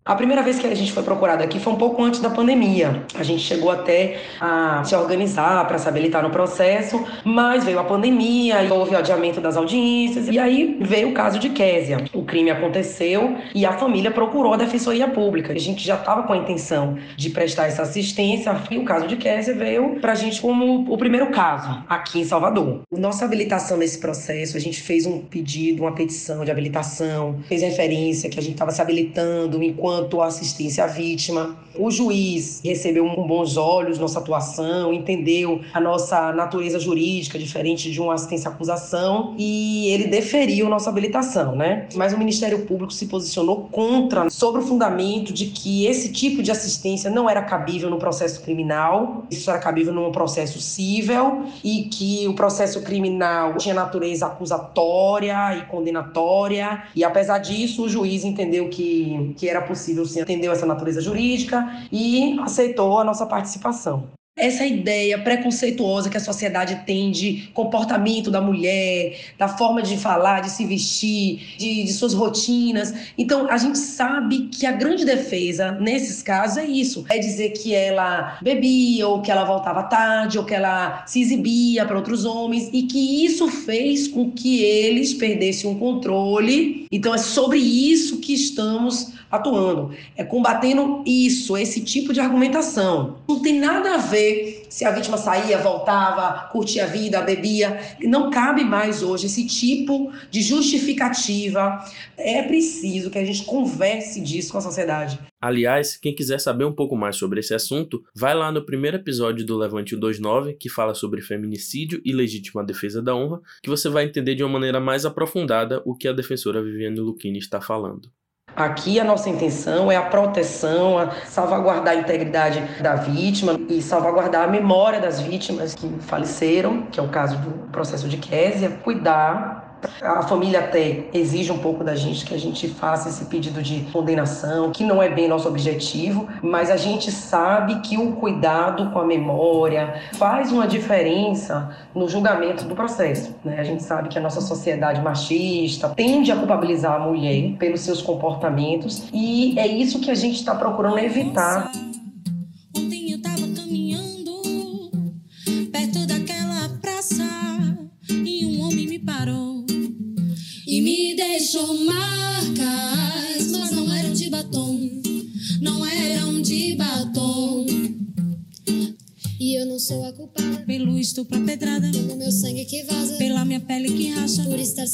A 0.07 0.15
primeira 0.15 0.41
vez 0.41 0.57
que 0.57 0.67
a 0.69 0.73
gente 0.73 0.93
foi 0.93 1.03
procurado 1.03 1.43
aqui 1.43 1.59
foi 1.59 1.73
um 1.73 1.77
pouco 1.77 2.01
antes 2.01 2.21
da 2.21 2.31
pandemia. 2.31 3.03
A 3.17 3.25
gente 3.25 3.43
chegou 3.43 3.73
até 3.73 4.19
a 4.41 4.81
se 4.85 4.95
organizar 4.95 5.67
para 5.67 5.79
se 5.79 5.89
habilitar 5.89 6.23
no 6.23 6.31
processo, 6.31 7.05
mas 7.25 7.65
veio 7.65 7.81
a 7.81 7.83
pandemia, 7.83 8.63
e 8.63 8.71
houve 8.71 8.95
o 8.95 8.99
adiamento 8.99 9.41
das 9.41 9.57
audiências, 9.57 10.29
e 10.29 10.39
aí 10.39 10.79
veio 10.81 11.09
o 11.09 11.13
caso 11.13 11.41
de 11.41 11.49
Késia. 11.49 12.05
O 12.15 12.23
crime 12.23 12.53
aconteceu 12.53 13.37
e 13.53 13.67
a 13.67 13.73
família 13.73 14.13
procurou 14.13 14.55
a 14.55 14.57
Defensoria 14.57 15.09
Pública. 15.09 15.53
A 15.53 15.59
gente 15.59 15.85
já 15.85 15.97
estava 15.97 16.23
com 16.23 16.33
a 16.33 16.37
intenção 16.37 16.97
de 17.17 17.31
prestar 17.31 17.67
essa 17.67 17.83
assistência, 17.83 18.57
e 18.71 18.79
o 18.79 18.85
caso 18.85 19.09
de 19.09 19.17
Késia 19.17 19.55
veio 19.55 19.97
para 20.01 20.13
a 20.13 20.15
gente 20.15 20.41
como 20.41 20.85
o 20.89 20.97
primeiro 20.97 21.33
caso 21.33 21.83
aqui 21.89 22.21
em 22.21 22.25
Salvador. 22.25 22.83
Nossa 22.93 23.25
habilitação 23.25 23.77
nesse 23.77 23.99
processo, 23.99 24.57
a 24.57 24.61
gente 24.61 24.81
fez 24.81 25.05
um 25.05 25.19
pedido, 25.19 25.83
uma 25.83 25.97
petição 25.97 26.45
de 26.45 26.51
habilitação, 26.53 27.41
fez 27.49 27.61
referência 27.61 28.31
que 28.31 28.39
a 28.39 28.43
gente 28.43 28.53
estava 28.53 28.71
se 28.71 28.81
habilitando 28.81 29.61
enquanto 29.61 29.96
quanto 29.97 30.21
à 30.21 30.27
assistência 30.27 30.85
à 30.85 30.87
vítima. 30.87 31.57
O 31.79 31.91
juiz 31.91 32.61
recebeu 32.65 33.07
com 33.15 33.27
bons 33.27 33.57
olhos 33.57 33.99
nossa 33.99 34.19
atuação, 34.19 34.93
entendeu 34.93 35.61
a 35.75 35.81
nossa 35.81 36.33
natureza 36.33 36.79
jurídica 36.79 37.39
diferente 37.39 37.91
de 37.91 38.01
uma 38.01 38.15
assistência 38.15 38.51
à 38.51 38.53
acusação 38.53 39.35
e 39.37 39.89
ele 39.89 40.07
deferiu 40.07 40.69
nossa 40.69 40.89
habilitação, 40.89 41.55
né? 41.55 41.87
Mas 41.95 42.15
o 42.15 42.19
Ministério 42.19 42.61
Público 42.65 42.93
se 42.93 43.07
posicionou 43.07 43.69
contra 43.71 44.31
sobre 44.31 44.63
o 44.63 44.65
fundamento 44.65 45.33
de 45.33 45.47
que 45.47 45.87
esse 45.87 46.11
tipo 46.13 46.43
de 46.43 46.51
assistência 46.51 47.11
não 47.11 47.29
era 47.29 47.43
cabível 47.43 47.91
no 47.91 47.99
processo 47.99 48.41
criminal, 48.43 49.25
isso 49.31 49.51
era 49.51 49.59
cabível 49.59 49.93
num 49.93 50.11
processo 50.11 50.61
civil 50.61 51.45
e 51.63 51.85
que 51.85 52.27
o 52.27 52.35
processo 52.35 52.83
criminal 52.83 53.57
tinha 53.57 53.75
natureza 53.75 54.27
acusatória 54.27 55.59
e 55.59 55.67
condenatória 55.67 56.85
e 56.95 57.05
apesar 57.05 57.39
disso 57.39 57.85
o 57.85 57.89
juiz 57.89 58.25
entendeu 58.25 58.71
que, 58.71 59.35
que 59.37 59.47
era 59.47 59.61
possível 59.61 59.86
possível 59.87 60.07
sim 60.07 60.47
essa 60.51 60.67
natureza 60.67 61.01
jurídica 61.01 61.87
e 61.93 62.39
aceitou 62.41 62.99
a 62.99 63.05
nossa 63.05 63.27
participação 63.27 64.09
essa 64.37 64.67
ideia 64.67 65.19
preconceituosa 65.19 66.11
que 66.11 66.17
a 66.19 66.21
sociedade 66.21 66.83
tem 66.85 67.11
de 67.11 67.49
comportamento 67.55 68.31
da 68.31 68.39
mulher, 68.39 69.19
da 69.39 69.49
forma 69.49 69.83
de 69.83 69.97
falar, 69.97 70.41
de 70.41 70.51
se 70.51 70.67
vestir, 70.67 71.57
de, 71.57 71.85
de, 71.85 71.93
suas 71.93 72.13
rotinas. 72.13 72.93
Então, 73.17 73.51
a 73.51 73.57
gente 73.57 73.79
sabe 73.79 74.49
que 74.49 74.67
a 74.67 74.73
grande 74.73 75.07
defesa 75.07 75.73
nesses 75.73 76.23
casos 76.23 76.59
é 76.59 76.67
isso: 76.67 77.07
é 77.09 77.19
dizer 77.19 77.51
que 77.51 77.75
ela 77.75 78.39
bebia, 78.43 79.09
ou 79.09 79.23
que 79.23 79.31
ela 79.31 79.45
voltava 79.45 79.85
tarde, 79.85 80.39
ou 80.39 80.45
que 80.45 80.55
ela 80.55 81.07
se 81.07 81.23
exibia 81.23 81.87
para 81.87 81.97
outros 81.97 82.27
homens, 82.27 82.69
e 82.75 82.83
que 82.83 83.25
isso 83.25 83.49
fez 83.49 84.07
com 84.07 84.31
que 84.31 84.63
eles 84.63 85.15
perdessem 85.15 85.71
um 85.71 85.79
controle. 85.79 86.86
Então, 86.91 87.15
é 87.15 87.19
sobre 87.19 87.59
isso 87.59 88.19
que 88.19 88.33
estamos 88.33 89.13
atuando, 89.31 89.95
é 90.17 90.25
combatendo 90.25 91.03
isso, 91.07 91.57
esse 91.57 91.81
tipo 91.81 92.13
de 92.13 92.21
argumentação. 92.21 93.19
Não 93.29 93.41
tem 93.41 93.59
nada 93.59 93.95
a 93.95 93.99
ver 93.99 94.66
se 94.69 94.85
a 94.85 94.91
vítima 94.91 95.17
saía, 95.17 95.59
voltava, 95.59 96.49
curtia 96.49 96.85
a 96.85 96.87
vida, 96.87 97.21
bebia. 97.23 97.79
Não 98.01 98.31
cabe 98.31 98.65
mais 98.65 99.03
hoje 99.03 99.27
esse 99.27 99.47
tipo 99.47 100.13
de 100.31 100.43
justificativa. 100.43 101.85
É 102.17 102.43
preciso 102.43 103.11
que 103.11 103.19
a 103.19 103.25
gente 103.25 103.45
converse 103.45 104.21
disso 104.21 104.53
com 104.53 104.59
a 104.59 104.63
sociedade. 104.63 105.19
Aliás, 105.41 105.97
quem 105.97 106.15
quiser 106.15 106.41
saber 106.41 106.65
um 106.65 106.73
pouco 106.73 106.97
mais 106.97 107.17
sobre 107.17 107.41
esse 107.41 107.55
assunto, 107.55 108.03
vai 108.15 108.35
lá 108.35 108.51
no 108.51 108.65
primeiro 108.65 108.97
episódio 108.97 109.45
do 109.45 109.57
Levante 109.57 109.95
29, 109.95 110.55
que 110.55 110.69
fala 110.69 110.95
sobre 110.95 111.21
feminicídio 111.21 112.01
e 112.05 112.13
legítima 112.13 112.65
defesa 112.65 113.03
da 113.03 113.15
honra, 113.15 113.41
que 113.63 113.71
você 113.71 113.89
vai 113.89 114.05
entender 114.05 114.35
de 114.35 114.43
uma 114.43 114.53
maneira 114.53 114.81
mais 114.81 115.05
aprofundada 115.05 115.83
o 115.85 115.95
que 115.95 116.09
a 116.09 116.13
defensora 116.13 116.63
Viviane 116.63 117.01
Lucchini 117.01 117.39
está 117.39 117.61
falando. 117.61 118.11
Aqui 118.57 118.99
a 118.99 119.05
nossa 119.05 119.29
intenção 119.29 119.93
é 119.93 119.97
a 119.97 120.03
proteção, 120.03 120.97
a 120.97 121.11
salvaguardar 121.27 121.95
a 121.95 121.97
integridade 121.97 122.59
da 122.83 122.95
vítima 122.95 123.53
e 123.69 123.83
salvaguardar 123.83 124.45
a 124.45 124.47
memória 124.47 124.99
das 124.99 125.21
vítimas 125.21 125.75
que 125.75 125.87
faleceram, 126.01 126.87
que 126.87 126.99
é 126.99 127.03
o 127.03 127.09
caso 127.09 127.37
do 127.37 127.51
processo 127.69 128.09
de 128.09 128.17
Késia, 128.17 128.71
cuidar 128.83 129.66
a 130.03 130.23
família 130.23 130.61
até 130.61 131.05
exige 131.13 131.53
um 131.53 131.59
pouco 131.59 131.85
da 131.85 131.95
gente 131.95 132.25
que 132.25 132.35
a 132.35 132.39
gente 132.39 132.69
faça 132.69 133.09
esse 133.09 133.27
pedido 133.27 133.63
de 133.63 133.81
condenação, 133.93 134.71
que 134.71 134.85
não 134.85 135.03
é 135.03 135.09
bem 135.09 135.29
nosso 135.29 135.49
objetivo, 135.49 136.27
mas 136.43 136.71
a 136.71 136.77
gente 136.77 137.11
sabe 137.11 137.81
que 137.81 137.99
o 137.99 138.13
cuidado 138.13 138.91
com 138.91 138.99
a 138.99 139.05
memória 139.05 140.01
faz 140.15 140.51
uma 140.51 140.67
diferença 140.67 141.77
no 141.95 142.09
julgamento 142.09 142.65
do 142.65 142.75
processo. 142.75 143.35
Né? 143.45 143.59
A 143.59 143.65
gente 143.65 143.83
sabe 143.83 144.09
que 144.09 144.19
a 144.19 144.21
nossa 144.21 144.41
sociedade 144.41 145.01
machista 145.01 145.89
tende 145.91 146.33
a 146.33 146.37
culpabilizar 146.37 146.95
a 146.95 146.99
mulher 146.99 147.53
pelos 147.59 147.81
seus 147.81 148.01
comportamentos 148.03 149.09
e 149.13 149.59
é 149.59 149.67
isso 149.67 150.01
que 150.01 150.11
a 150.11 150.15
gente 150.15 150.37
está 150.37 150.55
procurando 150.55 150.99
evitar. 150.99 151.71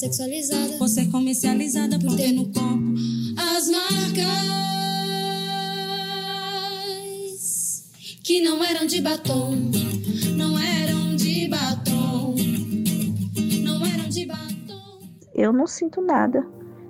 Sexualizada, 0.02 0.78
por 0.78 0.88
ser 0.88 1.08
comercializada, 1.12 1.96
por, 1.96 2.08
por 2.08 2.16
ter 2.16 2.32
no 2.32 2.46
corpo 2.46 2.92
as 3.36 3.68
marcas 3.68 4.24
que 8.24 8.40
não 8.40 8.64
eram 8.64 8.84
de 8.84 9.00
batom, 9.00 9.70
não 10.34 10.58
eram 10.58 11.14
de 11.14 11.46
batom. 11.46 12.34
eu 15.34 15.52
não 15.52 15.66
sinto 15.68 16.00
nada. 16.00 16.44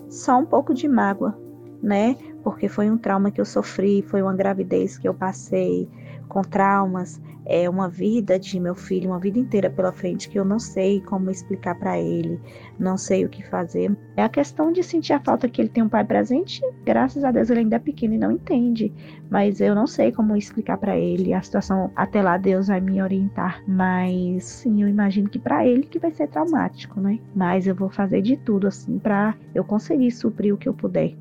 só 0.09 0.38
um 0.38 0.46
pouco 0.46 0.72
de 0.72 0.88
mágoa, 0.88 1.38
né? 1.83 2.16
Porque 2.42 2.66
foi 2.68 2.90
um 2.90 2.96
trauma 2.96 3.31
que 3.31 3.40
eu 3.40 3.44
sofri, 3.44 4.03
foi 4.03 4.22
uma 4.22 4.35
gravidez 4.35 4.96
que 4.98 5.07
eu 5.07 5.12
passei 5.14 5.87
com 6.29 6.40
traumas, 6.42 7.20
é 7.53 7.69
uma 7.69 7.87
vida 7.87 8.38
de 8.38 8.59
meu 8.59 8.75
filho, 8.75 9.11
uma 9.11 9.19
vida 9.19 9.38
inteira 9.38 9.69
pela 9.69 9.93
frente 9.93 10.27
que 10.27 10.38
eu 10.38 10.45
não 10.45 10.59
sei 10.59 11.03
como 11.03 11.31
explicar 11.31 11.75
para 11.75 12.00
ele, 12.00 12.40
não 12.79 12.96
sei 12.96 13.27
o 13.27 13.29
que 13.29 13.46
fazer. 13.46 13.94
É 14.17 14.23
a 14.23 14.29
questão 14.29 14.73
de 14.73 14.83
sentir 14.83 15.13
a 15.13 15.21
falta 15.21 15.46
que 15.46 15.61
ele 15.61 15.69
tem 15.69 15.83
um 15.83 15.88
pai 15.88 16.03
presente. 16.03 16.63
Graças 16.83 17.23
a 17.23 17.31
Deus 17.31 17.50
ele 17.50 17.61
ainda 17.61 17.77
é 17.77 17.79
pequeno 17.79 18.15
e 18.15 18.19
não 18.19 18.33
entende, 18.33 18.90
mas 19.31 19.61
eu 19.61 19.75
não 19.75 19.87
sei 19.87 20.11
como 20.11 20.35
explicar 20.35 20.79
para 20.79 20.96
ele. 20.96 21.35
A 21.35 21.42
situação 21.42 21.90
até 21.94 22.23
lá 22.23 22.38
Deus 22.38 22.69
vai 22.69 22.81
me 22.81 23.03
orientar, 23.03 23.63
mas 23.69 24.44
sim, 24.44 24.83
eu 24.83 24.88
imagino 24.88 25.29
que 25.29 25.38
para 25.38 25.67
ele 25.67 25.83
que 25.83 25.98
vai 25.98 26.11
ser 26.11 26.29
traumático, 26.29 27.00
né? 27.03 27.19
Mas 27.35 27.67
eu 27.67 27.75
vou 27.75 27.90
fazer 27.90 28.23
de 28.23 28.38
tudo 28.38 28.67
assim 28.67 28.98
para 28.98 29.35
eu 29.55 29.63
conseguir 29.63 30.11
suprir 30.11 30.55
o 30.55 30.57
que 30.57 30.69
eu 30.69 30.73
puder 30.73 31.15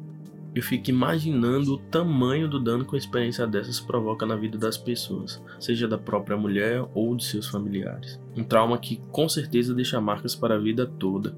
eu 0.53 0.61
fico 0.61 0.89
imaginando 0.89 1.73
o 1.73 1.77
tamanho 1.77 2.47
do 2.47 2.59
dano 2.59 2.83
que 2.83 2.91
uma 2.91 2.97
experiência 2.97 3.47
dessas 3.47 3.79
provoca 3.79 4.25
na 4.25 4.35
vida 4.35 4.57
das 4.57 4.77
pessoas, 4.77 5.41
seja 5.59 5.87
da 5.87 5.97
própria 5.97 6.35
mulher 6.35 6.85
ou 6.93 7.15
de 7.15 7.23
seus 7.23 7.47
familiares. 7.47 8.19
Um 8.35 8.43
trauma 8.43 8.77
que 8.77 9.01
com 9.11 9.29
certeza 9.29 9.73
deixa 9.73 10.01
marcas 10.01 10.35
para 10.35 10.55
a 10.55 10.59
vida 10.59 10.85
toda. 10.85 11.35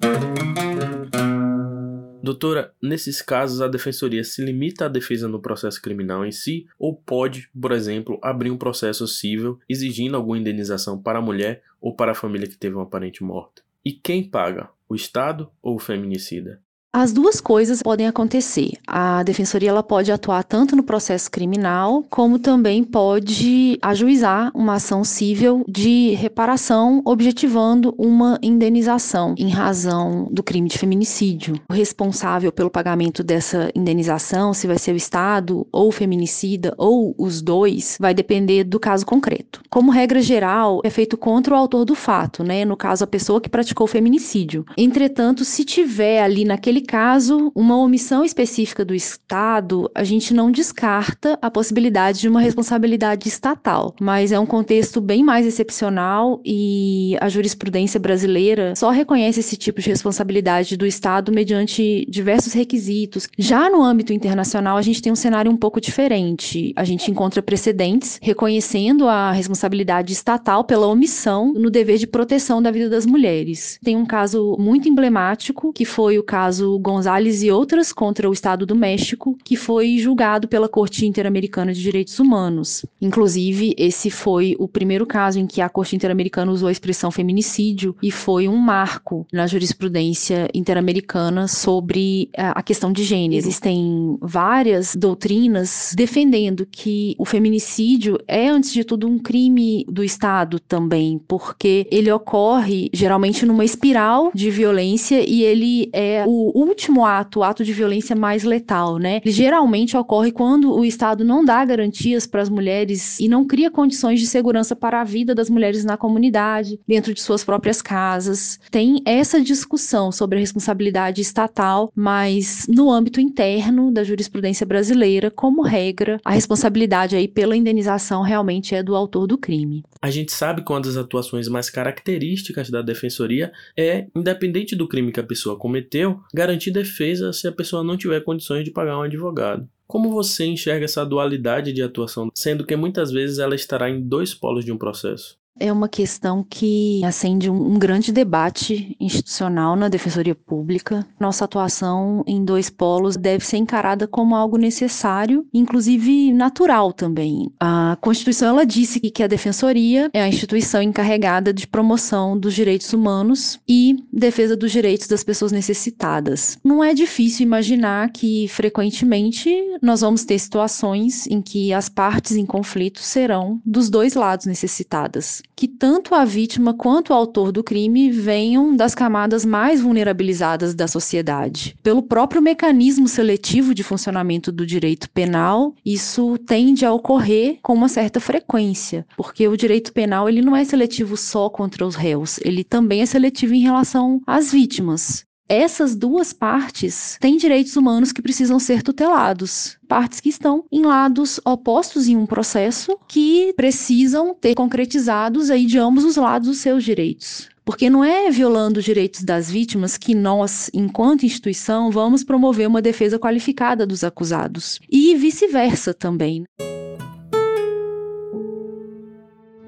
Doutora, 2.24 2.74
nesses 2.82 3.22
casos 3.22 3.62
a 3.62 3.68
defensoria 3.68 4.24
se 4.24 4.44
limita 4.44 4.86
à 4.86 4.88
defesa 4.88 5.28
no 5.28 5.42
processo 5.42 5.82
criminal 5.82 6.26
em 6.26 6.32
si 6.32 6.66
ou 6.80 6.96
pode, 6.96 7.50
por 7.60 7.74
exemplo, 7.74 8.18
abrir 8.22 8.50
um 8.50 8.58
processo 8.58 9.06
civil 9.08 9.60
exigindo 9.68 10.16
alguma 10.16 10.38
indenização 10.38 11.00
para 11.00 11.20
a 11.20 11.22
mulher 11.22 11.62
ou 11.82 11.94
para 11.94 12.14
a 12.14 12.16
família 12.16 12.48
que 12.48 12.58
teve 12.58 12.76
uma 12.76 12.86
parente 12.86 13.22
morta? 13.24 13.62
E 13.84 13.92
quem 13.92 14.24
paga? 14.24 14.70
O 14.88 14.96
Estado 14.96 15.52
ou 15.62 15.76
o 15.76 15.80
feminicida? 15.80 16.62
As 16.96 17.12
duas 17.12 17.42
coisas 17.42 17.82
podem 17.82 18.06
acontecer. 18.06 18.74
A 18.86 19.24
defensoria 19.24 19.70
ela 19.72 19.82
pode 19.82 20.12
atuar 20.12 20.44
tanto 20.44 20.76
no 20.76 20.84
processo 20.84 21.30
criminal, 21.32 22.06
como 22.08 22.38
também 22.38 22.84
pode 22.84 23.80
ajuizar 23.82 24.52
uma 24.54 24.76
ação 24.76 25.04
civil 25.04 25.66
de 25.68 26.12
reparação, 26.12 27.02
objetivando 27.04 27.96
uma 27.98 28.38
indenização 28.44 29.34
em 29.40 29.50
razão 29.50 30.28
do 30.30 30.44
crime 30.44 30.70
de 30.70 30.78
feminicídio. 30.78 31.60
O 31.68 31.74
responsável 31.74 32.52
pelo 32.52 32.70
pagamento 32.70 33.24
dessa 33.24 33.72
indenização, 33.74 34.54
se 34.54 34.68
vai 34.68 34.78
ser 34.78 34.92
o 34.92 34.96
Estado 34.96 35.66
ou 35.72 35.88
o 35.88 35.92
feminicida 35.92 36.76
ou 36.78 37.16
os 37.18 37.42
dois, 37.42 37.98
vai 38.00 38.14
depender 38.14 38.66
do 38.66 38.80
caso 38.80 39.04
concreto. 39.04 39.64
Como 39.68 39.90
regra 39.90 40.22
geral, 40.22 40.80
é 40.84 40.92
feito 40.92 41.18
contra 41.18 41.56
o 41.56 41.58
autor 41.58 41.86
do 41.86 41.96
fato, 41.96 42.44
né? 42.44 42.64
No 42.64 42.78
caso, 42.78 43.04
a 43.04 43.08
pessoa 43.08 43.42
que 43.42 43.50
praticou 43.50 43.86
o 43.86 43.90
feminicídio. 43.90 44.64
Entretanto, 44.78 45.44
se 45.44 45.66
tiver 45.66 46.22
ali 46.22 46.46
naquele 46.46 46.83
caso, 46.84 47.52
uma 47.56 47.78
omissão 47.78 48.24
específica 48.24 48.86
do 48.86 48.94
Estado, 48.94 49.90
a 49.96 50.04
gente 50.04 50.34
não 50.34 50.52
descarta 50.52 51.38
a 51.42 51.50
possibilidade 51.50 52.20
de 52.20 52.30
uma 52.30 52.42
responsabilidade 52.42 53.28
estatal, 53.28 53.96
mas 54.00 54.32
é 54.32 54.40
um 54.40 54.46
contexto 54.46 55.02
bem 55.02 55.24
mais 55.24 55.46
excepcional 55.46 56.42
e 56.46 57.18
a 57.20 57.30
jurisprudência 57.30 58.00
brasileira 58.00 58.76
só 58.76 58.90
reconhece 58.90 59.40
esse 59.40 59.58
tipo 59.58 59.82
de 59.82 59.90
responsabilidade 59.90 60.78
do 60.78 60.86
Estado 60.86 61.32
mediante 61.32 62.06
diversos 62.10 62.54
requisitos. 62.54 63.28
Já 63.38 63.70
no 63.70 63.82
âmbito 63.82 64.14
internacional, 64.14 64.78
a 64.78 64.82
gente 64.82 65.02
tem 65.02 65.12
um 65.12 65.16
cenário 65.16 65.52
um 65.52 65.58
pouco 65.58 65.82
diferente. 65.82 66.74
A 66.76 66.84
gente 66.84 67.10
encontra 67.10 67.42
precedentes 67.42 68.20
reconhecendo 68.22 69.08
a 69.08 69.32
responsabilidade 69.32 70.14
estatal 70.14 70.64
pela 70.64 70.88
omissão 70.88 71.54
no 71.54 71.70
dever 71.70 71.98
de 71.98 72.08
proteção 72.08 72.62
da 72.62 72.72
vida 72.72 72.90
das 72.90 73.06
mulheres. 73.06 73.80
Tem 73.84 73.96
um 73.96 74.06
caso 74.06 74.56
muito 74.60 74.88
emblemático, 74.88 75.74
que 75.74 75.86
foi 75.86 76.18
o 76.18 76.24
caso 76.24 76.73
Gonzalez 76.80 77.44
e 77.44 77.52
outras 77.52 77.92
contra 77.92 78.30
o 78.30 78.34
Estado 78.34 78.66
do 78.66 78.76
México, 78.76 79.38
que 79.44 79.56
foi 79.56 79.98
julgado 79.98 80.48
pela 80.48 80.70
Corte 80.70 81.06
Interamericana 81.06 81.74
de 81.74 81.82
Direitos 81.82 82.20
Humanos. 82.20 82.86
Inclusive, 83.02 83.74
esse 83.78 84.10
foi 84.10 84.56
o 84.60 84.68
primeiro 84.68 85.06
caso 85.06 85.40
em 85.40 85.48
que 85.48 85.62
a 85.62 85.70
Corte 85.70 85.96
Interamericana 85.96 86.52
usou 86.52 86.70
a 86.70 86.72
expressão 86.72 87.12
feminicídio 87.12 87.96
e 88.02 88.12
foi 88.12 88.48
um 88.48 88.58
marco 88.58 89.26
na 89.32 89.48
jurisprudência 89.48 90.50
interamericana 90.54 91.48
sobre 91.48 92.30
eh, 92.34 92.52
a 92.54 92.62
questão 92.62 92.92
de 92.92 93.04
gênero. 93.04 93.40
Existem 93.40 94.18
várias 94.22 94.96
doutrinas 94.96 95.94
defendendo 95.96 96.68
que 96.70 97.16
o 97.18 97.26
feminicídio 97.26 98.18
é, 98.28 98.48
antes 98.50 98.72
de 98.72 98.84
tudo, 98.84 99.08
um 99.08 99.20
crime 99.20 99.86
do 99.90 100.04
Estado 100.04 100.60
também, 100.60 101.20
porque 101.28 101.88
ele 101.92 102.12
ocorre 102.12 102.90
geralmente 102.94 103.46
numa 103.46 103.66
espiral 103.66 104.32
de 104.34 104.50
violência 104.50 105.24
e 105.28 105.44
ele 105.44 105.90
é 105.94 106.24
o 106.28 106.52
último 106.64 107.06
ato, 107.06 107.40
o 107.40 107.44
ato 107.44 107.64
de 107.64 107.74
violência 107.74 108.16
mais 108.16 108.44
letal, 108.44 108.98
né? 108.98 109.22
Ele 109.24 109.32
geralmente 109.32 109.96
ocorre 109.96 110.32
quando 110.32 110.74
o 110.74 110.86
Estado 110.86 111.24
não 111.24 111.44
dá 111.44 111.64
garantias 111.64 112.26
para 112.26 112.42
as 112.42 112.50
mulheres 112.50 113.20
e 113.20 113.28
não 113.28 113.46
cria 113.46 113.72
condições 113.72 114.20
de 114.20 114.28
segurança 114.28 114.76
para 114.76 115.02
a 115.02 115.04
vida 115.04 115.34
das 115.34 115.50
mulheres 115.50 115.84
na 115.84 115.98
comunidade, 115.98 116.80
dentro 116.88 117.14
de 117.14 117.22
suas 117.22 117.44
próprias 117.44 117.82
casas. 117.82 118.60
Tem 118.72 119.02
essa 119.06 119.42
discussão 119.42 120.12
sobre 120.12 120.38
a 120.38 120.40
responsabilidade 120.40 121.22
estatal, 121.22 121.92
mas 121.96 122.66
no 122.68 122.92
âmbito 122.92 123.20
interno 123.20 123.92
da 123.92 124.04
jurisprudência 124.04 124.66
brasileira, 124.66 125.32
como 125.32 125.62
regra, 125.62 126.20
a 126.24 126.32
responsabilidade 126.32 127.16
aí 127.16 127.28
pela 127.28 127.56
indenização 127.56 128.22
realmente 128.22 128.76
é 128.76 128.84
do 128.84 128.96
autor 128.96 129.28
do 129.28 129.38
crime. 129.38 129.84
A 130.02 130.10
gente 130.10 130.32
sabe 130.32 130.64
que 130.64 130.72
uma 130.72 130.82
das 130.82 130.98
atuações 130.98 131.48
mais 131.48 131.70
características 131.70 132.70
da 132.70 132.82
defensoria 132.82 133.52
é, 133.78 134.08
independente 134.16 134.76
do 134.76 134.88
crime 134.88 135.12
que 135.12 135.20
a 135.20 135.24
pessoa 135.24 135.58
cometeu, 135.58 136.20
garantir 136.34 136.53
defesa 136.72 137.34
se 137.34 137.48
a 137.48 137.52
pessoa 137.52 137.84
não 137.84 137.98
tiver 137.98 138.22
condições 138.22 138.64
de 138.64 138.72
pagar 138.72 138.98
um 138.98 139.04
advogado. 139.04 139.68
Como 139.88 140.10
você 140.10 140.46
enxerga 140.46 140.86
essa 140.86 141.06
dualidade 141.06 141.72
de 141.72 141.84
atuação, 141.84 142.30
sendo 142.34 142.66
que 142.66 142.76
muitas 142.76 143.12
vezes 143.12 143.40
ela 143.40 143.56
estará 143.56 143.90
em 143.90 144.02
dois 144.02 144.34
polos 144.34 144.66
de 144.66 144.72
um 144.72 144.78
processo? 144.78 145.38
É 145.60 145.72
uma 145.72 145.88
questão 145.88 146.44
que 146.44 147.04
acende 147.06 147.50
um, 147.50 147.78
grande 147.78 148.12
debate 148.12 148.98
institucional 149.00 149.76
na 149.76 149.88
Defensoria 149.88 150.34
Pública. 150.34 151.06
Nossa 151.20 151.46
atuação 151.46 152.24
em 152.26 152.44
dois 152.44 152.72
polos 152.72 153.16
deve 153.16 153.46
ser 153.46 153.58
encarada 153.58 154.08
como 154.08 154.36
algo 154.36 154.58
necessário, 154.58 155.46
inclusive 155.54 156.34
natural 156.34 156.92
também. 156.92 157.52
A 157.60 157.96
Constituição 158.02 158.50
ela 158.50 158.66
disse 158.66 159.00
que 159.00 159.22
a 159.22 159.28
Defensoria 159.28 160.10
é 160.12 160.24
a 160.24 160.28
instituição 160.28 160.82
encarregada 160.82 161.54
de 161.54 161.68
promoção 161.68 162.38
dos 162.38 162.56
direitos 162.56 162.92
humanos 162.92 163.60
e 163.70 163.96
defesa 164.12 164.58
dos 164.58 164.72
direitos 164.72 165.08
das 165.08 165.24
pessoas 165.24 165.52
necessitadas. 165.52 166.58
Não 166.64 166.84
é 166.84 166.96
difícil 166.96 167.46
imaginar 167.46 168.12
que 168.12 168.48
frequentemente 168.48 169.52
nós 169.82 170.02
vamos 170.02 170.26
ter 170.26 170.40
situações 170.40 171.28
em 171.28 171.42
que 171.42 171.72
as 171.72 171.90
partes 171.90 172.36
em 172.36 172.46
conflito 172.46 173.00
serão 173.00 173.62
dos 173.64 173.90
dois 173.90 174.16
lados 174.16 174.48
necessitadas 174.48 175.43
que 175.56 175.68
tanto 175.68 176.16
a 176.16 176.26
vítima 176.26 176.74
quanto 176.74 177.10
o 177.12 177.14
autor 177.14 177.52
do 177.52 177.64
crime 177.64 178.12
venham 178.12 178.76
das 178.76 178.96
camadas 178.96 179.46
mais 179.46 179.82
vulnerabilizadas 179.82 180.74
da 180.74 180.88
sociedade. 180.88 181.76
Pelo 181.84 182.02
próprio 182.02 182.42
mecanismo 182.42 183.08
seletivo 183.08 183.74
de 183.74 183.84
funcionamento 183.84 184.52
do 184.52 184.66
direito 184.66 185.10
penal, 185.10 185.74
isso 185.86 186.38
tende 186.40 186.86
a 186.86 186.94
ocorrer 186.94 187.60
com 187.62 187.74
uma 187.74 187.88
certa 187.88 188.20
frequência, 188.20 189.06
porque 189.16 189.48
o 189.48 189.58
direito 189.58 189.94
penal 189.94 190.28
ele 190.28 190.42
não 190.42 190.56
é 190.56 190.64
seletivo 190.64 191.16
só 191.16 191.50
contra 191.50 191.86
os 191.86 191.96
réus, 191.96 192.40
ele 192.44 192.64
também 192.64 193.02
é 193.02 193.06
seletivo 193.06 193.54
em 193.54 193.62
relação 193.62 194.22
às 194.26 194.52
vítimas. 194.52 195.26
Essas 195.48 195.96
duas 195.96 196.32
partes 196.32 197.18
têm 197.20 197.38
direitos 197.38 197.76
humanos 197.76 198.12
que 198.12 198.22
precisam 198.22 198.60
ser 198.60 198.82
tutelados. 198.82 199.78
Partes 199.88 200.20
que 200.20 200.30
estão 200.30 200.64
em 200.72 200.82
lados 200.84 201.40
opostos 201.46 202.08
em 202.08 202.16
um 202.16 202.26
processo 202.26 202.98
que 203.08 203.54
precisam 203.56 204.34
ter 204.34 204.56
concretizados 204.56 205.50
aí 205.50 205.66
de 205.66 205.78
ambos 205.78 206.06
os 206.06 206.16
lados 206.16 206.48
os 206.48 206.58
seus 206.58 206.84
direitos. 206.84 207.50
Porque 207.66 207.90
não 207.90 208.04
é 208.04 208.30
violando 208.30 208.80
os 208.80 208.86
direitos 208.86 209.24
das 209.24 209.50
vítimas 209.50 209.98
que 209.98 210.14
nós, 210.14 210.70
enquanto 210.74 211.26
instituição, 211.26 211.92
vamos 211.92 212.24
promover 212.24 212.68
uma 212.68 212.82
defesa 212.82 213.20
qualificada 213.20 213.86
dos 213.86 214.04
acusados. 214.04 214.80
E 214.90 215.16
vice-versa 215.16 215.94
também 215.94 216.46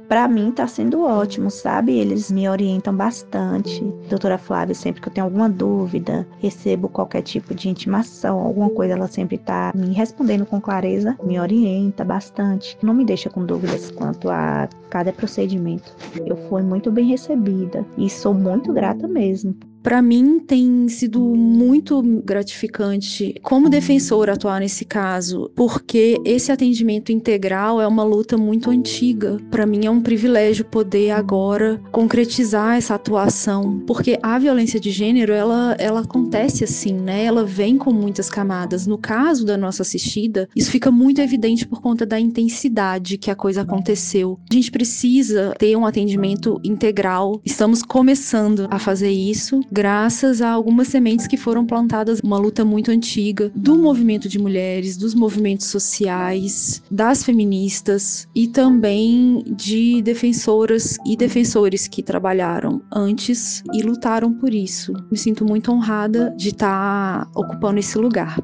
para 0.08 0.28
mim 0.28 0.52
tá 0.52 0.68
sendo 0.68 1.04
ótimo, 1.04 1.50
sabe? 1.50 1.98
Eles 1.98 2.32
me 2.32 2.48
orientam 2.48 2.96
bastante. 2.96 3.84
Doutora 4.10 4.38
Flávia, 4.38 4.76
sempre 4.76 5.02
que 5.02 5.08
eu 5.08 5.14
tenho 5.14 5.26
alguma 5.26 5.50
dúvida, 5.50 6.28
recebo 6.40 6.90
qualquer 6.90 7.22
tipo 7.22 7.54
de 7.54 7.70
intimação, 7.70 8.40
alguma 8.40 8.70
coisa, 8.70 8.94
ela 8.94 9.08
sempre 9.08 9.38
tá 9.38 9.72
me 9.76 9.94
respondendo 9.94 10.46
com 10.46 10.62
clareza, 10.62 11.18
me 11.24 11.40
orienta 11.40 12.04
bastante, 12.04 12.78
não 12.82 12.94
me 12.94 13.06
deixa 13.06 13.30
com 13.30 13.46
dúvidas 13.46 13.92
quanto 13.92 14.30
a 14.30 14.68
cada 14.90 15.12
procedimento. 15.12 15.96
Eu 16.26 16.36
fui 16.50 16.62
muito 16.62 16.92
bem 16.92 17.08
recebida 17.08 17.86
e 17.98 18.10
sou 18.10 18.34
muito 18.34 18.72
grata 18.74 19.08
mesmo 19.08 19.56
Para 19.86 20.02
mim 20.02 20.40
tem 20.40 20.90
sido 20.90 21.20
muito 21.22 22.02
gratificante 22.26 23.36
como 23.44 23.70
defensora 23.70 24.34
atuar 24.34 24.60
nesse 24.60 24.84
caso, 24.84 25.52
porque 25.56 26.20
esse 26.26 26.52
atendimento 26.52 27.12
integral 27.12 27.80
é 27.80 27.86
uma 27.86 28.02
luta 28.02 28.36
muito 28.36 28.72
antiga. 28.72 29.38
Para 29.52 29.68
mim 29.68 29.86
é 29.86 29.92
um 29.92 30.02
privilégio 30.02 30.66
poder 30.66 31.12
agora 31.12 31.80
concretizar 31.92 32.78
essa 32.78 32.96
atuação, 32.96 33.84
porque 33.86 34.18
a 34.24 34.40
violência 34.40 34.80
de 34.80 34.90
gênero 34.90 35.32
ela 35.32 35.76
ela 35.78 36.00
acontece 36.00 36.64
assim, 36.64 36.94
né? 36.94 37.24
Ela 37.24 37.46
vem 37.46 37.78
com 37.78 37.94
muitas 37.94 38.28
camadas. 38.28 38.88
No 38.88 38.98
caso 38.98 39.46
da 39.46 39.56
nossa 39.56 39.84
assistida, 39.84 40.50
isso 40.56 40.72
fica 40.72 40.90
muito 40.90 41.22
evidente 41.22 41.68
por 41.68 41.80
conta 41.80 42.08
da 42.08 42.20
intensidade 42.20 43.20
que 43.20 43.30
a 43.30 43.36
coisa 43.36 43.62
aconteceu. 43.62 44.40
A 44.50 44.54
gente 44.56 44.72
precisa 44.72 45.54
ter 45.60 45.76
um 45.76 45.86
atendimento 45.86 46.60
integral. 46.64 47.40
Estamos 47.46 47.84
começando 47.84 48.68
a 48.72 48.80
fazer 48.80 49.12
isso 49.12 49.62
graças 49.76 50.42
a 50.42 50.50
algumas 50.50 50.88
sementes 50.88 51.28
que 51.28 51.36
foram 51.36 51.66
plantadas, 51.66 52.22
uma 52.24 52.38
luta 52.38 52.64
muito 52.64 52.92
antiga 52.92 53.52
do 53.54 53.76
movimento 53.78 54.30
de 54.30 54.40
mulheres, 54.40 54.96
dos 54.96 55.14
movimentos 55.14 55.68
sociais, 55.68 56.82
das 56.90 57.26
feministas 57.26 58.26
e 58.34 58.48
também 58.48 59.44
de 59.46 60.02
defensoras 60.02 60.96
e 61.06 61.18
defensores 61.18 61.90
que 61.90 62.02
trabalharam 62.02 62.82
antes 62.90 63.62
e 63.74 63.82
lutaram 63.82 64.32
por 64.32 64.54
isso. 64.54 64.94
Me 65.12 65.18
sinto 65.18 65.44
muito 65.44 65.70
honrada 65.74 66.34
de 66.38 66.50
estar 66.50 67.30
ocupando 67.36 67.78
esse 67.78 67.98
lugar 67.98 68.40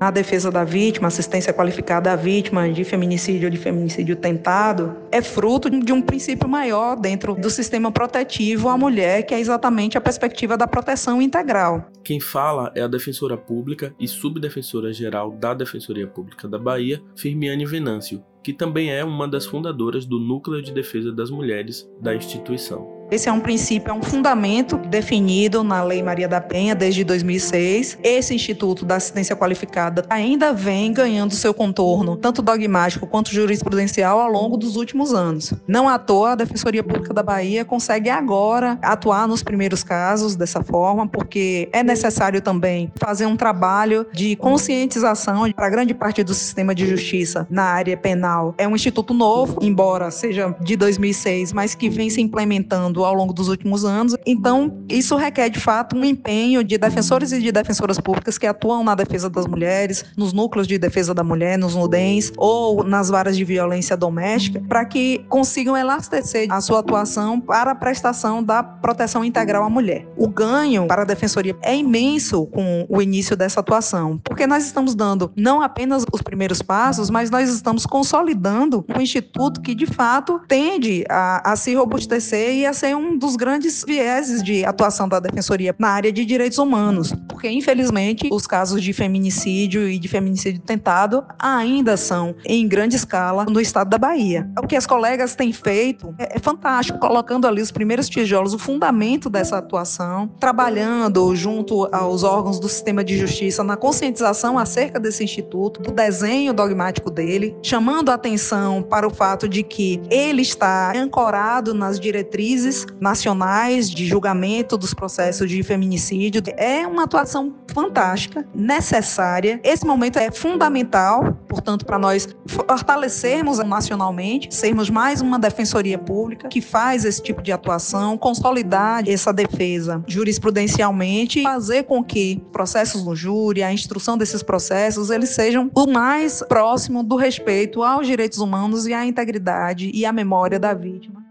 a 0.00 0.10
defesa 0.10 0.50
da 0.50 0.64
vítima, 0.64 1.08
assistência 1.08 1.52
qualificada 1.52 2.10
à 2.10 2.16
vítima 2.16 2.66
de 2.70 2.82
feminicídio 2.84 3.48
ou 3.48 3.50
de 3.50 3.58
feminicídio 3.58 4.16
tentado, 4.16 4.96
é 5.12 5.20
fruto 5.20 5.68
de 5.68 5.92
um 5.92 6.00
princípio 6.00 6.48
maior 6.48 6.96
dentro 6.96 7.34
do 7.34 7.50
sistema 7.50 7.92
protetivo 7.92 8.70
à 8.70 8.78
mulher, 8.78 9.24
que 9.24 9.34
é 9.34 9.38
exatamente 9.38 9.98
a 9.98 10.00
perspectiva 10.00 10.56
da 10.56 10.66
proteção 10.66 11.20
integral. 11.20 11.90
Quem 12.02 12.18
fala 12.18 12.72
é 12.74 12.80
a 12.80 12.88
defensora 12.88 13.36
pública 13.36 13.94
e 14.00 14.08
subdefensora 14.08 14.90
geral 14.90 15.32
da 15.32 15.52
Defensoria 15.52 16.06
Pública 16.06 16.48
da 16.48 16.58
Bahia, 16.58 17.02
Firmiane 17.14 17.66
Venâncio, 17.66 18.24
que 18.42 18.54
também 18.54 18.90
é 18.90 19.04
uma 19.04 19.28
das 19.28 19.44
fundadoras 19.44 20.06
do 20.06 20.18
Núcleo 20.18 20.62
de 20.62 20.72
Defesa 20.72 21.12
das 21.12 21.30
Mulheres 21.30 21.86
da 22.00 22.14
instituição. 22.14 22.99
Esse 23.10 23.28
é 23.28 23.32
um 23.32 23.40
princípio, 23.40 23.90
é 23.90 23.94
um 23.94 24.02
fundamento 24.02 24.76
definido 24.76 25.64
na 25.64 25.82
Lei 25.82 26.00
Maria 26.00 26.28
da 26.28 26.40
Penha 26.40 26.76
desde 26.76 27.02
2006. 27.02 27.98
Esse 28.04 28.32
Instituto 28.32 28.84
da 28.84 28.96
Assistência 28.96 29.34
Qualificada 29.34 30.04
ainda 30.08 30.52
vem 30.52 30.92
ganhando 30.92 31.34
seu 31.34 31.52
contorno, 31.52 32.16
tanto 32.16 32.40
dogmático 32.40 33.08
quanto 33.08 33.32
jurisprudencial, 33.32 34.20
ao 34.20 34.30
longo 34.30 34.56
dos 34.56 34.76
últimos 34.76 35.12
anos. 35.12 35.52
Não 35.66 35.88
à 35.88 35.98
toa, 35.98 36.32
a 36.32 36.34
Defensoria 36.36 36.84
Pública 36.84 37.12
da 37.12 37.22
Bahia 37.22 37.64
consegue 37.64 38.08
agora 38.08 38.78
atuar 38.80 39.26
nos 39.26 39.42
primeiros 39.42 39.82
casos 39.82 40.36
dessa 40.36 40.62
forma, 40.62 41.08
porque 41.08 41.68
é 41.72 41.82
necessário 41.82 42.40
também 42.40 42.92
fazer 42.96 43.26
um 43.26 43.36
trabalho 43.36 44.06
de 44.12 44.36
conscientização 44.36 45.50
para 45.50 45.68
grande 45.68 45.94
parte 45.94 46.22
do 46.22 46.32
sistema 46.32 46.72
de 46.74 46.86
justiça 46.86 47.44
na 47.50 47.64
área 47.64 47.96
penal. 47.96 48.54
É 48.56 48.68
um 48.68 48.76
instituto 48.76 49.12
novo, 49.12 49.58
embora 49.60 50.12
seja 50.12 50.54
de 50.60 50.76
2006, 50.76 51.52
mas 51.52 51.74
que 51.74 51.88
vem 51.88 52.08
se 52.08 52.20
implementando 52.20 52.99
ao 53.04 53.14
longo 53.14 53.32
dos 53.32 53.48
últimos 53.48 53.84
anos. 53.84 54.16
Então, 54.26 54.84
isso 54.88 55.16
requer 55.16 55.48
de 55.48 55.60
fato 55.60 55.96
um 55.96 56.04
empenho 56.04 56.62
de 56.62 56.78
defensores 56.78 57.32
e 57.32 57.40
de 57.40 57.52
defensoras 57.52 57.98
públicas 57.98 58.38
que 58.38 58.46
atuam 58.46 58.82
na 58.84 58.94
defesa 58.94 59.28
das 59.28 59.46
mulheres, 59.46 60.04
nos 60.16 60.32
núcleos 60.32 60.66
de 60.66 60.78
defesa 60.78 61.14
da 61.14 61.22
mulher, 61.22 61.58
nos 61.58 61.74
NUDENS 61.74 62.32
ou 62.36 62.84
nas 62.84 63.08
varas 63.08 63.36
de 63.36 63.44
violência 63.44 63.96
doméstica, 63.96 64.60
para 64.68 64.84
que 64.84 65.24
consigam 65.28 65.76
elastecer 65.76 66.46
a 66.50 66.60
sua 66.60 66.80
atuação 66.80 67.40
para 67.40 67.72
a 67.72 67.74
prestação 67.74 68.42
da 68.42 68.62
proteção 68.62 69.24
integral 69.24 69.64
à 69.64 69.70
mulher. 69.70 70.06
O 70.16 70.28
ganho 70.28 70.86
para 70.86 71.02
a 71.02 71.04
defensoria 71.04 71.56
é 71.62 71.76
imenso 71.76 72.46
com 72.46 72.86
o 72.88 73.00
início 73.00 73.36
dessa 73.36 73.60
atuação, 73.60 74.18
porque 74.24 74.46
nós 74.46 74.64
estamos 74.64 74.94
dando 74.94 75.30
não 75.36 75.62
apenas 75.62 76.04
os 76.12 76.22
primeiros 76.22 76.62
passos, 76.62 77.10
mas 77.10 77.30
nós 77.30 77.48
estamos 77.48 77.86
consolidando 77.86 78.84
um 78.94 79.00
instituto 79.00 79.60
que 79.60 79.74
de 79.74 79.86
fato 79.86 80.40
tende 80.46 81.04
a, 81.08 81.52
a 81.52 81.56
se 81.56 81.74
robustecer 81.74 82.54
e 82.54 82.66
a 82.66 82.72
ser 82.72 82.89
um 82.94 83.16
dos 83.16 83.36
grandes 83.36 83.84
vieses 83.86 84.42
de 84.42 84.64
atuação 84.64 85.08
da 85.08 85.20
defensoria 85.20 85.74
na 85.78 85.88
área 85.88 86.12
de 86.12 86.24
direitos 86.24 86.58
humanos, 86.58 87.14
porque 87.28 87.48
infelizmente 87.48 88.28
os 88.32 88.46
casos 88.46 88.82
de 88.82 88.92
feminicídio 88.92 89.88
e 89.88 89.98
de 89.98 90.08
feminicídio 90.08 90.60
tentado 90.60 91.24
ainda 91.38 91.96
são 91.96 92.34
em 92.44 92.66
grande 92.66 92.96
escala 92.96 93.44
no 93.44 93.60
estado 93.60 93.90
da 93.90 93.98
Bahia. 93.98 94.48
O 94.62 94.66
que 94.66 94.76
as 94.76 94.86
colegas 94.86 95.34
têm 95.34 95.52
feito 95.52 96.14
é, 96.18 96.36
é 96.36 96.38
fantástico, 96.38 96.98
colocando 96.98 97.46
ali 97.46 97.62
os 97.62 97.70
primeiros 97.70 98.08
tijolos, 98.08 98.54
o 98.54 98.58
fundamento 98.58 99.28
dessa 99.30 99.58
atuação, 99.58 100.28
trabalhando 100.38 101.34
junto 101.34 101.88
aos 101.94 102.22
órgãos 102.22 102.60
do 102.60 102.68
sistema 102.68 103.02
de 103.02 103.16
justiça 103.16 103.62
na 103.62 103.76
conscientização 103.76 104.58
acerca 104.58 104.98
desse 104.98 105.24
instituto, 105.24 105.80
do 105.80 105.90
desenho 105.90 106.52
dogmático 106.52 107.10
dele, 107.10 107.56
chamando 107.62 108.10
a 108.10 108.14
atenção 108.14 108.82
para 108.82 109.06
o 109.06 109.10
fato 109.10 109.48
de 109.48 109.62
que 109.62 110.00
ele 110.10 110.42
está 110.42 110.92
ancorado 110.96 111.74
nas 111.74 111.98
diretrizes 111.98 112.79
nacionais 113.00 113.90
de 113.90 114.06
julgamento 114.06 114.76
dos 114.76 114.94
processos 114.94 115.48
de 115.48 115.62
feminicídio. 115.62 116.42
É 116.56 116.86
uma 116.86 117.04
atuação 117.04 117.54
fantástica, 117.72 118.46
necessária. 118.54 119.60
Esse 119.62 119.86
momento 119.86 120.18
é 120.18 120.30
fundamental, 120.30 121.32
portanto, 121.48 121.84
para 121.84 121.98
nós 121.98 122.28
fortalecermos 122.46 123.58
nacionalmente, 123.58 124.54
sermos 124.54 124.90
mais 124.90 125.20
uma 125.20 125.38
defensoria 125.38 125.98
pública 125.98 126.48
que 126.48 126.60
faz 126.60 127.04
esse 127.04 127.22
tipo 127.22 127.42
de 127.42 127.52
atuação, 127.52 128.16
consolidar 128.16 129.08
essa 129.08 129.32
defesa 129.32 130.02
jurisprudencialmente, 130.06 131.42
fazer 131.42 131.84
com 131.84 132.02
que 132.02 132.42
processos 132.52 133.04
no 133.04 133.14
júri, 133.14 133.62
a 133.62 133.72
instrução 133.72 134.16
desses 134.16 134.42
processos, 134.42 135.10
eles 135.10 135.30
sejam 135.30 135.70
o 135.74 135.86
mais 135.86 136.42
próximo 136.42 137.02
do 137.02 137.16
respeito 137.16 137.82
aos 137.82 138.06
direitos 138.06 138.38
humanos 138.38 138.86
e 138.86 138.92
à 138.92 139.04
integridade 139.04 139.90
e 139.92 140.04
à 140.04 140.12
memória 140.12 140.58
da 140.58 140.74
vítima. 140.74 141.29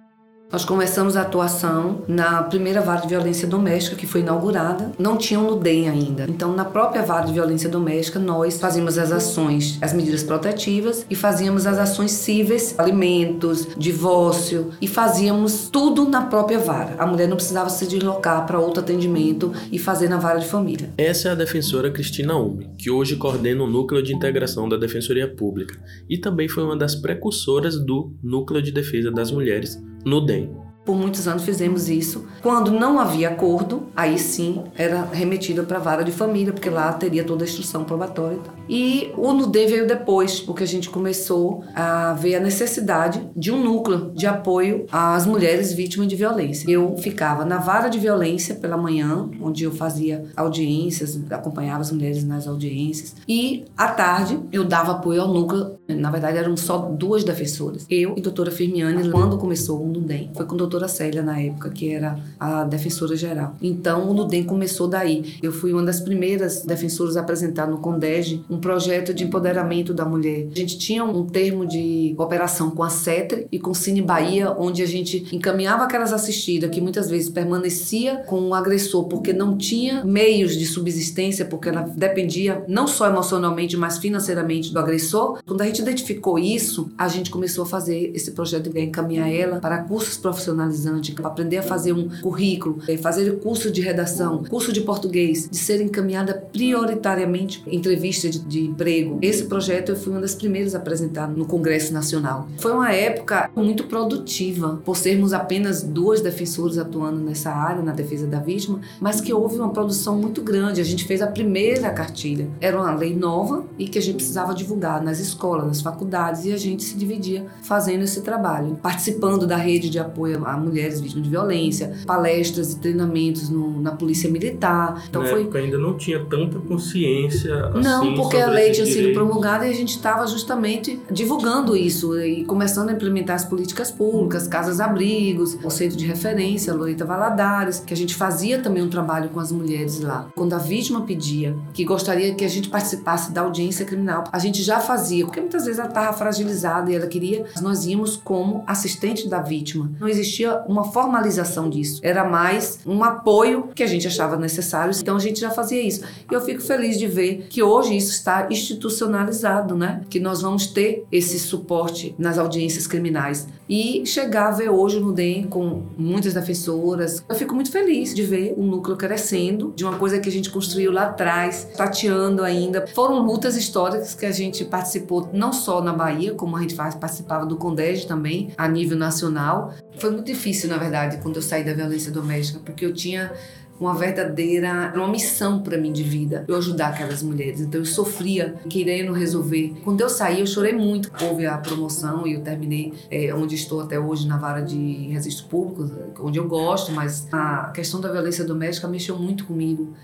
Nós 0.51 0.65
começamos 0.65 1.15
a 1.15 1.21
atuação 1.21 2.01
na 2.07 2.41
primeira 2.41 2.81
vara 2.81 3.01
de 3.01 3.07
violência 3.07 3.47
doméstica 3.47 3.95
que 3.95 4.07
foi 4.07 4.21
inaugurada. 4.21 4.91
Não 4.97 5.15
tinha 5.15 5.39
um 5.39 5.43
NUDEM 5.43 5.87
ainda. 5.87 6.25
Então, 6.27 6.55
na 6.55 6.65
própria 6.65 7.03
vara 7.03 7.27
de 7.27 7.33
violência 7.33 7.69
doméstica, 7.69 8.17
nós 8.17 8.59
fazíamos 8.59 8.97
as 8.97 9.11
ações, 9.11 9.77
as 9.79 9.93
medidas 9.93 10.23
protetivas 10.23 11.05
e 11.07 11.13
fazíamos 11.13 11.67
as 11.67 11.77
ações 11.77 12.13
cíveis, 12.13 12.73
alimentos, 12.79 13.67
divórcio 13.77 14.71
e 14.81 14.87
fazíamos 14.87 15.69
tudo 15.69 16.09
na 16.09 16.23
própria 16.23 16.57
vara. 16.57 16.95
A 16.97 17.05
mulher 17.05 17.27
não 17.27 17.35
precisava 17.35 17.69
se 17.69 17.85
deslocar 17.85 18.47
para 18.47 18.59
outro 18.59 18.81
atendimento 18.81 19.53
e 19.71 19.77
fazer 19.77 20.09
na 20.09 20.17
vara 20.17 20.39
de 20.39 20.47
família. 20.47 20.89
Essa 20.97 21.29
é 21.29 21.31
a 21.31 21.35
defensora 21.35 21.91
Cristina 21.91 22.35
Ume, 22.35 22.71
que 22.75 22.89
hoje 22.89 23.17
coordena 23.17 23.63
o 23.63 23.69
Núcleo 23.69 24.01
de 24.01 24.15
Integração 24.15 24.67
da 24.67 24.77
Defensoria 24.77 25.27
Pública 25.27 25.79
e 26.09 26.17
também 26.17 26.49
foi 26.49 26.63
uma 26.63 26.75
das 26.75 26.95
precursoras 26.95 27.77
do 27.77 28.11
Núcleo 28.23 28.63
de 28.63 28.71
Defesa 28.71 29.11
das 29.11 29.31
Mulheres 29.31 29.79
no 30.09 30.19
DEM. 30.25 30.68
Por 30.85 30.95
muitos 30.95 31.27
anos 31.27 31.43
fizemos 31.43 31.89
isso. 31.89 32.25
Quando 32.41 32.71
não 32.71 32.99
havia 32.99 33.29
acordo, 33.29 33.83
aí 33.95 34.17
sim 34.17 34.63
era 34.75 35.03
remetida 35.03 35.63
para 35.63 35.77
a 35.77 35.81
vara 35.81 36.03
de 36.03 36.11
família, 36.11 36.51
porque 36.51 36.69
lá 36.69 36.91
teria 36.93 37.23
toda 37.23 37.43
a 37.43 37.47
instrução 37.47 37.83
probatória. 37.83 38.39
E, 38.67 39.11
o 39.17 39.33
NUDE 39.33 39.65
veio 39.65 39.87
depois, 39.87 40.39
porque 40.39 40.63
a 40.63 40.67
gente 40.67 40.89
começou 40.89 41.63
a 41.75 42.13
ver 42.13 42.35
a 42.35 42.39
necessidade 42.39 43.27
de 43.35 43.51
um 43.51 43.63
núcleo 43.63 44.11
de 44.13 44.27
apoio 44.27 44.85
às 44.91 45.25
mulheres 45.25 45.73
vítimas 45.73 46.07
de 46.07 46.15
violência. 46.15 46.69
Eu 46.69 46.95
ficava 46.97 47.43
na 47.43 47.57
vara 47.57 47.89
de 47.89 47.99
violência 47.99 48.55
pela 48.55 48.77
manhã, 48.77 49.29
onde 49.41 49.63
eu 49.63 49.71
fazia 49.71 50.25
audiências, 50.35 51.19
acompanhava 51.29 51.81
as 51.81 51.91
mulheres 51.91 52.23
nas 52.23 52.47
audiências, 52.47 53.15
e 53.27 53.65
à 53.75 53.87
tarde 53.87 54.39
eu 54.51 54.63
dava 54.63 54.93
apoio 54.93 55.21
ao 55.21 55.27
núcleo. 55.27 55.77
Na 55.87 56.11
verdade, 56.11 56.37
eram 56.37 56.55
só 56.55 56.77
duas 56.77 57.23
defensoras, 57.23 57.85
eu 57.89 58.13
e 58.15 58.19
a 58.19 58.23
doutora 58.23 58.51
Firmiane, 58.51 59.09
quando 59.09 59.37
começou 59.37 59.83
o 59.83 59.87
NUDEM. 59.87 60.31
Foi 60.35 60.45
com 60.45 60.53
a 60.53 60.57
doutora 60.57 60.78
doutora 60.79 60.87
Célia 60.87 61.21
na 61.21 61.39
época, 61.39 61.69
que 61.69 61.93
era 61.93 62.17
a 62.39 62.63
defensora 62.63 63.15
geral. 63.15 63.55
Então 63.61 64.09
o 64.09 64.13
Nudem 64.13 64.43
começou 64.43 64.87
daí. 64.87 65.35
Eu 65.43 65.51
fui 65.51 65.73
uma 65.73 65.83
das 65.83 65.99
primeiras 65.99 66.63
defensoras 66.63 67.17
a 67.17 67.21
apresentar 67.21 67.67
no 67.67 67.79
Condege 67.79 68.43
um 68.49 68.57
projeto 68.57 69.13
de 69.13 69.25
empoderamento 69.25 69.93
da 69.93 70.05
mulher. 70.05 70.47
A 70.51 70.57
gente 70.57 70.77
tinha 70.77 71.03
um 71.03 71.25
termo 71.25 71.65
de 71.65 72.13
cooperação 72.15 72.71
com 72.71 72.83
a 72.83 72.89
CETRE 72.89 73.47
e 73.51 73.59
com 73.59 73.71
o 73.71 73.75
Cine 73.75 74.01
Bahia, 74.01 74.51
onde 74.57 74.81
a 74.81 74.87
gente 74.87 75.27
encaminhava 75.35 75.83
aquelas 75.83 76.13
assistidas 76.13 76.69
que 76.69 76.79
muitas 76.79 77.09
vezes 77.09 77.29
permanecia 77.29 78.17
com 78.27 78.41
o 78.41 78.53
agressor 78.53 79.05
porque 79.05 79.33
não 79.33 79.57
tinha 79.57 80.03
meios 80.05 80.55
de 80.55 80.65
subsistência, 80.65 81.45
porque 81.45 81.69
ela 81.69 81.81
dependia 81.81 82.63
não 82.67 82.87
só 82.87 83.07
emocionalmente, 83.07 83.75
mas 83.75 83.97
financeiramente 83.97 84.71
do 84.71 84.79
agressor. 84.79 85.39
Quando 85.45 85.61
a 85.61 85.65
gente 85.65 85.81
identificou 85.81 86.39
isso, 86.39 86.91
a 86.97 87.07
gente 87.07 87.29
começou 87.29 87.63
a 87.63 87.67
fazer 87.67 88.11
esse 88.15 88.31
projeto 88.31 88.69
de 88.69 88.79
encaminhar 88.79 89.29
ela 89.29 89.59
para 89.59 89.83
cursos 89.83 90.17
profissionais 90.17 90.58
profissionalizante, 90.59 91.15
aprender 91.23 91.57
a 91.57 91.63
fazer 91.63 91.93
um 91.93 92.09
currículo, 92.21 92.79
eh, 92.87 92.97
fazer 92.97 93.39
curso 93.39 93.71
de 93.71 93.81
redação, 93.81 94.43
curso 94.43 94.73
de 94.73 94.81
português, 94.81 95.47
de 95.49 95.57
ser 95.57 95.81
encaminhada 95.81 96.33
prioritariamente 96.33 97.63
entrevista 97.67 98.29
de, 98.29 98.39
de 98.39 98.65
emprego. 98.65 99.19
Esse 99.21 99.45
projeto 99.45 99.89
eu 99.89 99.95
fui 99.95 100.11
uma 100.11 100.21
das 100.21 100.35
primeiras 100.35 100.75
a 100.75 100.79
apresentar 100.79 101.27
no 101.27 101.45
Congresso 101.45 101.93
Nacional. 101.93 102.47
Foi 102.57 102.71
uma 102.71 102.91
época 102.91 103.49
muito 103.55 103.85
produtiva, 103.85 104.81
por 104.83 104.97
sermos 104.97 105.33
apenas 105.33 105.81
duas 105.81 106.21
defensoras 106.21 106.77
atuando 106.77 107.19
nessa 107.19 107.51
área, 107.51 107.81
na 107.81 107.93
defesa 107.93 108.27
da 108.27 108.39
vítima, 108.39 108.81
mas 108.99 109.21
que 109.21 109.33
houve 109.33 109.55
uma 109.55 109.69
produção 109.69 110.17
muito 110.17 110.41
grande. 110.41 110.81
A 110.81 110.83
gente 110.83 111.05
fez 111.05 111.21
a 111.21 111.27
primeira 111.27 111.89
cartilha. 111.91 112.49
Era 112.59 112.77
uma 112.77 112.93
lei 112.93 113.15
nova 113.15 113.65
e 113.77 113.87
que 113.87 113.97
a 113.97 114.01
gente 114.01 114.15
precisava 114.15 114.53
divulgar 114.53 115.01
nas 115.01 115.19
escolas, 115.19 115.67
nas 115.67 115.81
faculdades, 115.81 116.45
e 116.45 116.51
a 116.51 116.57
gente 116.57 116.83
se 116.83 116.95
dividia 116.95 117.45
fazendo 117.61 118.03
esse 118.03 118.21
trabalho, 118.21 118.77
participando 118.81 119.45
da 119.45 119.55
rede 119.55 119.89
de 119.89 119.99
apoio 119.99 120.39
a 120.53 120.57
mulheres 120.57 121.01
vítimas 121.01 121.23
de 121.23 121.29
violência, 121.29 121.93
palestras 122.05 122.73
e 122.73 122.79
treinamentos 122.79 123.49
no, 123.49 123.81
na 123.81 123.91
polícia 123.91 124.29
militar. 124.29 125.03
Então 125.09 125.23
na 125.23 125.29
foi 125.29 125.41
época 125.41 125.59
ainda 125.59 125.77
não 125.77 125.97
tinha 125.97 126.23
tanta 126.25 126.59
consciência. 126.59 127.67
Assim, 127.67 127.81
não, 127.81 128.15
porque 128.15 128.37
a 128.37 128.47
lei 128.47 128.71
tinha 128.71 128.85
sido 128.85 129.13
promulgada 129.13 129.67
e 129.67 129.71
a 129.71 129.73
gente 129.73 129.95
estava 129.95 130.25
justamente 130.27 130.99
divulgando 131.11 131.75
isso 131.75 132.19
e 132.19 132.43
começando 132.45 132.89
a 132.89 132.93
implementar 132.93 133.35
as 133.35 133.45
políticas 133.45 133.91
públicas, 133.91 134.47
casas-abrigos, 134.47 135.57
o 135.63 135.69
centro 135.69 135.97
de 135.97 136.05
referência, 136.05 136.73
Loreta 136.73 137.05
Valadares, 137.05 137.79
que 137.79 137.93
a 137.93 137.97
gente 137.97 138.15
fazia 138.15 138.59
também 138.59 138.83
um 138.83 138.89
trabalho 138.89 139.29
com 139.29 139.39
as 139.39 139.51
mulheres 139.51 139.99
lá. 139.99 140.29
Quando 140.35 140.53
a 140.53 140.57
vítima 140.57 141.01
pedia 141.01 141.55
que 141.73 141.83
gostaria 141.83 142.33
que 142.33 142.45
a 142.45 142.49
gente 142.49 142.69
participasse 142.69 143.31
da 143.31 143.41
audiência 143.41 143.85
criminal, 143.85 144.23
a 144.31 144.39
gente 144.39 144.61
já 144.61 144.79
fazia, 144.79 145.25
porque 145.25 145.39
muitas 145.39 145.65
vezes 145.65 145.79
ela 145.79 145.89
estava 145.89 146.15
fragilizada 146.15 146.91
e 146.91 146.95
ela 146.95 147.07
queria, 147.07 147.45
nós 147.61 147.85
íamos 147.85 148.15
como 148.15 148.63
assistente 148.67 149.27
da 149.27 149.41
vítima. 149.41 149.91
Não 149.99 150.07
existia 150.07 150.38
uma 150.47 150.83
formalização 150.83 151.69
disso, 151.69 151.99
era 152.03 152.23
mais 152.23 152.79
um 152.85 153.03
apoio 153.03 153.69
que 153.73 153.83
a 153.83 153.87
gente 153.87 154.07
achava 154.07 154.37
necessário, 154.37 154.93
então 154.97 155.15
a 155.15 155.19
gente 155.19 155.39
já 155.39 155.51
fazia 155.51 155.81
isso. 155.81 156.03
E 156.29 156.33
eu 156.33 156.41
fico 156.41 156.61
feliz 156.61 156.97
de 156.97 157.07
ver 157.07 157.47
que 157.49 157.63
hoje 157.63 157.95
isso 157.95 158.11
está 158.11 158.47
institucionalizado, 158.49 159.75
né? 159.75 160.01
Que 160.09 160.19
nós 160.19 160.41
vamos 160.41 160.67
ter 160.67 161.05
esse 161.11 161.39
suporte 161.39 162.15
nas 162.17 162.37
audiências 162.37 162.87
criminais 162.87 163.47
e 163.69 164.03
chegar 164.05 164.47
a 164.47 164.51
ver 164.51 164.69
hoje 164.69 164.99
no 164.99 165.13
DEM 165.13 165.43
com 165.43 165.83
muitas 165.97 166.33
defensoras. 166.33 167.23
Eu 167.29 167.35
fico 167.35 167.53
muito 167.53 167.71
feliz 167.71 168.15
de 168.15 168.23
ver 168.23 168.55
o 168.57 168.63
núcleo 168.63 168.97
crescendo, 168.97 169.71
de 169.75 169.85
uma 169.85 169.95
coisa 169.95 170.19
que 170.19 170.27
a 170.27 170.31
gente 170.31 170.49
construiu 170.49 170.91
lá 170.91 171.03
atrás, 171.03 171.67
tateando 171.77 172.43
ainda. 172.43 172.87
Foram 172.95 173.19
lutas 173.19 173.55
históricas 173.55 174.15
que 174.15 174.25
a 174.25 174.31
gente 174.31 174.65
participou 174.65 175.29
não 175.31 175.53
só 175.53 175.81
na 175.81 175.93
Bahia, 175.93 176.33
como 176.33 176.57
a 176.57 176.61
gente 176.61 176.75
participava 176.75 177.45
do 177.45 177.57
Condege 177.57 178.07
também, 178.07 178.51
a 178.57 178.67
nível 178.67 178.97
nacional. 178.97 179.73
Foi 179.99 180.09
muito 180.11 180.28
difícil, 180.33 180.69
na 180.69 180.77
verdade, 180.77 181.17
quando 181.21 181.37
eu 181.37 181.41
saí 181.41 181.63
da 181.63 181.73
violência 181.73 182.11
doméstica, 182.11 182.59
porque 182.63 182.85
eu 182.85 182.93
tinha 182.93 183.31
uma 183.79 183.95
verdadeira, 183.95 184.91
uma 184.95 185.07
missão 185.07 185.61
para 185.61 185.77
mim 185.77 185.93
de 185.93 186.03
vida, 186.03 186.43
eu 186.47 186.55
ajudar 186.57 186.89
aquelas 186.89 187.23
mulheres. 187.23 187.61
Então 187.61 187.79
eu 187.79 187.85
sofria 187.85 188.55
querendo 188.69 189.13
resolver. 189.13 189.73
Quando 189.83 190.01
eu 190.01 190.09
saí, 190.09 190.41
eu 190.41 190.47
chorei 190.47 190.73
muito. 190.73 191.09
Houve 191.23 191.45
a 191.45 191.57
promoção 191.57 192.27
e 192.27 192.33
eu 192.33 192.41
terminei 192.41 192.93
é, 193.09 193.33
onde 193.33 193.55
estou 193.55 193.79
até 193.79 193.97
hoje 193.97 194.27
na 194.27 194.37
vara 194.37 194.61
de 194.61 195.07
registro 195.07 195.47
público, 195.47 195.89
onde 196.19 196.37
eu 196.37 196.47
gosto, 196.47 196.91
mas 196.91 197.27
a 197.31 197.71
questão 197.73 198.01
da 198.01 198.11
violência 198.11 198.43
doméstica 198.43 198.87
mexeu 198.87 199.17
muito 199.17 199.45
comigo 199.45 199.95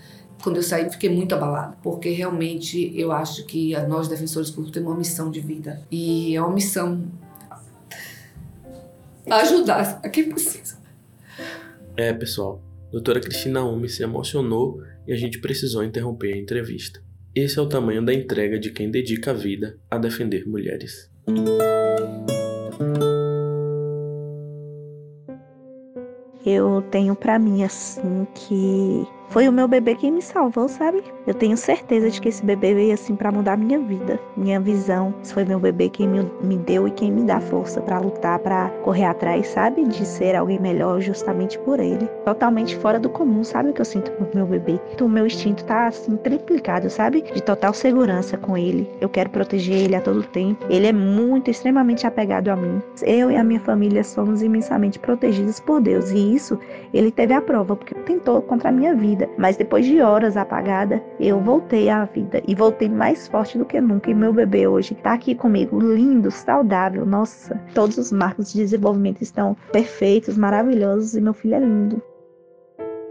quando 0.42 0.56
eu 0.56 0.62
saí, 0.62 0.88
fiquei 0.90 1.08
muito 1.08 1.34
abalada, 1.34 1.76
porque 1.82 2.10
realmente 2.10 2.92
eu 2.94 3.10
acho 3.10 3.44
que 3.46 3.74
nós, 3.88 4.06
defensores 4.06 4.50
públicos, 4.50 4.72
temos 4.72 4.90
uma 4.90 4.98
missão 4.98 5.30
de 5.30 5.40
vida. 5.40 5.80
E 5.90 6.36
é 6.36 6.42
uma 6.42 6.52
missão 6.52 7.04
ajudar 9.30 10.00
a 10.02 10.08
quem 10.08 10.28
precisa. 10.28 10.78
É, 11.96 12.12
pessoal, 12.12 12.62
doutora 12.90 13.20
Cristina 13.20 13.64
Umi 13.64 13.88
se 13.88 14.02
emocionou 14.02 14.82
e 15.06 15.12
a 15.12 15.16
gente 15.16 15.40
precisou 15.40 15.82
interromper 15.82 16.34
a 16.34 16.36
entrevista. 16.36 17.02
Esse 17.34 17.58
é 17.58 17.62
o 17.62 17.68
tamanho 17.68 18.04
da 18.04 18.14
entrega 18.14 18.58
de 18.58 18.70
quem 18.70 18.90
dedica 18.90 19.30
a 19.30 19.34
vida 19.34 19.78
a 19.90 19.98
defender 19.98 20.46
mulheres. 20.46 21.10
Eu 26.44 26.80
tenho 26.90 27.14
para 27.16 27.38
mim 27.38 27.64
assim 27.64 28.26
que 28.34 29.06
foi 29.28 29.48
o 29.48 29.52
meu 29.52 29.68
bebê 29.68 29.94
quem 29.94 30.12
me 30.12 30.22
salvou, 30.22 30.68
sabe? 30.68 31.02
Eu 31.26 31.34
tenho 31.34 31.56
certeza 31.56 32.10
de 32.10 32.20
que 32.20 32.28
esse 32.28 32.44
bebê 32.44 32.74
veio 32.74 32.94
assim 32.94 33.16
para 33.16 33.32
mudar 33.32 33.56
minha 33.56 33.78
vida, 33.78 34.18
minha 34.36 34.60
visão. 34.60 35.12
Foi 35.24 35.44
meu 35.44 35.58
bebê 35.58 35.88
quem 35.88 36.08
me, 36.08 36.30
me 36.42 36.56
deu 36.56 36.86
e 36.86 36.90
quem 36.90 37.10
me 37.10 37.22
dá 37.22 37.40
força 37.40 37.80
para 37.80 37.98
lutar, 37.98 38.38
para 38.38 38.68
correr 38.82 39.04
atrás, 39.04 39.48
sabe? 39.48 39.84
De 39.84 40.06
ser 40.06 40.36
alguém 40.36 40.60
melhor 40.60 41.00
justamente 41.00 41.58
por 41.60 41.80
ele. 41.80 42.06
Totalmente 42.24 42.76
fora 42.76 42.98
do 42.98 43.08
comum, 43.08 43.42
sabe 43.42 43.70
o 43.70 43.72
que 43.72 43.80
eu 43.80 43.84
sinto 43.84 44.10
com 44.12 44.26
meu 44.34 44.46
bebê? 44.46 44.80
O 45.00 45.08
meu 45.08 45.26
instinto 45.26 45.64
tá 45.64 45.88
assim 45.88 46.16
triplicado, 46.16 46.88
sabe? 46.88 47.22
De 47.22 47.42
total 47.42 47.74
segurança 47.74 48.36
com 48.36 48.56
ele. 48.56 48.88
Eu 49.00 49.08
quero 49.08 49.30
proteger 49.30 49.76
ele 49.76 49.96
a 49.96 50.00
todo 50.00 50.22
tempo. 50.22 50.64
Ele 50.70 50.86
é 50.86 50.92
muito, 50.92 51.50
extremamente 51.50 52.06
apegado 52.06 52.48
a 52.48 52.56
mim. 52.56 52.80
Eu 53.02 53.30
e 53.30 53.36
a 53.36 53.44
minha 53.44 53.60
família 53.60 54.02
somos 54.04 54.42
imensamente 54.42 54.98
protegidos 54.98 55.60
por 55.60 55.80
Deus 55.80 56.10
e 56.10 56.34
isso 56.34 56.58
ele 56.92 57.10
teve 57.10 57.34
a 57.34 57.40
prova 57.40 57.76
porque 57.76 57.94
tentou 57.94 58.40
contra 58.42 58.68
a 58.68 58.72
minha 58.72 58.94
vida 58.94 59.15
vida, 59.16 59.28
mas 59.38 59.56
depois 59.56 59.86
de 59.86 60.00
horas 60.00 60.36
apagada, 60.36 61.02
eu 61.18 61.40
voltei 61.40 61.88
à 61.88 62.04
vida 62.04 62.42
e 62.46 62.54
voltei 62.54 62.88
mais 62.88 63.26
forte 63.26 63.56
do 63.56 63.64
que 63.64 63.80
nunca. 63.80 64.10
E 64.10 64.14
meu 64.14 64.32
bebê 64.32 64.68
hoje 64.68 64.92
está 64.92 65.14
aqui 65.14 65.34
comigo, 65.34 65.80
lindo, 65.80 66.30
saudável. 66.30 67.06
Nossa, 67.06 67.60
todos 67.74 67.96
os 67.96 68.12
marcos 68.12 68.52
de 68.52 68.58
desenvolvimento 68.58 69.22
estão 69.22 69.56
perfeitos, 69.72 70.36
maravilhosos 70.36 71.14
e 71.14 71.20
meu 71.20 71.32
filho 71.32 71.54
é 71.54 71.60
lindo. 71.60 72.02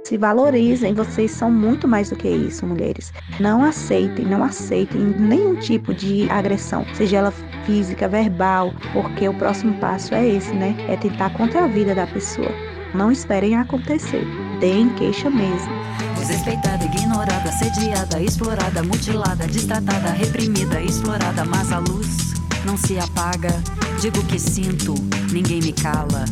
Se 0.03 0.17
valorizem, 0.17 0.93
vocês 0.93 1.31
são 1.31 1.49
muito 1.49 1.87
mais 1.87 2.11
do 2.11 2.15
que 2.15 2.29
isso, 2.29 2.67
mulheres. 2.67 3.11
Não 3.39 3.63
aceitem, 3.63 4.23
não 4.23 4.43
aceitem 4.43 5.01
nenhum 5.01 5.55
tipo 5.55 5.95
de 5.95 6.29
agressão, 6.29 6.85
seja 6.93 7.17
ela 7.17 7.33
física, 7.65 8.07
verbal, 8.07 8.71
porque 8.93 9.27
o 9.27 9.33
próximo 9.33 9.73
passo 9.79 10.13
é 10.13 10.27
esse, 10.27 10.53
né? 10.53 10.75
É 10.87 10.95
tentar 10.95 11.33
contra 11.33 11.63
a 11.63 11.67
vida 11.67 11.95
da 11.95 12.05
pessoa. 12.05 12.51
Não 12.93 13.11
esperem 13.11 13.57
acontecer. 13.57 14.23
Deem 14.59 14.89
queixa 14.95 15.29
mesmo. 15.29 15.73
Desrespeitada, 16.17 16.85
ignorada, 16.85 17.49
assediada, 17.49 18.21
explorada, 18.21 18.81
mutilada, 18.81 19.45
destratada, 19.47 20.11
reprimida, 20.11 20.81
explorada, 20.81 21.45
mas 21.45 21.71
a 21.71 21.79
luz 21.79 22.33
não 22.65 22.77
se 22.77 22.97
apaga. 22.97 23.61
Digo 24.01 24.23
que 24.25 24.39
sinto, 24.39 24.95
ninguém 25.31 25.61
me 25.61 25.73
cala. 25.73 26.25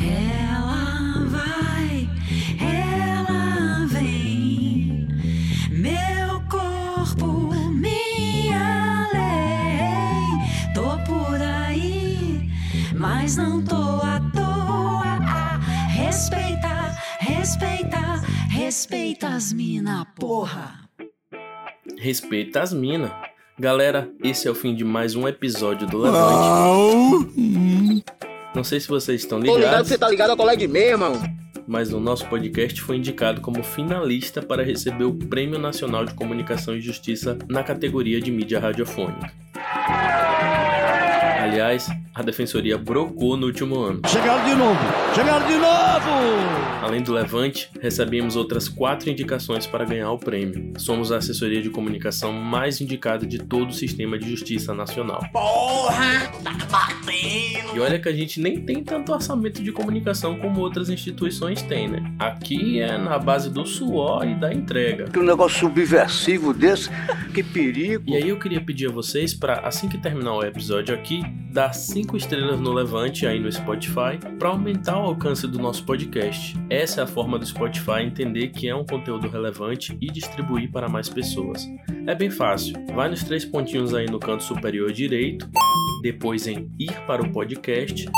Ela 0.00 1.26
vai, 1.30 2.08
ela 2.60 3.86
vem, 3.86 5.08
meu 5.70 6.40
corpo, 6.48 7.52
minha 7.72 9.08
lei. 9.12 10.72
Tô 10.74 10.96
por 11.04 11.40
aí, 11.40 12.48
mas 12.94 13.36
não 13.36 13.60
tô 13.62 14.00
à 14.02 14.20
respeita, 17.48 17.98
respeita 18.50 19.28
as 19.28 19.54
mina, 19.54 20.06
porra. 20.20 20.86
Respeita 21.96 22.60
as 22.60 22.74
mina. 22.74 23.10
Galera, 23.58 24.10
esse 24.22 24.46
é 24.46 24.50
o 24.50 24.54
fim 24.54 24.74
de 24.74 24.84
mais 24.84 25.16
um 25.16 25.26
episódio 25.26 25.86
do 25.86 25.96
Levante. 25.96 27.32
Não 28.54 28.62
sei 28.62 28.78
se 28.78 28.86
vocês 28.86 29.22
estão 29.22 29.38
ligados. 29.38 29.62
Tô 29.62 29.66
ligado 29.66 29.82
que 29.82 29.88
você 29.88 29.96
tá 29.98 30.10
ligado 30.10 30.30
ao 30.30 30.36
colega 30.36 30.58
de 30.58 30.68
meia, 30.68 30.90
irmão. 30.90 31.14
Mas 31.66 31.90
o 31.90 31.98
nosso 31.98 32.26
podcast 32.26 32.82
foi 32.82 32.96
indicado 32.96 33.40
como 33.40 33.62
finalista 33.62 34.42
para 34.42 34.62
receber 34.62 35.04
o 35.04 35.14
Prêmio 35.14 35.58
Nacional 35.58 36.04
de 36.04 36.12
Comunicação 36.12 36.76
e 36.76 36.82
Justiça 36.82 37.38
na 37.48 37.62
categoria 37.62 38.20
de 38.20 38.30
mídia 38.30 38.60
radiofônica. 38.60 39.32
Aliás, 41.40 41.88
a 42.18 42.22
defensoria 42.22 42.76
brocou 42.76 43.36
no 43.36 43.46
último 43.46 43.78
ano. 43.78 44.00
Chegaram 44.08 44.44
de 44.44 44.54
novo! 44.56 44.80
Chegaram 45.14 45.46
de 45.46 45.54
novo! 45.54 46.68
Além 46.82 47.00
do 47.00 47.12
Levante, 47.12 47.70
recebemos 47.80 48.34
outras 48.34 48.68
quatro 48.68 49.08
indicações 49.08 49.68
para 49.68 49.84
ganhar 49.84 50.10
o 50.10 50.18
prêmio. 50.18 50.72
Somos 50.78 51.12
a 51.12 51.18
assessoria 51.18 51.62
de 51.62 51.70
comunicação 51.70 52.32
mais 52.32 52.80
indicada 52.80 53.24
de 53.24 53.38
todo 53.38 53.70
o 53.70 53.72
sistema 53.72 54.18
de 54.18 54.28
justiça 54.28 54.74
nacional. 54.74 55.20
Porra! 55.32 56.26
Tá 56.42 56.52
batendo! 56.68 57.76
E 57.76 57.80
olha 57.80 58.00
que 58.00 58.08
a 58.08 58.12
gente 58.12 58.40
nem 58.40 58.60
tem 58.60 58.82
tanto 58.82 59.12
orçamento 59.12 59.62
de 59.62 59.70
comunicação 59.70 60.36
como 60.38 60.60
outras 60.60 60.90
instituições 60.90 61.62
têm, 61.62 61.86
né? 61.86 62.12
Aqui 62.18 62.80
é 62.80 62.98
na 62.98 63.16
base 63.16 63.48
do 63.48 63.64
suor 63.64 64.26
e 64.26 64.34
da 64.34 64.52
entrega. 64.52 65.04
Que 65.04 65.20
um 65.20 65.24
negócio 65.24 65.60
subversivo 65.60 66.52
desse, 66.52 66.90
que 67.32 67.44
perigo! 67.44 68.04
E 68.08 68.16
aí 68.16 68.28
eu 68.28 68.40
queria 68.40 68.60
pedir 68.60 68.88
a 68.88 68.92
vocês 68.92 69.34
para, 69.34 69.60
assim 69.60 69.88
que 69.88 69.98
terminar 69.98 70.34
o 70.34 70.42
episódio 70.42 70.92
aqui, 70.92 71.22
dar 71.52 71.72
5 72.08 72.16
estrelas 72.16 72.58
no 72.58 72.72
Levante 72.72 73.26
aí 73.26 73.38
no 73.38 73.52
Spotify 73.52 74.18
para 74.38 74.48
aumentar 74.48 74.98
o 74.98 75.08
alcance 75.08 75.46
do 75.46 75.58
nosso 75.58 75.84
podcast. 75.84 76.56
Essa 76.70 77.02
é 77.02 77.04
a 77.04 77.06
forma 77.06 77.38
do 77.38 77.44
Spotify 77.44 78.00
entender 78.02 78.48
que 78.48 78.66
é 78.66 78.74
um 78.74 78.84
conteúdo 78.84 79.28
relevante 79.28 79.94
e 80.00 80.06
distribuir 80.06 80.70
para 80.72 80.88
mais 80.88 81.10
pessoas. 81.10 81.68
É 82.06 82.14
bem 82.14 82.30
fácil. 82.30 82.74
Vai 82.94 83.10
nos 83.10 83.22
três 83.22 83.44
pontinhos 83.44 83.92
aí 83.92 84.06
no 84.06 84.18
canto 84.18 84.42
superior 84.42 84.90
direito, 84.90 85.46
depois 86.00 86.46
em 86.46 86.70
ir 86.78 86.98
para 87.06 87.20
o 87.20 87.30
podcast, 87.30 88.08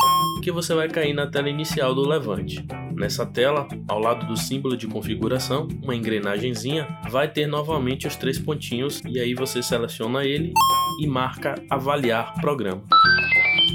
que 0.41 0.53
você 0.53 0.73
vai 0.73 0.87
cair 0.87 1.13
na 1.13 1.27
tela 1.27 1.51
inicial 1.51 1.93
do 1.93 2.09
Levante. 2.09 2.65
Nessa 2.95 3.27
tela, 3.27 3.67
ao 3.89 3.99
lado 3.99 4.25
do 4.25 4.37
símbolo 4.37 4.77
de 4.77 4.87
configuração, 4.87 5.67
uma 5.83 5.97
engrenagemzinha, 5.97 6.87
vai 7.11 7.27
ter 7.27 7.49
novamente 7.49 8.07
os 8.07 8.15
três 8.15 8.39
pontinhos 8.39 9.03
e 9.05 9.19
aí 9.19 9.35
você 9.35 9.61
seleciona 9.61 10.25
ele 10.25 10.53
e 11.01 11.09
marca 11.09 11.57
avaliar 11.69 12.35
programa. 12.41 12.85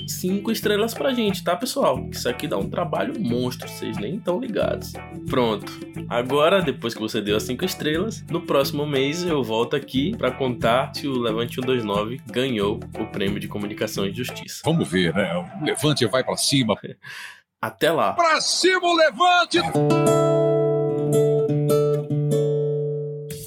Cinco 0.08 0.52
estrelas 0.52 0.94
pra 0.94 1.14
gente, 1.14 1.44
tá 1.44 1.56
pessoal? 1.56 2.08
Isso 2.12 2.28
aqui 2.28 2.48
dá 2.48 2.58
um 2.58 2.70
trabalho 2.70 3.20
monstro, 3.20 3.68
vocês 3.68 3.98
nem 3.98 4.16
estão 4.16 4.40
ligados. 4.40 4.94
Pronto. 5.30 5.72
Agora, 6.10 6.62
depois 6.62 6.94
que 6.94 7.00
você 7.00 7.22
deu 7.22 7.36
as 7.36 7.44
cinco 7.44 7.66
estrelas, 7.66 8.24
no 8.30 8.42
próximo 8.42 8.86
mês 8.86 9.24
eu 9.24 9.44
volto 9.44 9.76
aqui 9.76 10.16
para 10.18 10.32
contar 10.32 10.94
se 10.94 11.08
o 11.08 11.20
Levante 11.20 11.56
129 11.56 12.22
ganhou 12.32 12.80
o 13.00 13.06
prêmio 13.08 13.40
de 13.40 13.48
comunicação 13.48 14.06
e 14.06 14.14
justiça. 14.14 14.62
Vamos 14.64 14.88
ver, 14.88 15.14
né? 15.14 15.32
O 15.36 15.66
Levante 15.66 16.06
vai 16.06 16.24
para 16.24 16.38
cima. 16.38 16.76
Até 17.62 17.92
lá. 17.92 18.14
Pra 18.14 18.40
cima 18.42 18.88
o 18.88 18.96
Levante! 18.96 20.35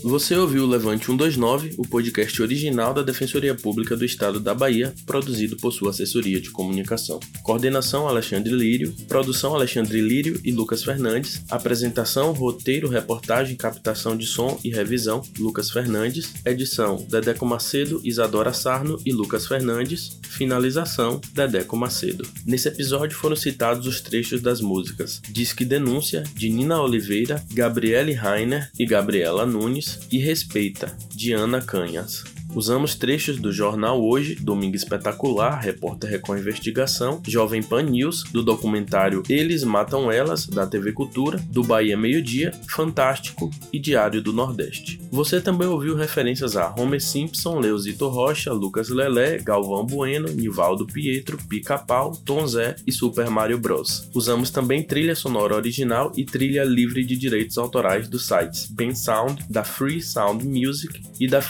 Você 0.09 0.35
ouviu 0.35 0.65
o 0.65 0.67
Levante 0.67 1.05
129, 1.05 1.75
o 1.77 1.83
podcast 1.83 2.41
original 2.41 2.95
da 2.95 3.03
Defensoria 3.03 3.55
Pública 3.55 3.95
do 3.95 4.07
Estado 4.07 4.41
da 4.41 4.55
Bahia, 4.55 4.95
produzido 5.05 5.55
por 5.59 5.71
sua 5.71 5.91
assessoria 5.91 6.41
de 6.41 6.51
comunicação. 6.51 7.21
Coordenação 7.43 8.09
Alexandre 8.09 8.55
Lírio, 8.55 8.95
produção 9.07 9.55
Alexandre 9.55 10.01
Lírio 10.01 10.41
e 10.43 10.51
Lucas 10.51 10.83
Fernandes, 10.83 11.45
apresentação, 11.51 12.33
roteiro, 12.33 12.89
reportagem, 12.89 13.55
captação 13.55 14.17
de 14.17 14.27
som 14.27 14.59
e 14.65 14.71
revisão 14.71 15.21
Lucas 15.39 15.71
Fernandes, 15.71 16.33
edição 16.43 17.07
Dedeco 17.11 17.45
Macedo, 17.45 18.01
Isadora 18.03 18.55
Sarno 18.55 18.99
e 19.05 19.13
Lucas 19.13 19.47
Fernandes, 19.47 20.19
finalização 20.23 21.21
Dedeco 21.35 21.77
Macedo. 21.77 22.27
Nesse 22.47 22.69
episódio 22.69 23.15
foram 23.15 23.37
citados 23.37 23.87
os 23.87 24.01
trechos 24.01 24.41
das 24.41 24.63
músicas. 24.63 25.21
Disque 25.29 25.67
Denúncia, 25.67 26.25
de 26.35 26.49
Nina 26.49 26.81
Oliveira, 26.81 27.45
Gabriele 27.53 28.15
Rainer 28.15 28.71
e 28.79 28.87
Gabriela 28.87 29.45
Nunes, 29.45 29.98
e 30.11 30.19
Respeita, 30.19 30.97
de 31.15 31.33
Ana 31.33 31.61
Canhas. 31.61 32.25
Usamos 32.55 32.95
trechos 32.95 33.39
do 33.39 33.53
jornal 33.53 34.03
Hoje, 34.03 34.35
Domingo 34.35 34.75
Espetacular, 34.75 35.61
Repórter 35.61 36.11
Record 36.11 36.41
Investigação, 36.41 37.21
Jovem 37.27 37.63
Pan 37.63 37.83
News, 37.83 38.25
do 38.33 38.43
documentário 38.43 39.23
Eles 39.29 39.63
Matam 39.63 40.11
Elas, 40.11 40.47
da 40.47 40.67
TV 40.67 40.93
Cultura, 40.93 41.39
do 41.51 41.63
Bahia 41.63 41.97
Meio 41.97 42.23
Dia, 42.23 42.53
Fantástico 42.69 43.51
e 43.73 43.79
Diário 43.79 44.23
do 44.23 44.33
Nordeste. 44.33 45.01
Você 45.11 45.41
também 45.41 45.69
ouviu 45.69 45.95
referências 45.95 46.57
a 46.57 46.75
Homer 46.77 47.01
Simpson, 47.01 47.59
Leozito 47.59 48.09
Rocha, 48.09 48.53
Lucas 48.53 48.89
Lelé, 48.89 49.39
Galvão 49.39 49.85
Bueno, 49.85 50.29
Nivaldo 50.29 50.87
Pietro, 50.87 51.39
Pica-Pau, 51.49 52.13
Tom 52.25 52.47
Zé 52.47 52.77
e 52.87 52.93
Super 52.93 53.29
Mario 53.31 53.59
Bros. 53.59 54.09
Usamos 54.15 54.51
também 54.51 54.83
trilha 54.83 55.15
sonora 55.15 55.55
original 55.55 56.13
e 56.17 56.25
trilha 56.25 56.65
livre 56.65 57.05
de 57.05 57.17
direitos 57.17 57.59
autorais 57.59 58.09
dos 58.09 58.27
sites 58.27 58.69
Ben 58.71 58.95
Sound, 58.95 59.45
da 59.49 59.63
Free 59.63 60.01
Sound 60.01 60.47
Music 60.47 61.03
e 61.21 61.27
da 61.27 61.43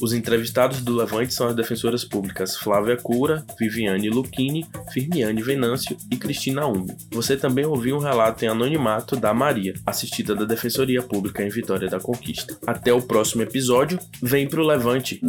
Os 0.00 0.12
entrevistados 0.12 0.80
do 0.80 0.96
Levante 0.96 1.32
são 1.32 1.46
as 1.46 1.54
defensoras 1.54 2.04
públicas 2.04 2.56
Flávia 2.56 2.96
Cura, 2.96 3.44
Viviane 3.58 4.10
Luchini, 4.10 4.66
Firmiane 4.92 5.42
Venâncio 5.42 5.96
e 6.10 6.16
Cristina 6.16 6.66
Umi. 6.66 6.92
Você 7.12 7.36
também 7.36 7.64
ouviu 7.64 7.96
um 7.96 8.00
relato 8.00 8.44
em 8.44 8.48
anonimato 8.48 9.16
da 9.16 9.32
Maria, 9.32 9.74
assistida 9.86 10.34
da 10.34 10.44
Defensoria 10.44 11.02
Pública 11.02 11.42
em 11.42 11.48
Vitória 11.48 11.88
da 11.88 12.00
Conquista. 12.00 12.58
Até 12.66 12.92
o 12.92 13.00
próximo 13.00 13.42
episódio, 13.42 13.98
vem 14.20 14.48
pro 14.48 14.66
Levante! 14.66 15.20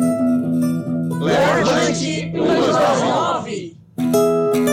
Levante 1.19 2.31
129! 2.33 4.72